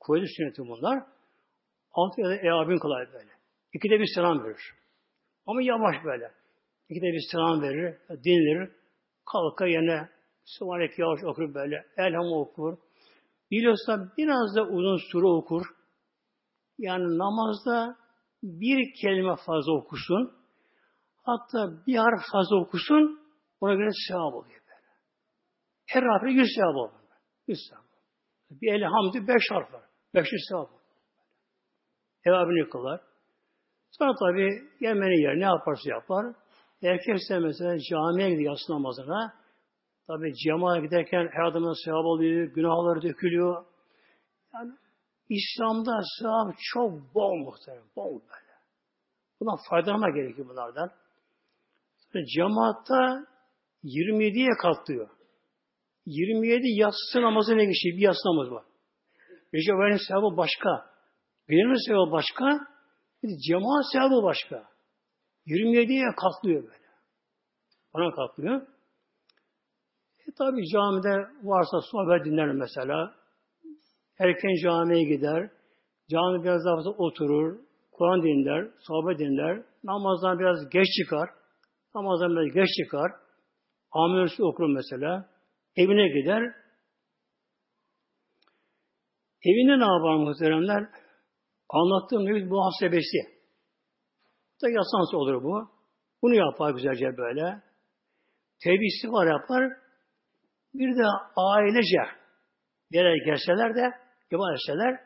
Kuvveti 0.00 0.26
sünneti 0.36 0.62
bunlar. 0.62 1.02
Altı 1.92 2.20
ya 2.20 2.28
da 2.28 2.36
evvabin 2.36 2.78
kılar 2.78 3.12
böyle. 3.12 3.30
İkide 3.74 4.00
bir 4.00 4.06
selam 4.14 4.44
verir. 4.44 4.74
Ama 5.46 5.62
yavaş 5.62 6.04
böyle. 6.04 6.30
İki 6.88 7.00
de 7.00 7.06
bir 7.12 7.28
selam 7.32 7.62
verir, 7.62 7.96
dinlenir. 8.24 8.70
Kalkar 9.32 9.66
yine 9.66 10.08
Sübhanek 10.44 10.98
yavaş 10.98 11.24
okur 11.24 11.54
böyle. 11.54 11.84
Elham 11.96 12.32
okur. 12.32 12.78
Biliyorsa 13.50 14.12
biraz 14.18 14.56
da 14.56 14.62
uzun 14.62 14.96
süre 15.12 15.26
okur. 15.26 15.66
Yani 16.78 17.18
namazda 17.18 17.96
bir 18.42 18.94
kelime 19.02 19.36
fazla 19.46 19.72
okusun. 19.72 20.41
Hatta 21.22 21.86
bir 21.86 21.96
harf 21.96 22.20
fazla 22.32 22.56
okusun. 22.56 23.22
Ona 23.60 23.74
göre 23.74 23.90
sevap 24.08 24.34
oluyor 24.34 24.60
böyle. 24.60 24.88
Her 25.86 26.02
harfı 26.02 26.26
yüz 26.26 26.48
sevap 26.54 26.76
oluyor. 26.76 27.02
Yüz 27.46 27.58
sevap. 27.70 27.84
Bir 28.50 28.72
elhamdü 28.72 29.28
beş 29.28 29.42
harf 29.50 29.72
var. 29.72 29.84
Beş 30.14 30.32
yüz 30.32 30.42
sevap 30.48 30.68
oluyor. 30.68 30.82
Evabini 32.24 32.70
kılar. 32.70 33.00
Sonra 33.90 34.14
tabi 34.14 34.62
yemeğini 34.80 35.22
yer, 35.22 35.36
ne 35.36 35.44
yaparsa 35.44 35.90
yapar. 35.90 36.34
Erkekse 36.82 37.38
mesela 37.38 37.78
camiye 37.90 38.30
gidiyor 38.30 38.50
yatsı 38.50 38.72
namazına. 38.72 39.34
Tabi 40.06 40.34
cemaate 40.34 40.86
giderken 40.86 41.28
her 41.32 41.44
adımda 41.44 41.72
sevap 41.84 42.04
oluyor, 42.04 42.46
günahları 42.46 43.02
dökülüyor. 43.02 43.64
Yani 44.54 44.72
İslam'da 45.28 46.00
sevap 46.18 46.54
çok 46.72 47.14
bol 47.14 47.34
muhtemelen, 47.34 47.84
bol 47.96 48.20
böyle. 48.20 48.52
Buna 49.40 49.56
faydalanma 49.70 50.10
gerekiyor 50.10 50.48
bunlardan. 50.48 50.90
Cemaatta 52.36 53.26
27'ye 53.84 54.50
kalktıyor. 54.62 55.08
27 56.06 56.68
yatsı 56.68 57.22
namazı 57.22 57.56
ne 57.56 57.64
geçiyor? 57.64 57.96
Bir 57.96 58.02
yatsı 58.02 58.28
namazı 58.28 58.50
var. 58.50 58.64
Recep 59.54 59.74
ayının 59.74 60.08
sevabı 60.08 60.36
başka. 60.36 60.92
Birinin 61.48 61.88
sevabı 61.88 62.12
başka. 62.12 62.66
Cemaat 63.48 63.84
sevabı 63.92 64.22
başka. 64.22 64.64
27'ye 65.46 66.14
kalkıyor 66.16 66.62
böyle. 66.62 66.82
Ona 67.92 68.14
kalkıyor. 68.14 68.66
E 70.28 70.32
tabi 70.38 70.68
camide 70.68 71.14
varsa 71.42 71.80
sohbet 71.80 72.24
dinler 72.24 72.52
mesela. 72.52 73.14
Erken 74.18 74.62
camiye 74.62 75.04
gider. 75.04 75.50
Cami 76.10 76.44
biraz 76.44 76.64
daha 76.64 76.76
fazla 76.76 76.90
oturur. 76.90 77.58
Kur'an 77.92 78.22
dinler, 78.22 78.70
sohbet 78.80 79.18
dinler. 79.18 79.62
Namazdan 79.84 80.38
biraz 80.38 80.68
geç 80.70 80.86
çıkar. 81.02 81.30
Namazdan 81.94 82.30
biraz 82.30 82.54
geç 82.54 82.68
çıkar. 82.84 83.12
Amelisi 83.90 84.44
okur 84.44 84.74
mesela. 84.74 85.30
Evine 85.76 86.08
gider. 86.08 86.42
Evinde 89.44 89.78
ne 89.78 89.92
yapar 89.92 90.16
muhteremler? 90.16 90.88
Anlattığım 91.68 92.24
nevi 92.24 92.44
muhasebesi. 92.44 93.18
Da 94.62 94.68
yasansı 94.70 95.16
olur 95.16 95.42
bu. 95.42 95.70
Bunu 96.22 96.34
yapar 96.34 96.70
güzelce 96.74 97.16
böyle. 97.16 97.62
Tevbe 98.64 99.12
var 99.12 99.26
yapar. 99.26 99.72
Bir 100.74 100.96
de 100.96 101.04
ailece 101.36 102.22
bir 102.92 102.96
yere 102.96 103.24
gelseler 103.24 103.74
de 103.74 103.92
ibadet 104.30 104.54
etseler 104.54 105.00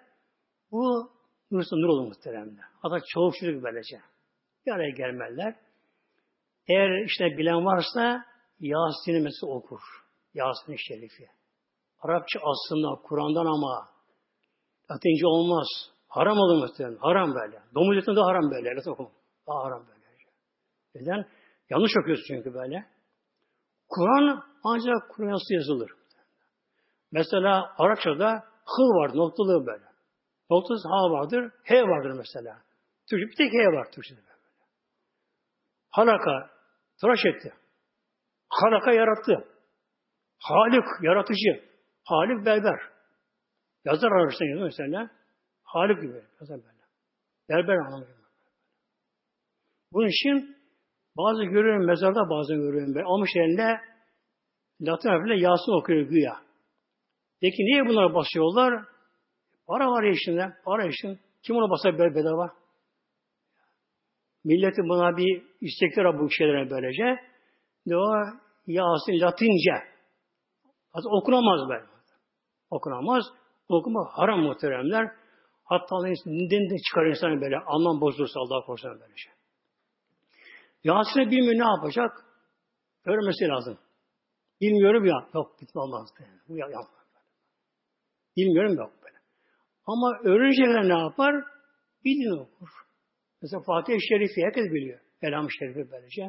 bu 0.71 1.11
nursa 1.51 1.77
nur 1.77 1.89
olur 1.89 2.07
muhteremde. 2.07 2.61
Hatta 2.83 3.01
çoğu 3.09 3.33
çocuk 3.41 3.65
böylece. 3.65 4.01
Bir 4.67 4.73
araya 4.73 4.91
gelmeler. 4.91 5.66
Eğer 6.69 7.05
işte 7.05 7.25
bilen 7.25 7.65
varsa 7.65 8.25
Yasin'i 8.61 9.21
mesela 9.21 9.53
okur. 9.53 9.81
Yasin-i 10.35 10.79
Şerifi. 10.79 11.29
Arapça 12.01 12.41
aslında 12.43 13.03
Kur'an'dan 13.03 13.47
ama 13.47 13.89
Latince 14.91 15.27
olmaz. 15.27 15.67
Haram 16.09 16.39
olur 16.39 16.63
muhtemelen. 16.63 16.97
Haram 16.97 17.35
böyle. 17.35 17.63
Domuz 17.75 17.97
etinde 17.97 18.21
haram 18.21 18.51
böyle. 18.51 18.77
Latin 18.77 18.91
okum. 18.91 19.11
Daha 19.47 19.65
haram 19.65 19.87
böyle. 19.89 20.07
Neden? 20.95 21.27
Yanlış 21.71 21.93
okuyorsun 22.03 22.25
çünkü 22.27 22.55
böyle. 22.55 22.87
Kur'an 23.89 24.45
ancak 24.65 25.11
Kur'an'sı 25.11 25.55
yazılır. 25.55 25.91
Mesela 27.13 27.75
Arapçada 27.79 28.45
hı 28.67 28.83
var, 28.83 29.17
noktalı 29.17 29.67
böyle. 29.67 29.85
Noktası 30.51 30.89
ha 30.89 31.11
vardır, 31.11 31.53
he 31.63 31.83
vardır 31.83 32.11
mesela. 32.11 32.63
Türkçe 33.11 33.27
bir 33.31 33.37
tek 33.37 33.53
he 33.53 33.67
var 33.67 33.91
Türkçe'de 33.93 34.19
böyle. 34.19 34.37
Halaka, 35.91 36.51
tıraş 37.01 37.21
etti. 37.27 37.53
Halaka 38.49 38.93
yarattı. 38.93 39.49
Halik, 40.39 40.85
yaratıcı. 41.03 41.65
Halik 42.05 42.47
berber. 42.47 42.81
Yazar 43.85 44.13
ararsan 44.13 44.47
yazıyor 44.47 44.67
mesela. 44.67 45.11
Halik 45.63 46.03
gibi 46.03 46.23
yazar 46.41 46.59
böyle. 46.65 46.77
Berber 47.49 47.77
anlamıyor. 47.77 48.17
Bunun 49.93 50.07
için 50.09 50.57
bazı 51.17 51.45
görüyorum 51.45 51.87
mezarda 51.87 52.31
bazen 52.31 52.57
görüyorum 52.57 52.95
ben. 52.95 53.05
Almış 53.05 53.31
elinde 53.37 53.81
Latin 54.81 55.09
harfiyle 55.09 55.41
Yasin 55.41 55.83
okuyor 55.83 56.01
güya. 56.01 56.41
Peki 57.41 57.63
niye 57.63 57.87
bunlara 57.89 58.15
basıyorlar? 58.15 58.85
Para 59.67 59.91
var 59.91 60.03
ya 60.03 60.13
içinde. 60.13 60.53
Para 60.65 60.87
için. 60.87 61.21
Kim 61.43 61.57
ona 61.57 61.71
basar 61.71 61.99
bedava? 61.99 62.55
Milletin 64.47 64.89
buna 64.89 65.17
bir 65.17 65.43
istekleri 65.61 66.19
bu 66.19 66.31
şeylere 66.31 66.71
böylece. 66.71 67.05
Ne 67.87 67.97
o? 67.97 68.09
Yasin 68.67 69.21
Latince. 69.21 69.77
Hatta 70.93 71.09
okunamaz 71.09 71.69
böyle. 71.69 71.85
Okunamaz. 72.71 73.25
Okuma 73.69 74.09
haram 74.13 74.41
muhteremler. 74.41 75.11
Hatta 75.65 75.97
dinden 76.25 76.71
de 76.71 76.77
çıkar 76.89 77.07
insanı 77.07 77.41
böyle 77.41 77.57
anlam 77.57 78.01
bozulursa 78.01 78.41
Allah 78.41 78.67
korusun 78.67 79.01
böyle 79.01 79.17
şey. 79.17 79.33
Yasin'i 80.85 81.31
bilmiyor 81.31 81.67
ne 81.67 81.71
yapacak? 81.77 82.25
Öğrenmesi 83.05 83.49
lazım. 83.49 83.79
Bilmiyorum 84.61 85.05
ya. 85.05 85.29
Yok 85.35 85.61
bitme 85.61 85.81
olmaz. 85.81 86.09
Bu 86.49 86.57
ya, 86.57 86.67
yapma. 86.67 86.99
Bilmiyorum 88.37 88.75
yok 88.75 88.93
böyle. 89.05 89.17
Ama 89.87 90.19
öğrenecekler 90.25 90.89
ne 90.89 90.99
yapar? 90.99 91.35
Bilin 92.05 92.39
okur. 92.39 92.86
Mesela 93.47 93.63
Fatih-i 93.63 94.09
Şerif'i 94.09 94.43
herkes 94.43 94.65
biliyor. 94.65 95.01
Elham-ı 95.23 95.49
Şerif'i 95.59 95.91
böylece. 95.91 96.23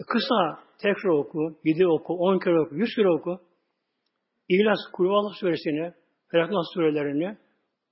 E 0.00 0.02
kısa 0.08 0.58
tekrar 0.82 1.10
oku, 1.10 1.58
yedi 1.64 1.86
oku, 1.86 2.14
on 2.14 2.38
kere 2.38 2.60
oku, 2.60 2.74
yüz 2.74 2.94
kere 2.96 3.10
oku. 3.10 3.40
İhlas 4.48 4.78
Kulüvallah 4.92 5.34
suresini, 5.40 5.94
Felaklah 6.30 6.62
surelerini 6.74 7.38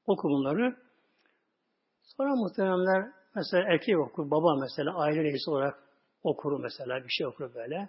oku 0.07 0.29
bunları. 0.29 0.77
Sonra 2.03 2.35
muhteremler 2.35 3.13
mesela 3.35 3.65
erkek 3.73 3.99
okur, 3.99 4.31
baba 4.31 4.61
mesela 4.61 4.99
aile 4.99 5.23
reisi 5.23 5.51
olarak 5.51 5.75
okur 6.23 6.61
mesela 6.61 7.05
bir 7.05 7.11
şey 7.19 7.27
okur 7.27 7.55
böyle. 7.55 7.89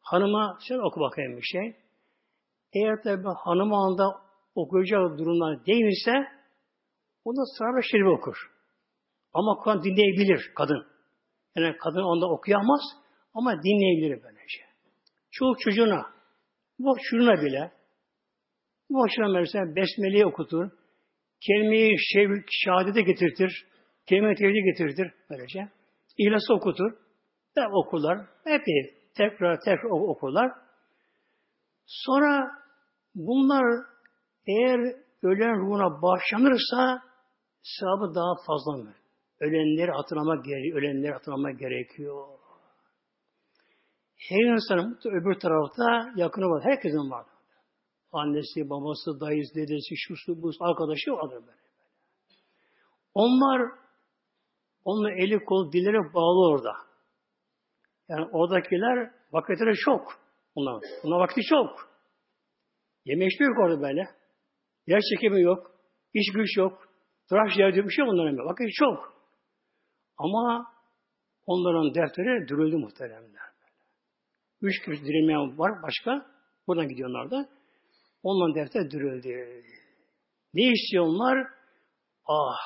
Hanıma 0.00 0.58
sen 0.68 0.78
oku 0.78 1.00
bakayım 1.00 1.36
bir 1.36 1.42
şey. 1.42 1.76
Eğer 2.72 3.02
tabi 3.02 3.28
hanım 3.44 3.74
anda 3.74 4.04
okuyacağı 4.54 5.18
durumlar 5.18 5.66
değilse 5.66 6.12
o 7.24 7.36
da 7.36 7.42
sıra 7.58 7.82
şerifi 7.82 8.08
okur. 8.08 8.53
Ama 9.34 9.56
Kur'an 9.56 9.82
dinleyebilir 9.82 10.52
kadın. 10.54 10.86
Yani 11.56 11.76
kadın 11.76 12.02
onda 12.02 12.26
okuyamaz 12.30 12.80
ama 13.34 13.62
dinleyebilir 13.62 14.22
böylece. 14.22 14.64
Çoğu 15.30 15.56
çocuğuna, 15.58 16.06
bu 16.78 16.96
çocuğuna 17.02 17.42
bile 17.42 17.72
bu 18.90 19.08
çocuğuna 19.08 19.40
mesela 19.40 19.76
besmeleyi 19.76 20.26
okutur, 20.26 20.70
kelimeyi 21.46 21.96
şey, 22.12 22.26
şehadete 22.50 23.02
getirtir, 23.02 23.66
kelime 24.06 24.34
tevhidi 24.34 24.62
getirtir 24.62 25.12
böylece. 25.30 25.68
İhlası 26.18 26.54
okutur, 26.54 26.92
ve 27.56 27.66
okurlar, 27.72 28.18
hep 28.44 28.62
tekrar 29.16 29.60
tekrar 29.60 29.90
okurlar. 29.90 30.52
Sonra 31.86 32.50
bunlar 33.14 33.64
eğer 34.46 34.80
ölen 35.22 35.60
ruhuna 35.60 36.02
bağışlanırsa 36.02 37.02
sevabı 37.62 38.14
daha 38.14 38.34
fazla 38.46 38.72
mı? 38.76 38.94
Ölenleri 39.44 39.90
hatırlamak 39.90 40.44
gerekiyor. 40.44 40.78
Ölenleri 40.78 41.12
hatırlamak 41.12 41.58
gerekiyor. 41.58 42.26
Her 44.28 44.52
insanın 44.52 44.98
öbür 45.04 45.34
tarafta 45.34 46.12
yakını 46.16 46.44
var. 46.44 46.64
Herkesin 46.64 47.10
var. 47.10 47.26
Annesi, 48.12 48.70
babası, 48.70 49.20
dayısı, 49.20 49.54
dedesi, 49.54 49.94
şusu, 49.96 50.42
bu 50.42 50.50
arkadaşı 50.60 51.10
vardır 51.10 51.46
böyle. 51.46 51.64
Onlar 53.14 53.62
onun 54.84 55.10
eli 55.10 55.44
kol 55.44 55.72
dilleri 55.72 56.14
bağlı 56.14 56.48
orada. 56.52 56.72
Yani 58.08 58.26
oradakiler 58.32 59.10
vakitleri 59.32 59.74
çok. 59.76 60.00
Onlar, 60.54 60.82
onlar 61.04 61.18
vakti 61.18 61.40
çok. 61.42 61.94
Yeme 63.04 63.26
içme 63.26 63.46
yok 63.46 63.58
orada 63.58 63.82
böyle. 63.82 64.08
Yer 64.86 65.00
çekimi 65.14 65.42
yok. 65.42 65.70
iş 66.14 66.32
güç 66.34 66.56
yok. 66.56 66.88
Tıraş 67.28 67.58
yer 67.58 67.74
bir 67.74 67.90
şey 67.90 68.04
onların. 68.04 68.36
Vakit 68.36 68.74
çok. 68.74 69.13
Ama 70.18 70.72
onların 71.46 71.94
defteri 71.94 72.48
dürüldü 72.48 72.76
muhteremler. 72.76 73.42
Üç 74.62 74.84
kişi 74.84 75.04
dirilmeyen 75.04 75.58
var 75.58 75.82
başka. 75.82 76.26
Buradan 76.66 76.88
gidiyorlar 76.88 77.30
da. 77.30 77.48
Onların 78.22 78.54
defteri 78.54 78.90
dürüldü. 78.90 79.62
Ne 80.54 80.72
istiyorlar? 80.72 81.48
Ah, 82.26 82.56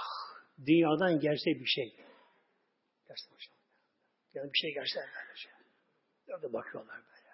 dünyadan 0.67 1.21
gerçek 1.21 1.61
bir 1.61 1.67
şey. 1.67 1.97
Gerçek 3.09 3.33
bir 3.39 3.43
şey. 3.43 3.55
Yani 4.35 4.51
bir 4.53 4.59
şey 4.59 4.75
gelse 4.75 5.01
böylece. 5.01 5.49
Öyle 6.29 6.53
bakıyorlar 6.53 6.97
böyle. 6.97 7.29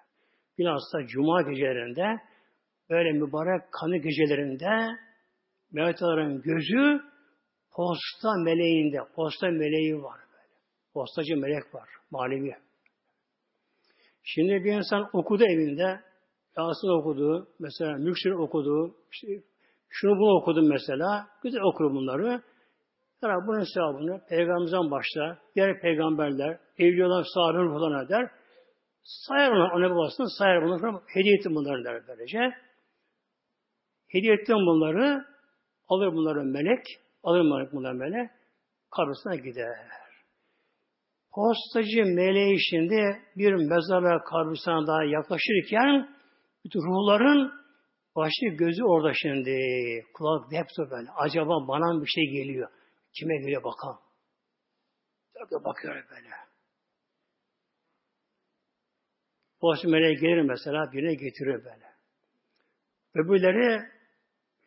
Bilhassa 0.58 1.06
cuma 1.06 1.42
gecelerinde 1.42 2.20
böyle 2.90 3.12
mübarek 3.12 3.72
kanı 3.72 3.96
gecelerinde 3.96 4.98
Mevtaların 5.72 6.42
gözü 6.42 7.02
posta 7.74 8.34
meleğinde. 8.44 8.98
Posta 9.14 9.46
meleği 9.46 10.02
var 10.02 10.20
böyle. 10.32 10.54
Postacı 10.92 11.36
melek 11.36 11.74
var. 11.74 11.88
Manevi. 12.10 12.56
Şimdi 14.22 14.64
bir 14.64 14.72
insan 14.72 15.10
okudu 15.12 15.44
evinde, 15.44 16.00
Yasin 16.56 17.00
okudu, 17.00 17.48
mesela 17.58 17.92
Müksür 17.96 18.30
okudu, 18.30 18.96
işte 19.12 19.26
şunu 19.88 20.12
bunu 20.18 20.40
okudum 20.40 20.68
mesela, 20.68 21.26
güzel 21.42 21.60
okur 21.60 21.90
bunları. 21.90 22.42
Yani 23.22 23.46
bunun 23.46 23.64
sevabını 23.74 24.20
Peygamberimizden 24.28 24.90
başta, 24.90 25.38
diğer 25.54 25.80
peygamberler, 25.80 26.58
evliyalar, 26.78 27.24
sahabeler 27.34 27.68
falan 27.68 28.06
eder. 28.06 28.30
Sayar 29.02 29.52
onu, 29.52 29.74
anne 29.74 29.90
babasını 29.90 30.26
sayar 30.38 30.62
bunları, 30.62 31.00
hediye 31.06 31.34
ettim 31.34 31.54
bunları 31.54 31.84
der 31.84 32.02
böylece. 32.08 32.38
Hediye 34.08 34.34
ettim 34.34 34.56
bunları, 34.56 35.24
alır 35.88 36.12
bunları 36.12 36.44
melek, 36.44 36.84
alır 37.24 37.40
bunları, 37.40 37.72
bunları 37.72 37.94
melek, 37.94 38.30
kabrisine 38.90 39.36
gider. 39.36 39.76
Postacı 41.32 42.04
meleği 42.04 42.56
şimdi 42.70 43.22
bir 43.36 43.52
mezara 43.54 44.24
kabrisine 44.24 44.86
daha 44.86 45.04
yaklaşırken 45.04 46.16
bütün 46.64 46.80
ruhların 46.80 47.52
başı 48.16 48.46
gözü 48.58 48.84
orada 48.84 49.12
şimdi. 49.14 49.56
Kulak 50.14 50.52
hepsi 50.52 50.90
böyle. 50.90 51.10
Acaba 51.10 51.68
bana 51.68 52.02
bir 52.02 52.06
şey 52.06 52.24
geliyor. 52.24 52.70
Kime 53.18 53.36
geliyor 53.36 53.64
bakalım. 53.64 53.98
Böyle 55.34 55.64
bakıyor 55.64 55.94
böyle. 55.94 56.28
Postacı 59.60 59.88
meleği 59.88 60.16
gelir 60.16 60.42
mesela 60.42 60.92
birine 60.92 61.14
getiriyor 61.14 61.64
böyle. 61.64 61.94
Öbürleri 63.14 63.88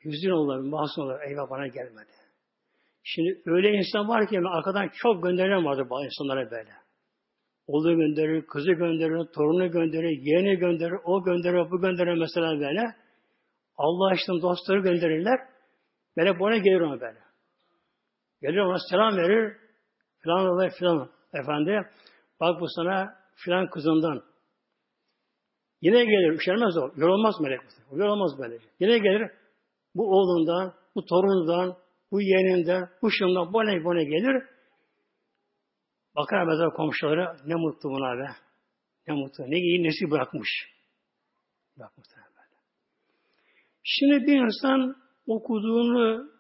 hüzün 0.06 0.30
olur, 0.30 0.60
mahzun 0.60 1.02
olur. 1.02 1.22
Eyvah 1.22 1.50
bana 1.50 1.68
gelmedi. 1.68 2.27
Şimdi 3.10 3.42
öyle 3.46 3.72
insan 3.72 4.08
var 4.08 4.28
ki 4.30 4.40
arkadan 4.50 4.90
çok 4.94 5.24
gönderen 5.24 5.66
vardır 5.66 5.90
bazı 5.90 6.06
insanlara 6.06 6.52
böyle. 6.52 6.72
Oğlu 7.68 7.96
gönderir, 7.96 8.48
kızı 8.48 8.72
gönderir, 8.72 9.26
torunu 9.36 9.72
gönderir, 9.72 10.20
yeğeni 10.22 10.56
gönderir, 10.56 10.98
o 11.06 11.24
gönderir, 11.24 11.72
bu 11.72 11.82
gönderir 11.82 12.18
mesela 12.18 12.60
böyle. 12.60 12.96
Allah 13.78 14.14
için 14.16 14.42
dostları 14.42 14.80
gönderirler. 14.80 15.40
Böyle 16.18 16.40
bana 16.40 16.58
gelir 16.58 16.80
ona 16.80 17.02
böyle. 17.02 17.20
Gelir 18.42 18.58
ona 18.58 18.78
selam 18.90 19.18
verir. 19.18 19.58
Filan 20.20 20.48
olay 20.48 20.70
filan. 20.70 21.10
Efendi 21.34 21.82
bak 22.40 22.62
bu 22.62 22.66
sana 22.76 23.16
filan 23.36 23.70
kızından. 23.70 24.24
Yine 25.82 26.04
gelir. 26.04 26.34
Üşenmez 26.34 26.78
o. 26.78 26.92
Yorulmaz 26.96 27.36
melek. 27.42 27.62
Yorulmaz 27.92 28.40
böyle. 28.40 28.58
Yine 28.80 28.98
gelir. 28.98 29.32
Bu 29.96 30.04
oğlundan, 30.12 30.74
bu 30.96 31.06
torunundan, 31.06 31.78
bu 32.12 32.22
yeğeninden, 32.22 32.90
bu 33.02 33.12
şundan, 33.12 33.54
bu 33.54 33.66
ne, 33.66 33.84
bu 33.84 33.96
ne 33.96 34.04
gelir. 34.04 34.44
Bakar 36.16 36.44
mesela 36.44 36.70
komşuları 36.70 37.38
ne 37.46 37.56
mutlu 37.56 37.90
buna 37.90 38.18
be. 38.18 38.32
Ne 39.08 39.14
mutlu. 39.14 39.44
Ne 39.44 39.58
iyi 39.58 39.84
nesi 39.84 40.12
bırakmış. 40.12 40.50
Bırakmış 41.78 42.08
böyle. 42.16 42.56
Şimdi 43.84 44.28
bir 44.28 44.38
insan 44.46 44.96
okuduğunu 45.28 46.32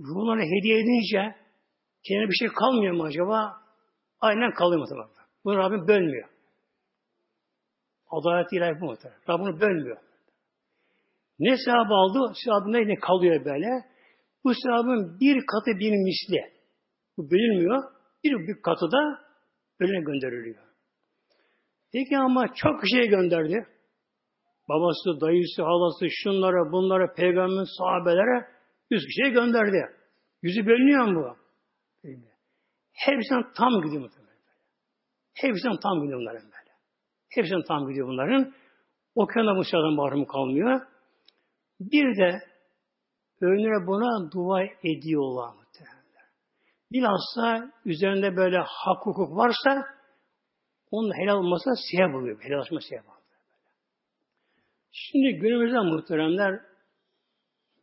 ruhuna 0.00 0.42
hediye 0.42 0.78
edince 0.78 1.36
kendine 2.08 2.28
bir 2.28 2.34
şey 2.34 2.48
kalmıyor 2.48 2.94
mu 2.94 3.04
acaba? 3.04 3.62
Aynen 4.20 4.50
kalıyor 4.50 4.80
muhtemelen. 4.80 5.08
Bunu 5.44 5.56
Rabbim 5.56 5.88
bölmüyor. 5.88 6.28
Adalet 8.10 8.52
ilahi 8.52 8.80
bu 8.80 8.84
muhtemelen. 8.84 9.20
Rabbim 9.28 9.60
bölmüyor. 9.60 9.98
Ne 11.38 11.56
sevabı 11.56 11.94
aldı? 11.94 12.32
Sevabı 12.44 12.72
ne 12.72 12.94
kalıyor 12.94 13.44
böyle? 13.44 13.68
Bu 14.48 14.52
sevabın 14.54 15.20
bir 15.20 15.36
katı 15.46 15.78
bir 15.78 15.90
misli. 15.90 16.40
Bu 17.16 17.30
bölünmüyor. 17.30 17.82
Bir, 18.24 18.32
bir 18.32 18.62
katı 18.62 18.86
da 18.92 19.18
önüne 19.80 20.00
gönderiliyor. 20.00 20.64
Peki 21.92 22.18
ama 22.18 22.46
çok 22.54 22.80
şey 22.88 23.08
gönderdi. 23.08 23.66
Babası, 24.68 25.20
dayısı, 25.20 25.62
halası, 25.62 26.06
şunlara, 26.10 26.72
bunlara, 26.72 27.14
peygamberin 27.14 27.78
sahabelere 27.78 28.48
yüz 28.90 29.06
kişiye 29.06 29.30
gönderdi. 29.30 29.96
Yüzü 30.42 30.66
bölünüyor 30.66 31.04
mu 31.04 31.20
bu? 31.20 31.36
Hepsinden 32.92 33.52
tam 33.56 33.82
gidiyor 33.82 34.02
muhtemelen. 34.02 34.38
Hepsinden 35.34 35.76
tam 35.82 36.02
gidiyor 36.02 36.18
bunların 36.20 36.42
böyle. 36.42 36.72
Hepsinden 37.28 37.62
tam 37.68 37.88
gidiyor 37.88 38.08
bunların. 38.08 38.54
O 39.14 39.26
kenarda 39.26 39.58
bu 39.58 39.64
sıradan 39.64 39.94
mahrum 39.94 40.24
kalmıyor. 40.24 40.80
Bir 41.80 42.16
de 42.16 42.47
önüne 43.40 43.86
buna 43.86 44.32
dua 44.32 44.62
ediyorlar 44.62 45.54
muhtemelen. 45.54 45.98
Bilhassa 46.92 47.72
üzerinde 47.84 48.36
böyle 48.36 48.58
hak 48.58 49.06
hukuk 49.06 49.36
varsa 49.36 49.86
onun 50.90 51.12
helal 51.12 51.36
olmasına 51.36 51.74
sebep 51.90 52.14
oluyor. 52.14 52.42
Helallaşma 52.42 52.80
sebep 52.80 53.04
oluyor. 53.04 53.18
Şimdi 54.92 55.38
günümüzde 55.38 55.80
muhteremler 55.80 56.60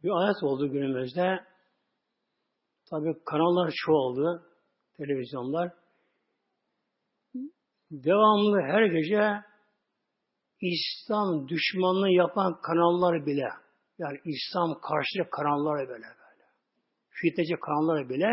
bir 0.03 0.09
ayet 0.09 0.43
oldu 0.43 0.71
günümüzde. 0.71 1.45
Tabi 2.89 3.23
kanallar 3.25 3.73
çoğaldı. 3.75 4.43
Televizyonlar. 4.97 5.71
Devamlı 7.91 8.61
her 8.61 8.85
gece 8.85 9.43
İslam 10.61 11.47
düşmanlığı 11.47 12.11
yapan 12.11 12.61
kanallar 12.61 13.25
bile 13.25 13.64
yani 13.97 14.19
İslam 14.25 14.79
karşıtı 14.81 15.29
kanallar 15.29 15.77
böyle 15.79 15.89
böyle. 15.89 16.45
Fitneci 17.09 17.55
kanallar 17.55 18.09
bile 18.09 18.29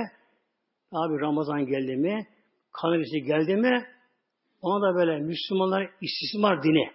abi 0.92 1.20
Ramazan 1.20 1.66
geldi 1.66 1.96
mi, 1.96 2.26
kanalisi 2.72 3.22
geldi 3.22 3.56
mi 3.56 3.86
ona 4.60 4.88
da 4.88 4.94
böyle 4.94 5.18
Müslümanlar 5.18 5.90
istismar 6.00 6.62
dini. 6.62 6.92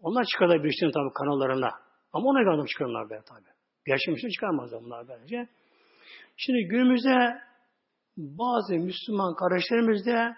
Onlar 0.00 0.24
çıkarabilirsin 0.24 0.90
tabi 0.90 1.12
kanallarına. 1.14 1.70
Ama 2.12 2.28
ona 2.28 2.42
göre 2.42 2.66
çıkarırlar 2.66 3.10
be 3.10 3.22
tabi. 3.28 3.48
Gerçek 3.86 4.08
Müslüman 4.08 4.32
çıkarmazlar 4.32 4.82
bunlar 4.82 5.08
bence. 5.08 5.48
Şimdi 6.36 6.68
günümüzde 6.68 7.38
bazı 8.16 8.74
Müslüman 8.74 9.34
kardeşlerimiz 9.34 10.06
de 10.06 10.34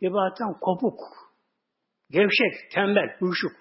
ibadetten 0.00 0.60
kopuk, 0.60 1.00
gevşek, 2.10 2.70
tembel, 2.74 3.16
uyuşuk 3.20 3.52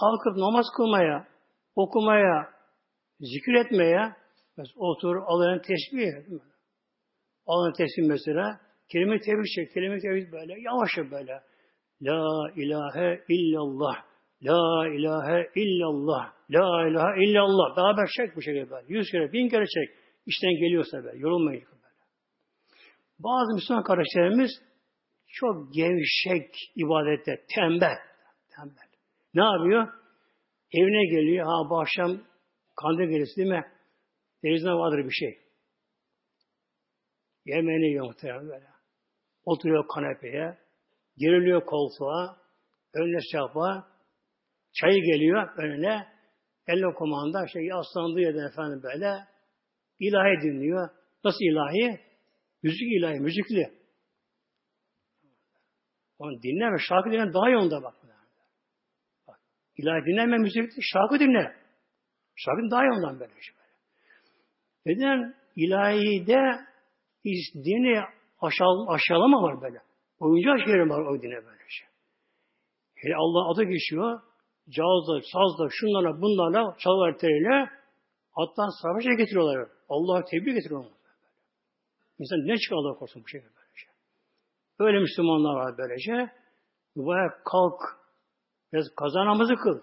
kalkıp 0.00 0.36
namaz 0.36 0.66
kılmaya, 0.76 1.26
okumaya, 1.74 2.48
zikir 3.20 3.54
etmeye, 3.54 4.12
mesela 4.56 4.74
otur, 4.78 5.16
Allah'ın 5.26 5.58
tesbih 5.58 6.40
Allah'ın 7.46 7.72
tesbih 7.72 8.08
mesela, 8.08 8.60
kelime 8.92 9.18
tevhid 9.20 9.44
çek, 9.56 9.74
kelime 9.74 9.98
tevhid 9.98 10.32
böyle, 10.32 10.54
yavaşça 10.60 11.10
böyle. 11.10 11.40
La 12.02 12.50
ilahe 12.56 13.24
illallah, 13.28 13.96
la 14.42 14.88
ilahe 14.88 15.50
illallah, 15.54 16.32
la 16.50 16.88
ilahe 16.88 17.24
illallah. 17.24 17.76
Daha 17.76 17.96
ben 17.96 18.06
çek 18.16 18.36
bu 18.36 18.42
şekilde 18.42 18.70
böyle. 18.70 18.86
Yüz 18.88 19.10
kere, 19.10 19.32
bin 19.32 19.48
kere 19.48 19.64
çek. 19.66 19.96
İşten 20.26 20.50
geliyorsa 20.50 21.04
böyle, 21.04 21.18
yorulmayın 21.18 21.64
böyle. 21.64 22.00
Bazı 23.18 23.54
Müslüman 23.54 23.82
kardeşlerimiz 23.82 24.50
çok 25.28 25.74
gevşek 25.74 26.54
ibadette, 26.76 27.44
tembel. 27.54 27.98
Tembel. 28.56 28.89
Ne 29.34 29.44
yapıyor? 29.44 29.88
Evine 30.72 31.04
geliyor. 31.04 31.46
Ha 31.46 31.70
bu 31.70 31.80
akşam 31.80 32.20
kandil 32.76 33.08
gecesi 33.10 33.36
değil 33.36 33.48
mi? 33.48 33.64
Denizde 34.44 34.70
vardır 34.70 35.04
bir 35.04 35.14
şey. 35.14 35.38
Yemeğini 37.44 37.86
yiyor 37.86 38.06
muhtemelen 38.06 38.48
böyle. 38.48 38.66
Oturuyor 39.44 39.84
kanepeye. 39.94 40.58
Geriliyor 41.16 41.64
koltuğa. 41.64 42.36
Önüne 42.94 43.20
şapa. 43.32 43.88
Çayı 44.72 45.02
geliyor 45.04 45.58
önüne. 45.58 46.08
Elle 46.66 46.94
komanda 46.94 47.46
şey 47.46 47.62
yaslandığı 47.62 48.20
yerden 48.20 48.48
efendim 48.52 48.80
böyle 48.82 49.24
ilahi 49.98 50.42
dinliyor. 50.42 50.88
Nasıl 51.24 51.38
ilahi? 51.40 52.00
Müzik 52.62 52.92
ilahi, 52.98 53.20
müzikli. 53.20 53.80
Onu 56.18 56.42
dinleme, 56.42 56.76
şarkı 56.88 57.10
dinleme 57.10 57.32
daha 57.32 57.48
iyi 57.48 57.56
onda 57.56 57.82
bak. 57.82 57.99
İlahi 59.80 60.04
dinleme 60.06 60.38
müzik, 60.38 60.70
şarkı 60.92 61.20
dinle. 61.20 61.54
Şarkı 62.36 62.70
daha 62.70 62.82
iyi 62.84 62.90
ondan 62.90 63.20
böyle. 63.20 63.32
Şey 63.40 63.54
böyle. 63.56 63.74
Neden? 64.86 65.34
İlahide 65.56 66.40
dini 67.54 68.00
aşağı, 68.40 68.86
aşağılama 68.88 69.42
var 69.42 69.62
böyle. 69.62 69.78
Oyuncak 70.20 70.66
şeyler 70.66 70.86
var 70.86 71.00
o 71.00 71.22
dine 71.22 71.46
böyle 71.46 71.64
şey. 71.68 71.88
Hele 72.94 73.14
Allah 73.16 73.50
adı 73.50 73.62
geçiyor. 73.64 74.20
Cazda, 74.70 75.20
sazda, 75.32 75.68
şunlarla, 75.70 76.22
bunlarla, 76.22 76.76
çalar 76.78 77.18
teriyle 77.18 77.70
hatta 78.32 78.62
savaşa 78.82 79.12
getiriyorlar. 79.12 79.68
Allah'a 79.88 80.24
tebrik 80.24 80.54
getiriyorlar. 80.54 80.92
İnsan 82.18 82.38
ne 82.38 82.58
çıkar 82.58 82.76
Allah 82.76 82.98
korusun 82.98 83.22
bu 83.22 83.28
şekilde 83.28 83.52
böylece. 83.56 83.86
Öyle 84.78 84.98
Müslümanlar 84.98 85.54
var 85.54 85.78
böylece. 85.78 86.32
Mübarek 86.96 87.44
kalk. 87.44 87.99
Biraz 88.72 88.86
kaza 88.96 89.24
namazı 89.26 89.54
kıl. 89.56 89.80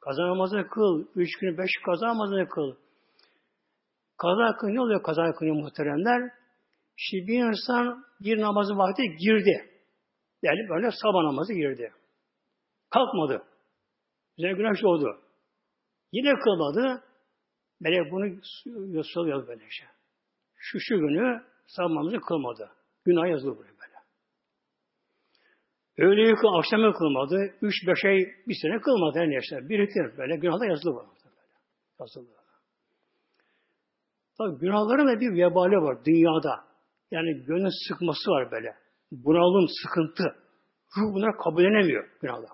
Kaza 0.00 0.22
namazını 0.22 0.68
kıl. 0.68 1.06
Üç 1.14 1.38
gün, 1.40 1.58
beş 1.58 1.70
kaza 1.86 2.06
namazını 2.06 2.48
kıl. 2.48 2.74
Kaza 4.16 4.56
kıl 4.56 4.68
ne 4.68 4.80
oluyor 4.80 5.02
kaza 5.02 5.32
kılıyor 5.32 5.56
muhteremler? 5.56 6.30
Şimdi 6.96 7.26
bir 7.26 7.44
insan 7.44 8.04
bir 8.20 8.40
namazın 8.40 8.78
vakti 8.78 9.02
girdi. 9.02 9.70
Yani 10.42 10.68
böyle 10.70 10.90
sabah 11.02 11.22
namazı 11.22 11.52
girdi. 11.52 11.92
Kalkmadı. 12.90 13.42
Üzerine 14.38 14.56
güneş 14.56 14.82
doğdu. 14.82 15.20
Yine 16.12 16.34
kılmadı. 16.34 17.04
Melek 17.80 18.12
bunu 18.12 19.04
soruyor 19.04 19.48
böylece. 19.48 19.84
Şu 20.54 20.78
şu 20.80 20.98
günü 20.98 21.42
sabah 21.66 22.26
kılmadı. 22.28 22.70
Günah 23.04 23.28
yazılı 23.28 23.56
buraya 23.56 23.68
böyle. 23.68 23.71
Öğle 25.98 26.28
yıkı 26.28 26.48
akşamı 26.58 26.92
kılmadı. 26.92 27.54
Üç 27.62 27.74
beş 27.86 28.04
ay 28.04 28.18
bir 28.48 28.56
sene 28.62 28.80
kılmadı 28.80 29.18
her 29.18 29.28
neyse. 29.28 29.68
Biriktir 29.68 30.18
böyle. 30.18 30.36
Günahlar 30.36 30.68
yazılı 30.68 30.94
var. 30.94 31.06
Yazılı. 32.00 32.26
Tabi 34.38 34.58
günahların 34.60 35.08
da 35.08 35.20
bir 35.20 35.30
vebali 35.30 35.76
var 35.76 36.04
dünyada. 36.04 36.64
Yani 37.10 37.44
gönül 37.44 37.70
sıkması 37.88 38.30
var 38.30 38.50
böyle. 38.50 38.76
Bunalım, 39.12 39.66
sıkıntı. 39.82 40.36
Ruh 40.96 41.14
bunları 41.14 41.36
kabullenemiyor 41.44 42.08
günahlar. 42.20 42.50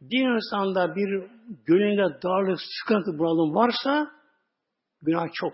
Bir 0.00 0.34
insanda 0.34 0.96
bir 0.96 1.08
gönlünde 1.66 2.22
darlık, 2.22 2.58
sıkıntı, 2.60 3.18
bunalım 3.18 3.54
varsa 3.54 4.10
günah 5.02 5.26
çok 5.32 5.52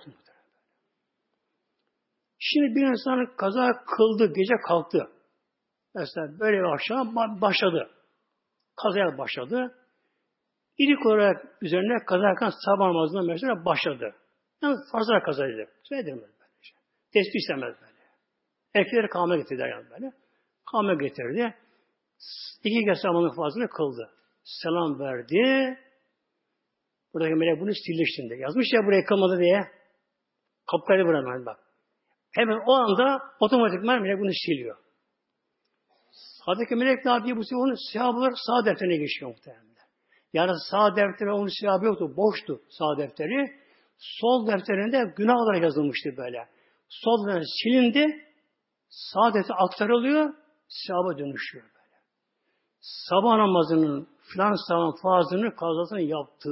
Şimdi 2.39 2.74
bir 2.74 2.87
insan 2.87 3.37
kaza 3.37 3.85
kıldı, 3.97 4.26
gece 4.26 4.55
kalktı. 4.68 5.09
Mesela 5.95 6.38
böyle 6.40 6.59
bir 6.59 6.74
akşam 6.74 7.14
başladı. 7.40 7.90
Kazaya 8.82 9.18
başladı. 9.18 9.74
İlk 10.78 11.07
olarak 11.07 11.62
üzerine 11.62 12.05
kazarken 12.07 12.51
sabah 12.64 12.86
namazına 12.86 13.22
mesela 13.22 13.64
başladı. 13.64 14.14
Yani 14.62 14.76
fazla 14.93 15.22
kazaydı. 15.22 15.68
Söyledim 15.82 16.16
böyle. 16.16 16.32
Işte. 16.62 16.80
Tesbih 17.12 17.40
istemez 17.40 17.74
böyle. 17.80 17.93
Erkekleri 18.74 19.09
kâme 19.09 19.36
getirdiler 19.36 19.68
yani 19.68 19.90
böyle. 19.90 20.12
Kâme 20.72 20.95
getirdi. 20.95 21.55
İki 22.64 22.84
kez 22.84 22.99
sabahın 23.03 23.36
fazlını 23.36 23.68
kıldı. 23.68 24.11
Selam 24.45 25.01
verdi. 25.01 25.78
Buradaki 27.14 27.34
melek 27.34 27.61
bunu 27.61 27.70
sildi 27.74 28.05
şimdi. 28.16 28.34
Yazmış 28.34 28.66
ya 28.72 28.80
buraya 28.86 29.05
kılmadı 29.05 29.38
diye. 29.38 29.62
Kapkaydı 30.70 31.05
buranın 31.05 31.47
bak. 31.47 31.59
Hemen 32.34 32.61
o 32.66 32.72
anda 32.72 33.22
otomatikman 33.40 34.03
melek 34.03 34.18
bunu 34.20 34.30
siliyor. 34.47 34.82
Hazreti 36.47 36.74
Melek 36.74 37.05
yapıyor? 37.07 37.36
Bu 37.36 37.45
sefer 37.45 37.57
onun 37.57 37.93
sevapları 37.93 38.34
sağ 38.36 38.64
defterine 38.64 38.97
geçiyor 38.97 39.30
muhtemelen. 39.30 39.72
Yani 40.32 40.53
sağ 40.70 40.97
defteri 40.97 41.30
onun 41.30 41.61
sevabı 41.61 41.84
yoktu. 41.84 42.16
Boştu 42.16 42.61
sağ 42.78 42.99
defteri. 42.99 43.62
Sol 43.99 44.47
defterinde 44.47 45.14
günah 45.16 45.36
olarak 45.36 45.62
yazılmıştı 45.62 46.11
böyle. 46.16 46.49
Sol 46.88 47.26
defter 47.26 47.43
silindi. 47.62 48.24
Sağ 48.88 49.34
defter 49.34 49.55
aktarılıyor. 49.59 50.34
Sevaba 50.68 51.18
dönüşüyor 51.18 51.64
böyle. 51.64 51.97
Sabah 52.80 53.36
namazının 53.36 54.09
filan 54.32 54.55
sabah 54.68 55.03
fazlını 55.03 55.57
kazasını 55.57 56.03
yaptı. 56.03 56.51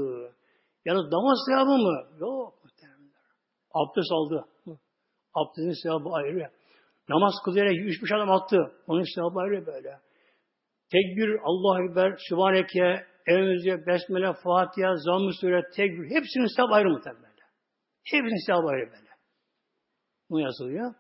Yani 0.85 0.99
namaz 0.99 1.39
sevabı 1.49 1.71
mı? 1.71 2.19
Yok. 2.19 2.61
Abdest 3.75 4.13
aldı. 4.13 4.45
Abdestin 5.35 5.83
sevabı 5.83 6.09
ayrı. 6.13 6.51
Namaz 7.09 7.35
kılarak 7.45 7.73
üç 7.73 8.13
adam 8.13 8.31
attı. 8.31 8.73
Onun 8.87 9.15
sevabı 9.15 9.67
böyle. 9.67 9.99
Tekbir, 10.93 11.39
Allah-u 11.45 11.85
Ekber, 11.85 12.17
Sübhaneke, 12.29 13.07
Evlice, 13.27 13.87
Besmele, 13.87 14.33
Fatiha, 14.33 14.97
Zamm-ı 14.97 15.33
Sure, 15.41 15.63
Tekbir. 15.77 16.05
Hepsinin 16.05 16.57
sevabı 16.57 16.75
ayrı 16.75 16.91
muhtemelen. 16.91 17.31
Hepsinin 18.05 18.47
sevabı 18.47 18.67
ayrı 18.69 18.87
böyle. 18.87 19.11
Bu 20.31 20.41
yazılıyor. 20.41 20.95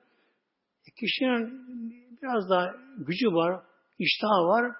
E 0.88 0.90
kişinin 1.01 1.51
biraz 2.22 2.51
da 2.51 2.74
gücü 2.98 3.26
var, 3.26 3.62
iştahı 3.98 4.46
var. 4.46 4.76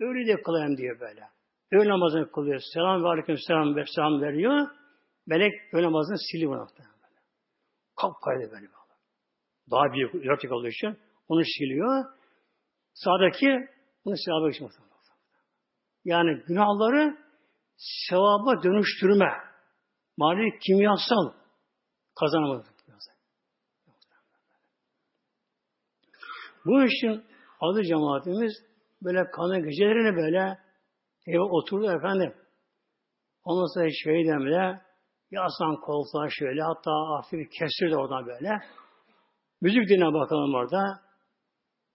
Öyle 0.00 0.26
de 0.26 0.42
kılayım 0.42 0.76
diyor 0.76 1.00
böyle. 1.00 1.28
Öğle 1.72 1.88
namazını 1.88 2.32
kılıyor. 2.32 2.60
Selam 2.74 3.04
ve 3.04 3.08
aleyküm 3.08 3.36
selam 3.46 3.76
ve 3.76 3.84
selam 3.94 4.22
veriyor. 4.22 4.68
Melek 5.26 5.52
öğle 5.72 5.86
namazını 5.86 6.18
siliyor 6.18 6.60
muhtemelen 6.60 6.94
böyle. 6.94 7.20
Kalp 7.96 8.14
kaydı 8.24 8.52
böyle. 8.52 8.73
Daha 9.70 9.92
büyük 9.92 10.24
yaratık 10.24 10.52
olduğu 10.52 10.68
için 10.68 10.98
onu 11.28 11.42
siliyor. 11.44 12.04
Sağdaki 12.94 13.68
bunu 14.04 14.14
sevaba 14.16 14.48
geçmek 14.48 14.70
Yani 16.04 16.42
günahları 16.46 17.18
sevaba 17.76 18.62
dönüştürme. 18.62 19.32
Mali 20.16 20.58
kimyasal 20.58 21.32
kazanamadık. 22.20 22.74
Bu 26.66 26.84
için 26.84 27.24
adı 27.60 27.82
cemaatimiz 27.82 28.52
böyle 29.02 29.30
kanı 29.30 29.58
gecelerine 29.58 30.16
böyle 30.16 30.58
eve 31.26 31.40
oturdu 31.40 31.90
efendim. 31.90 32.34
Ondan 33.44 33.74
sonra 33.74 33.88
şeyden 34.04 34.40
bile 34.46 34.80
yaslan 35.30 35.76
koltuğa 35.80 36.28
şöyle 36.30 36.62
hatta 36.62 36.90
hafif 36.90 37.50
kestirdi 37.50 37.96
oradan 37.96 38.26
böyle. 38.26 38.50
Müzik 39.64 39.88
dinle 39.88 40.14
bakalım 40.14 40.54
orada. 40.54 41.00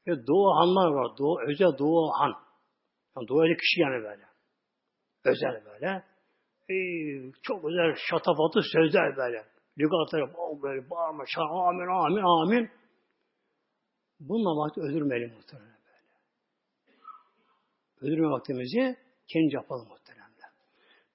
Ve 0.07 0.27
Doğu 0.27 0.55
Hanlar 0.55 0.91
var. 0.91 1.17
Doğu, 1.17 1.41
özel 1.47 1.77
Doğu 1.77 2.11
Han. 2.19 2.33
Yani 3.15 3.27
Doğu 3.27 3.57
kişi 3.57 3.81
yani 3.81 4.03
böyle. 4.03 4.23
Özel 5.25 5.65
böyle. 5.65 6.03
Ee, 6.69 7.31
çok 7.43 7.63
güzel 7.63 7.95
şatafatı 8.09 8.59
sözler 8.73 9.17
böyle. 9.17 9.45
Lügatları 9.79 10.33
böyle 10.63 10.89
bağırma, 10.89 11.23
çağır, 11.35 11.49
amin, 11.49 11.87
amin, 11.87 12.23
amin. 12.23 12.69
Bununla 14.19 14.65
vakti 14.65 14.81
öldürmeyelim 14.81 15.35
muhtemelen 15.35 15.77
böyle. 15.87 16.07
Öldürme 18.01 18.29
vaktimizi 18.29 18.97
kendi 19.33 19.55
yapalım 19.55 19.87
muhtemelen. 19.87 20.29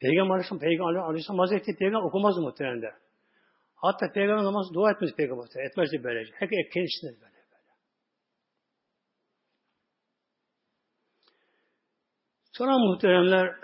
Peygamber 0.00 0.34
Aleyhisselam, 0.34 0.60
Peygamber 0.60 0.94
Aleyhisselam 0.94 1.38
Hazreti 1.38 1.76
Peygamber 1.76 2.08
okumaz 2.08 2.38
muhtemelen. 2.38 3.03
Hatta 3.84 4.12
peygamber 4.12 4.44
namazı 4.44 4.74
dua 4.74 4.90
etmez 4.90 5.10
peygamber. 5.16 5.46
Etmezdi 5.70 6.04
böylece. 6.04 6.32
Herkes 6.34 6.58
kendisine 6.74 7.10
böyle 7.10 7.20
böyle. 7.20 7.34
Sonra 12.52 12.78
muhteremler 12.78 13.56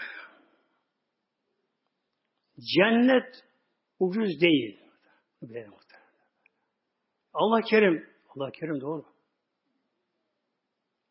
cennet 2.77 3.45
ucuz 3.99 4.41
değil. 4.41 4.81
Allah 7.33 7.61
kerim. 7.63 8.11
Allah 8.29 8.51
kerim 8.51 8.81
doğru. 8.81 9.05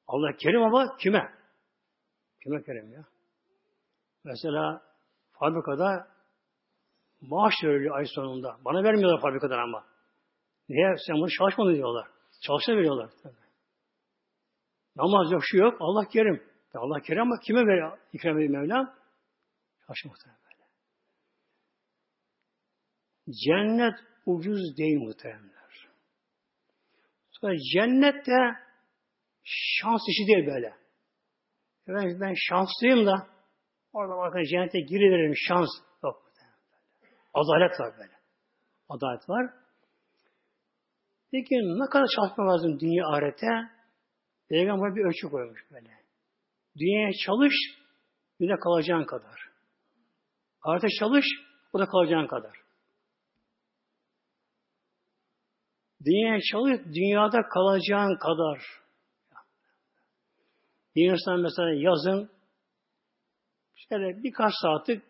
Allah 0.07 0.37
kerim 0.37 0.63
ama 0.63 0.97
kime? 0.97 1.33
Kime 2.43 2.63
kerim 2.63 2.91
ya? 2.91 3.05
Mesela 4.23 4.81
fabrikada 5.31 6.18
Maaş 7.21 7.53
veriliyor 7.63 7.97
ay 7.97 8.05
sonunda. 8.05 8.57
Bana 8.65 8.83
vermiyorlar 8.83 9.21
fabrikadan 9.21 9.59
ama. 9.59 9.85
Niye? 10.69 10.95
Sen 11.07 11.15
bunu 11.15 11.29
çalışmadın 11.29 11.75
diyorlar. 11.75 12.07
Çalışsa 12.41 12.71
veriyorlar. 12.71 13.09
Namaz 14.95 15.31
yok, 15.31 15.41
şu 15.45 15.57
yok. 15.57 15.77
Allah 15.79 16.07
kerim. 16.07 16.43
Allah 16.73 16.99
kerim 17.01 17.21
ama 17.21 17.39
kime 17.39 17.65
veriyor? 17.65 17.97
İkram 18.13 18.39
ediyor 18.39 18.61
Mevlam? 18.61 18.95
Çalışmakta 19.87 20.29
böyle. 20.29 20.69
Cennet 23.45 23.93
ucuz 24.25 24.77
değil 24.77 24.97
muhteremler. 24.97 25.87
Sonra 27.31 27.55
cennet 27.73 28.27
de 28.27 28.55
şans 29.43 30.01
işi 30.09 30.27
değil 30.27 30.47
böyle. 30.47 30.73
Ben, 31.87 32.21
ben 32.21 32.33
şanslıyım 32.49 33.05
da 33.05 33.27
orada 33.93 34.17
bakın 34.17 34.43
cennete 34.43 34.79
giriverim 34.79 35.33
şans. 35.47 35.69
Adalet 37.33 37.79
var 37.79 37.97
böyle. 37.97 38.19
Adalet 38.89 39.29
var. 39.29 39.53
Peki 41.31 41.55
ne 41.55 41.89
kadar 41.89 42.07
çalışma 42.15 42.47
lazım 42.47 42.79
dünya 42.79 43.07
ahirete? 43.07 43.79
Peygamber 44.49 44.95
bir 44.95 45.05
ölçü 45.05 45.29
koymuş 45.29 45.71
böyle. 45.71 45.99
Dünyaya 46.79 47.11
çalış, 47.25 47.53
dünya 48.39 48.59
kalacağın 48.59 49.05
kadar. 49.05 49.49
Ahirete 50.61 50.87
çalış, 50.99 51.25
o 51.73 51.79
da 51.79 51.85
kalacağın 51.85 52.27
kadar. 52.27 52.57
Dünyaya 56.05 56.39
çalış, 56.51 56.79
dünyada 56.95 57.41
kalacağın 57.41 58.17
kadar. 58.17 58.59
Bir 60.95 61.11
insan 61.11 61.39
mesela 61.39 61.73
yazın 61.73 62.31
şöyle 63.75 64.23
birkaç 64.23 64.53
saatlik 64.61 65.08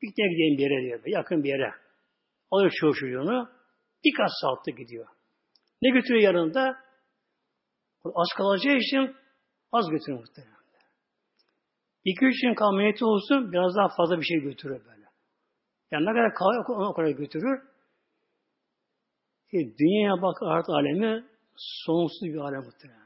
Pikniğe 0.00 0.28
gideyim 0.30 0.58
bir 0.58 0.62
yere 0.62 0.82
diyor. 0.82 1.00
Yakın 1.06 1.44
bir 1.44 1.48
yere. 1.48 1.74
Alıyor 2.50 2.72
çoğu 2.80 2.94
çocuğunu. 2.94 3.50
Birkaç 4.04 4.30
saatte 4.40 4.70
gidiyor. 4.70 5.06
Ne 5.82 5.90
götürüyor 5.90 6.22
yanında? 6.22 6.76
Az 8.04 8.28
kalacağı 8.36 8.76
için 8.76 9.16
az 9.72 9.90
götürüyor 9.90 10.20
muhtemelen. 10.20 10.62
İki 12.04 12.24
üç 12.24 12.42
gün 12.42 12.54
kalma 12.54 12.80
niyeti 12.80 13.04
olsun 13.04 13.52
biraz 13.52 13.76
daha 13.76 13.88
fazla 13.96 14.20
bir 14.20 14.24
şey 14.24 14.38
götürür 14.40 14.84
böyle. 14.84 15.06
Yani 15.90 16.06
ne 16.06 16.10
kadar 16.10 16.34
kalır 16.34 16.88
o 16.90 16.94
kadar 16.94 17.10
götürür. 17.10 17.62
E, 19.52 19.58
dünyaya 19.78 20.22
bak 20.22 20.42
art 20.42 20.68
alemi 20.68 21.24
sonsuz 21.56 22.22
bir 22.22 22.36
alem 22.36 22.64
muhtemelen. 22.64 23.02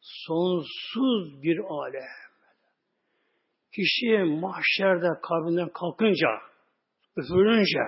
Sonsuz 0.00 1.42
bir 1.42 1.58
alem. 1.58 2.29
Kişi 3.74 4.18
mahşerde 4.18 5.08
kabrinden 5.22 5.68
kalkınca, 5.68 6.28
üfürünce, 7.16 7.84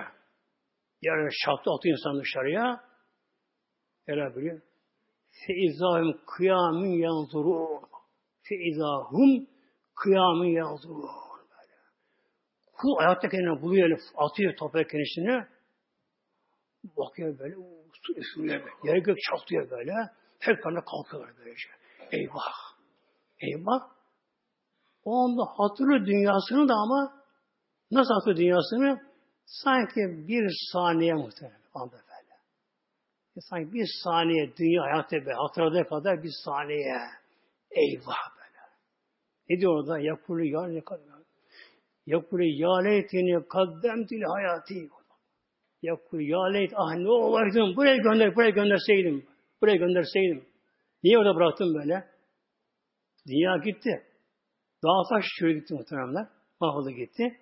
yani 1.01 1.29
şaktı 1.45 1.71
atıyor 1.71 1.97
insan 1.97 2.21
dışarıya, 2.21 2.93
Öyle 4.07 4.35
biliyor. 4.35 4.61
Feizahum 5.47 6.21
kıyamun 6.37 6.85
yanzurun. 6.85 7.81
Feizahum 8.43 9.47
kıyamun 9.95 10.45
yanzurun. 10.45 11.09
Kul 12.73 12.97
ayakta 12.97 13.29
kendine 13.29 13.61
buluyor, 13.61 13.83
öyle, 13.83 13.97
atıyor 14.15 14.55
toprak 14.55 14.89
kendisine. 14.89 15.47
Bakıyor 16.97 17.39
böyle, 17.39 17.55
su 18.03 18.13
üfürüyor. 18.13 18.61
Yer 18.83 18.97
gök 18.97 19.17
çatlıyor 19.21 19.69
böyle. 19.69 19.93
Her 20.39 20.61
kanına 20.61 20.83
kalkıyorlar 20.85 21.33
böylece. 21.37 21.69
Eyvah! 22.11 22.53
Eyvah! 23.39 23.92
O 25.05 25.23
anda 25.23 25.43
hatırlıyor 25.57 26.05
dünyasını 26.05 26.69
da 26.69 26.73
ama 26.73 27.13
nasıl 27.91 28.13
hatırlıyor 28.13 28.37
dünyasını? 28.37 29.13
Sanki 29.45 30.27
bir 30.27 30.51
saniye 30.71 31.13
muhtemelen. 31.13 31.59
Anda 31.73 31.93
böyle. 31.93 32.33
E 33.37 33.39
sanki 33.49 33.73
bir 33.73 33.87
saniye 34.03 34.57
dünya 34.57 34.83
hayatta 34.83 35.25
be, 35.25 35.31
hatırladığı 35.33 35.89
kadar 35.89 36.23
bir 36.23 36.31
saniye. 36.45 36.97
Eyvah 37.71 38.35
böyle. 38.37 38.59
Ne 39.49 39.59
diyor 39.59 39.79
orada? 39.79 39.99
Yakulu 39.99 40.45
ya 40.45 40.67
ne 40.67 40.81
kadar? 40.81 41.23
Yakulu 42.05 42.43
ya 42.43 42.77
leytini 42.77 43.47
kaddemtil 43.47 44.21
hayati. 44.21 44.89
Yakulu 45.81 46.21
ya 46.21 46.43
leyt 46.43 46.73
ah 46.75 46.95
ne 46.95 47.09
olaydım 47.09 47.75
buraya 47.75 47.97
gönder, 47.97 48.35
buraya 48.35 48.49
gönderseydim. 48.49 49.27
Buraya 49.61 49.75
gönderseydim. 49.75 50.45
Niye 51.03 51.17
orada 51.17 51.35
bıraktım 51.35 51.75
böyle? 51.75 52.07
Dünya 53.27 53.57
gitti. 53.57 54.03
Daha 54.83 55.09
taş 55.09 55.25
şöyle 55.39 55.59
gitti 55.59 55.73
muhteremler. 55.73 56.27
Mahvoldu 56.59 56.89
gitti. 56.89 57.39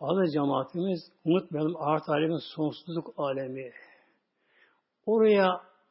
Adı 0.00 0.30
cemaatimiz 0.30 1.00
unutmayalım 1.24 1.76
art 1.76 2.08
alemin 2.08 2.54
sonsuzluk 2.56 3.14
alemi. 3.16 3.72
Oraya 5.06 5.48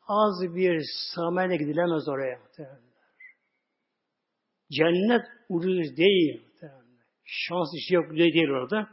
az 0.08 0.56
bir 0.56 0.82
sameyle 1.16 1.58
gidilemez 1.58 2.08
oraya 2.08 2.39
muhteremler. 2.39 2.93
Cennet 4.72 5.26
ucuz 5.49 5.97
değil 5.97 6.43
muhteremler. 6.45 7.06
Şans 7.24 7.68
işi 7.76 7.93
yok 7.93 8.10
değil 8.10 8.49
orada. 8.49 8.89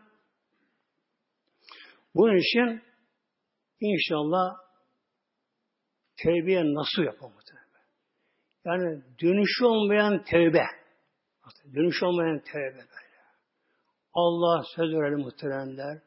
Bunun 2.14 2.36
için 2.36 2.82
inşallah 3.80 4.56
tevbeye 6.22 6.64
nasıl 6.64 7.02
yapalım 7.02 7.34
muhtemelen. 7.34 7.70
Yani 8.64 9.02
dönüşü 9.22 9.64
olmayan 9.64 10.22
tevbe. 10.24 10.80
Dönüş 11.74 12.03
olmayan 12.03 12.38
tevbe 12.38 12.76
böyle. 12.76 13.20
Allah 14.14 14.62
söz 14.76 14.92
verelim 14.92 15.18
muhteremler. 15.18 16.03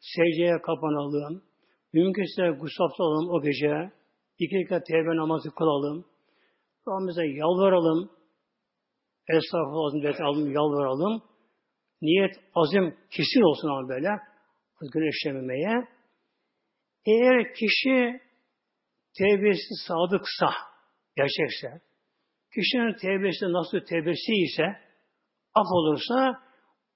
Secdeye 0.00 0.62
kapanalım. 0.62 1.42
Mümkünse 1.92 2.48
gusapta 2.60 3.04
olalım 3.04 3.30
o 3.30 3.42
gece. 3.42 3.92
İki 4.38 4.56
rekat 4.56 4.86
tevbe 4.86 5.16
namazı 5.16 5.50
kılalım. 5.50 6.06
Rabbimize 6.88 7.26
yalvaralım. 7.26 8.10
Estağfurullah 9.28 10.20
alalım, 10.20 10.52
yalvaralım. 10.52 11.22
Niyet 12.02 12.34
azim 12.54 12.96
kesin 13.10 13.40
olsun 13.40 13.68
ama 13.68 13.88
böyle. 13.88 14.08
Güneşlememeye. 14.92 15.88
Eğer 17.06 17.54
kişi 17.54 18.20
tevbesi 19.18 19.74
sadıksa, 19.86 20.48
gerçekse, 21.16 21.80
kişinin 22.56 22.92
tevbesi 22.92 23.44
nasıl 23.44 23.80
tevbesi 23.80 24.32
ise, 24.32 24.66
af 25.54 25.66
olursa, 25.72 26.42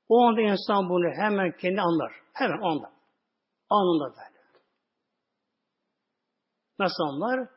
o 0.08 0.20
anda 0.26 0.40
insan 0.40 0.88
bunu 0.88 1.10
hemen 1.22 1.56
kendi 1.56 1.80
anlar. 1.80 2.12
Hemen 2.32 2.58
o 2.58 2.66
anda. 2.68 2.92
Anında 3.70 4.10
böyle. 4.10 4.40
Nasıl 6.78 7.02
anlar? 7.04 7.48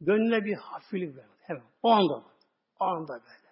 Gönlüne 0.00 0.44
bir 0.44 0.54
hafiflik 0.54 1.16
böyle. 1.16 1.28
Hemen. 1.40 1.64
O 1.82 1.90
anda. 1.90 2.14
O 2.80 2.84
anda 2.84 3.12
böyle. 3.12 3.48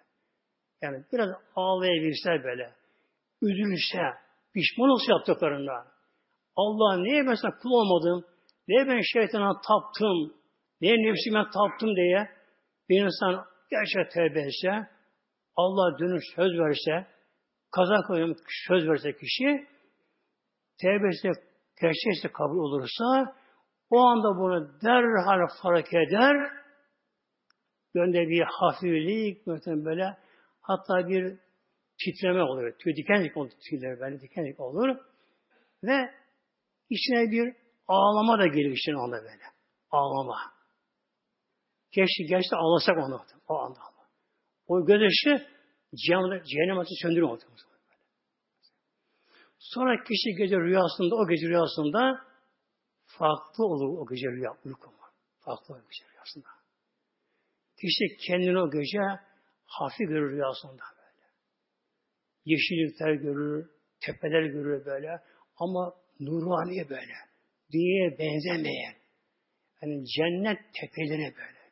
Yani 0.81 1.05
biraz 1.13 1.29
ağlayabilse 1.55 2.43
böyle. 2.43 2.75
Üzülse, 3.41 4.03
pişman 4.53 4.89
olsa 4.89 5.11
yaptıklarında. 5.11 5.85
Allah 6.55 6.97
niye 6.97 7.21
mesela 7.21 7.57
kul 7.61 7.71
olmadım? 7.71 8.25
Niye 8.67 8.87
ben 8.87 9.01
şeytana 9.13 9.61
taptım? 9.67 10.33
Niye 10.81 10.95
nefsime 10.95 11.43
taptım 11.53 11.95
diye 11.95 12.29
bir 12.89 13.03
insan 13.05 13.45
gerçek 13.69 14.11
tevbe 14.11 14.39
etse, 14.39 14.89
Allah 15.55 15.99
dönüş 15.99 16.23
söz 16.35 16.59
verse, 16.59 17.07
kaza 17.71 18.01
koyun 18.07 18.35
söz 18.67 18.87
verse 18.87 19.17
kişi, 19.17 19.67
tevbesi 20.81 21.27
gerçekse 21.81 22.31
kabul 22.33 22.57
olursa, 22.57 23.35
o 23.89 23.99
anda 23.99 24.27
bunu 24.39 24.81
derhal 24.81 25.47
fark 25.61 25.93
eder, 25.93 26.35
gönde 27.93 28.27
bir 28.29 28.41
hafiflik, 28.41 29.47
böyle, 29.85 30.17
hatta 30.61 31.07
bir 31.07 31.37
titreme 32.05 32.43
olur. 32.43 32.71
Tüy 32.79 32.95
dikenlik 32.95 33.37
olur, 33.37 33.51
tüyler 33.69 33.99
böyle 33.99 34.21
dikenlik 34.21 34.59
olur. 34.59 34.97
Ve 35.83 36.13
içine 36.89 37.31
bir 37.31 37.55
ağlama 37.87 38.39
da 38.39 38.47
gelir 38.47 38.71
içine 38.71 38.95
anda 38.95 39.17
böyle. 39.17 39.43
Ağlama. 39.91 40.37
Keşke 41.95 42.23
gerçekten 42.29 42.57
ağlasak 42.57 42.97
onu 42.97 43.25
o 43.47 43.55
anda. 43.55 43.79
O 44.67 44.85
göz 44.85 45.01
yaşı 45.01 45.47
cehennem 45.95 46.79
ateşi 46.79 47.01
söndürüyor. 47.01 47.41
Sonra 49.59 50.03
kişi 50.03 50.35
gece 50.37 50.57
rüyasında, 50.57 51.15
o 51.15 51.27
gece 51.27 51.47
rüyasında 51.47 52.25
farklı 53.05 53.65
olur 53.65 53.97
o 53.97 54.07
gece 54.07 54.27
rüya 54.27 54.51
uyku 54.65 54.93
Farklı 55.39 55.73
olur 55.73 55.83
gece 55.83 56.11
rüyasında. 56.11 56.47
Kişi 57.81 58.17
kendini 58.27 58.59
o 58.59 58.71
gece 58.71 58.99
hafif 59.65 60.09
görür 60.09 60.31
rüyasında 60.31 60.83
böyle. 60.97 61.25
Yeşillikler 62.45 63.13
görür, 63.13 63.69
tepeler 63.99 64.43
görür 64.43 64.85
böyle. 64.85 65.19
Ama 65.57 65.93
nurani 66.19 66.89
böyle. 66.89 67.13
Dünyaya 67.73 68.17
benzemeyen. 68.19 68.95
Yani 69.81 70.05
cennet 70.05 70.59
tepeleri 70.73 71.35
böyle 71.35 71.62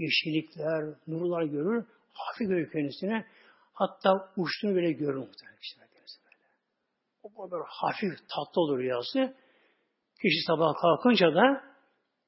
yeşillikler, 0.00 0.84
nurlar 1.06 1.42
görür. 1.42 1.84
Hafif 2.12 2.48
görür 2.48 2.72
kendisine. 2.72 3.26
Hatta 3.72 4.32
uçtuğunu 4.36 4.76
bile 4.76 4.92
görür 4.92 5.16
muhtemelen 5.16 5.58
kendisi 5.94 6.24
böyle. 6.24 6.36
O 7.22 7.42
kadar 7.42 7.60
hafif, 7.66 8.12
tatlı 8.18 8.60
olur 8.62 8.78
rüyası. 8.78 9.36
Kişi 10.22 10.40
sabah 10.46 10.74
kalkınca 10.82 11.34
da 11.34 11.64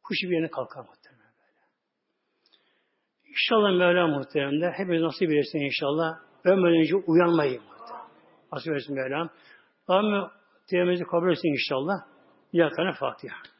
kuş 0.03 0.19
bir 0.23 0.31
yerine 0.31 0.51
kalkar 0.51 0.81
muhtemelen 0.81 1.33
böyle. 1.39 1.67
İnşallah 3.31 3.79
Mevla 3.79 4.07
muhtemelen 4.07 4.73
hepimiz 4.73 5.03
nasip 5.03 5.31
edersin 5.31 5.59
inşallah. 5.59 6.19
Ölmeden 6.45 6.81
önce 6.81 6.97
uyanmayın 6.97 7.63
muhtemelen. 7.63 8.09
Nasip 8.53 8.73
edersin 8.73 8.95
Mevlam. 8.95 9.31
Rabbim 9.91 10.31
tevbemizi 10.71 11.05
kabul 11.05 11.33
etsin 11.33 11.49
inşallah. 11.49 11.97
Bir 12.53 12.93
Fatiha. 12.99 13.52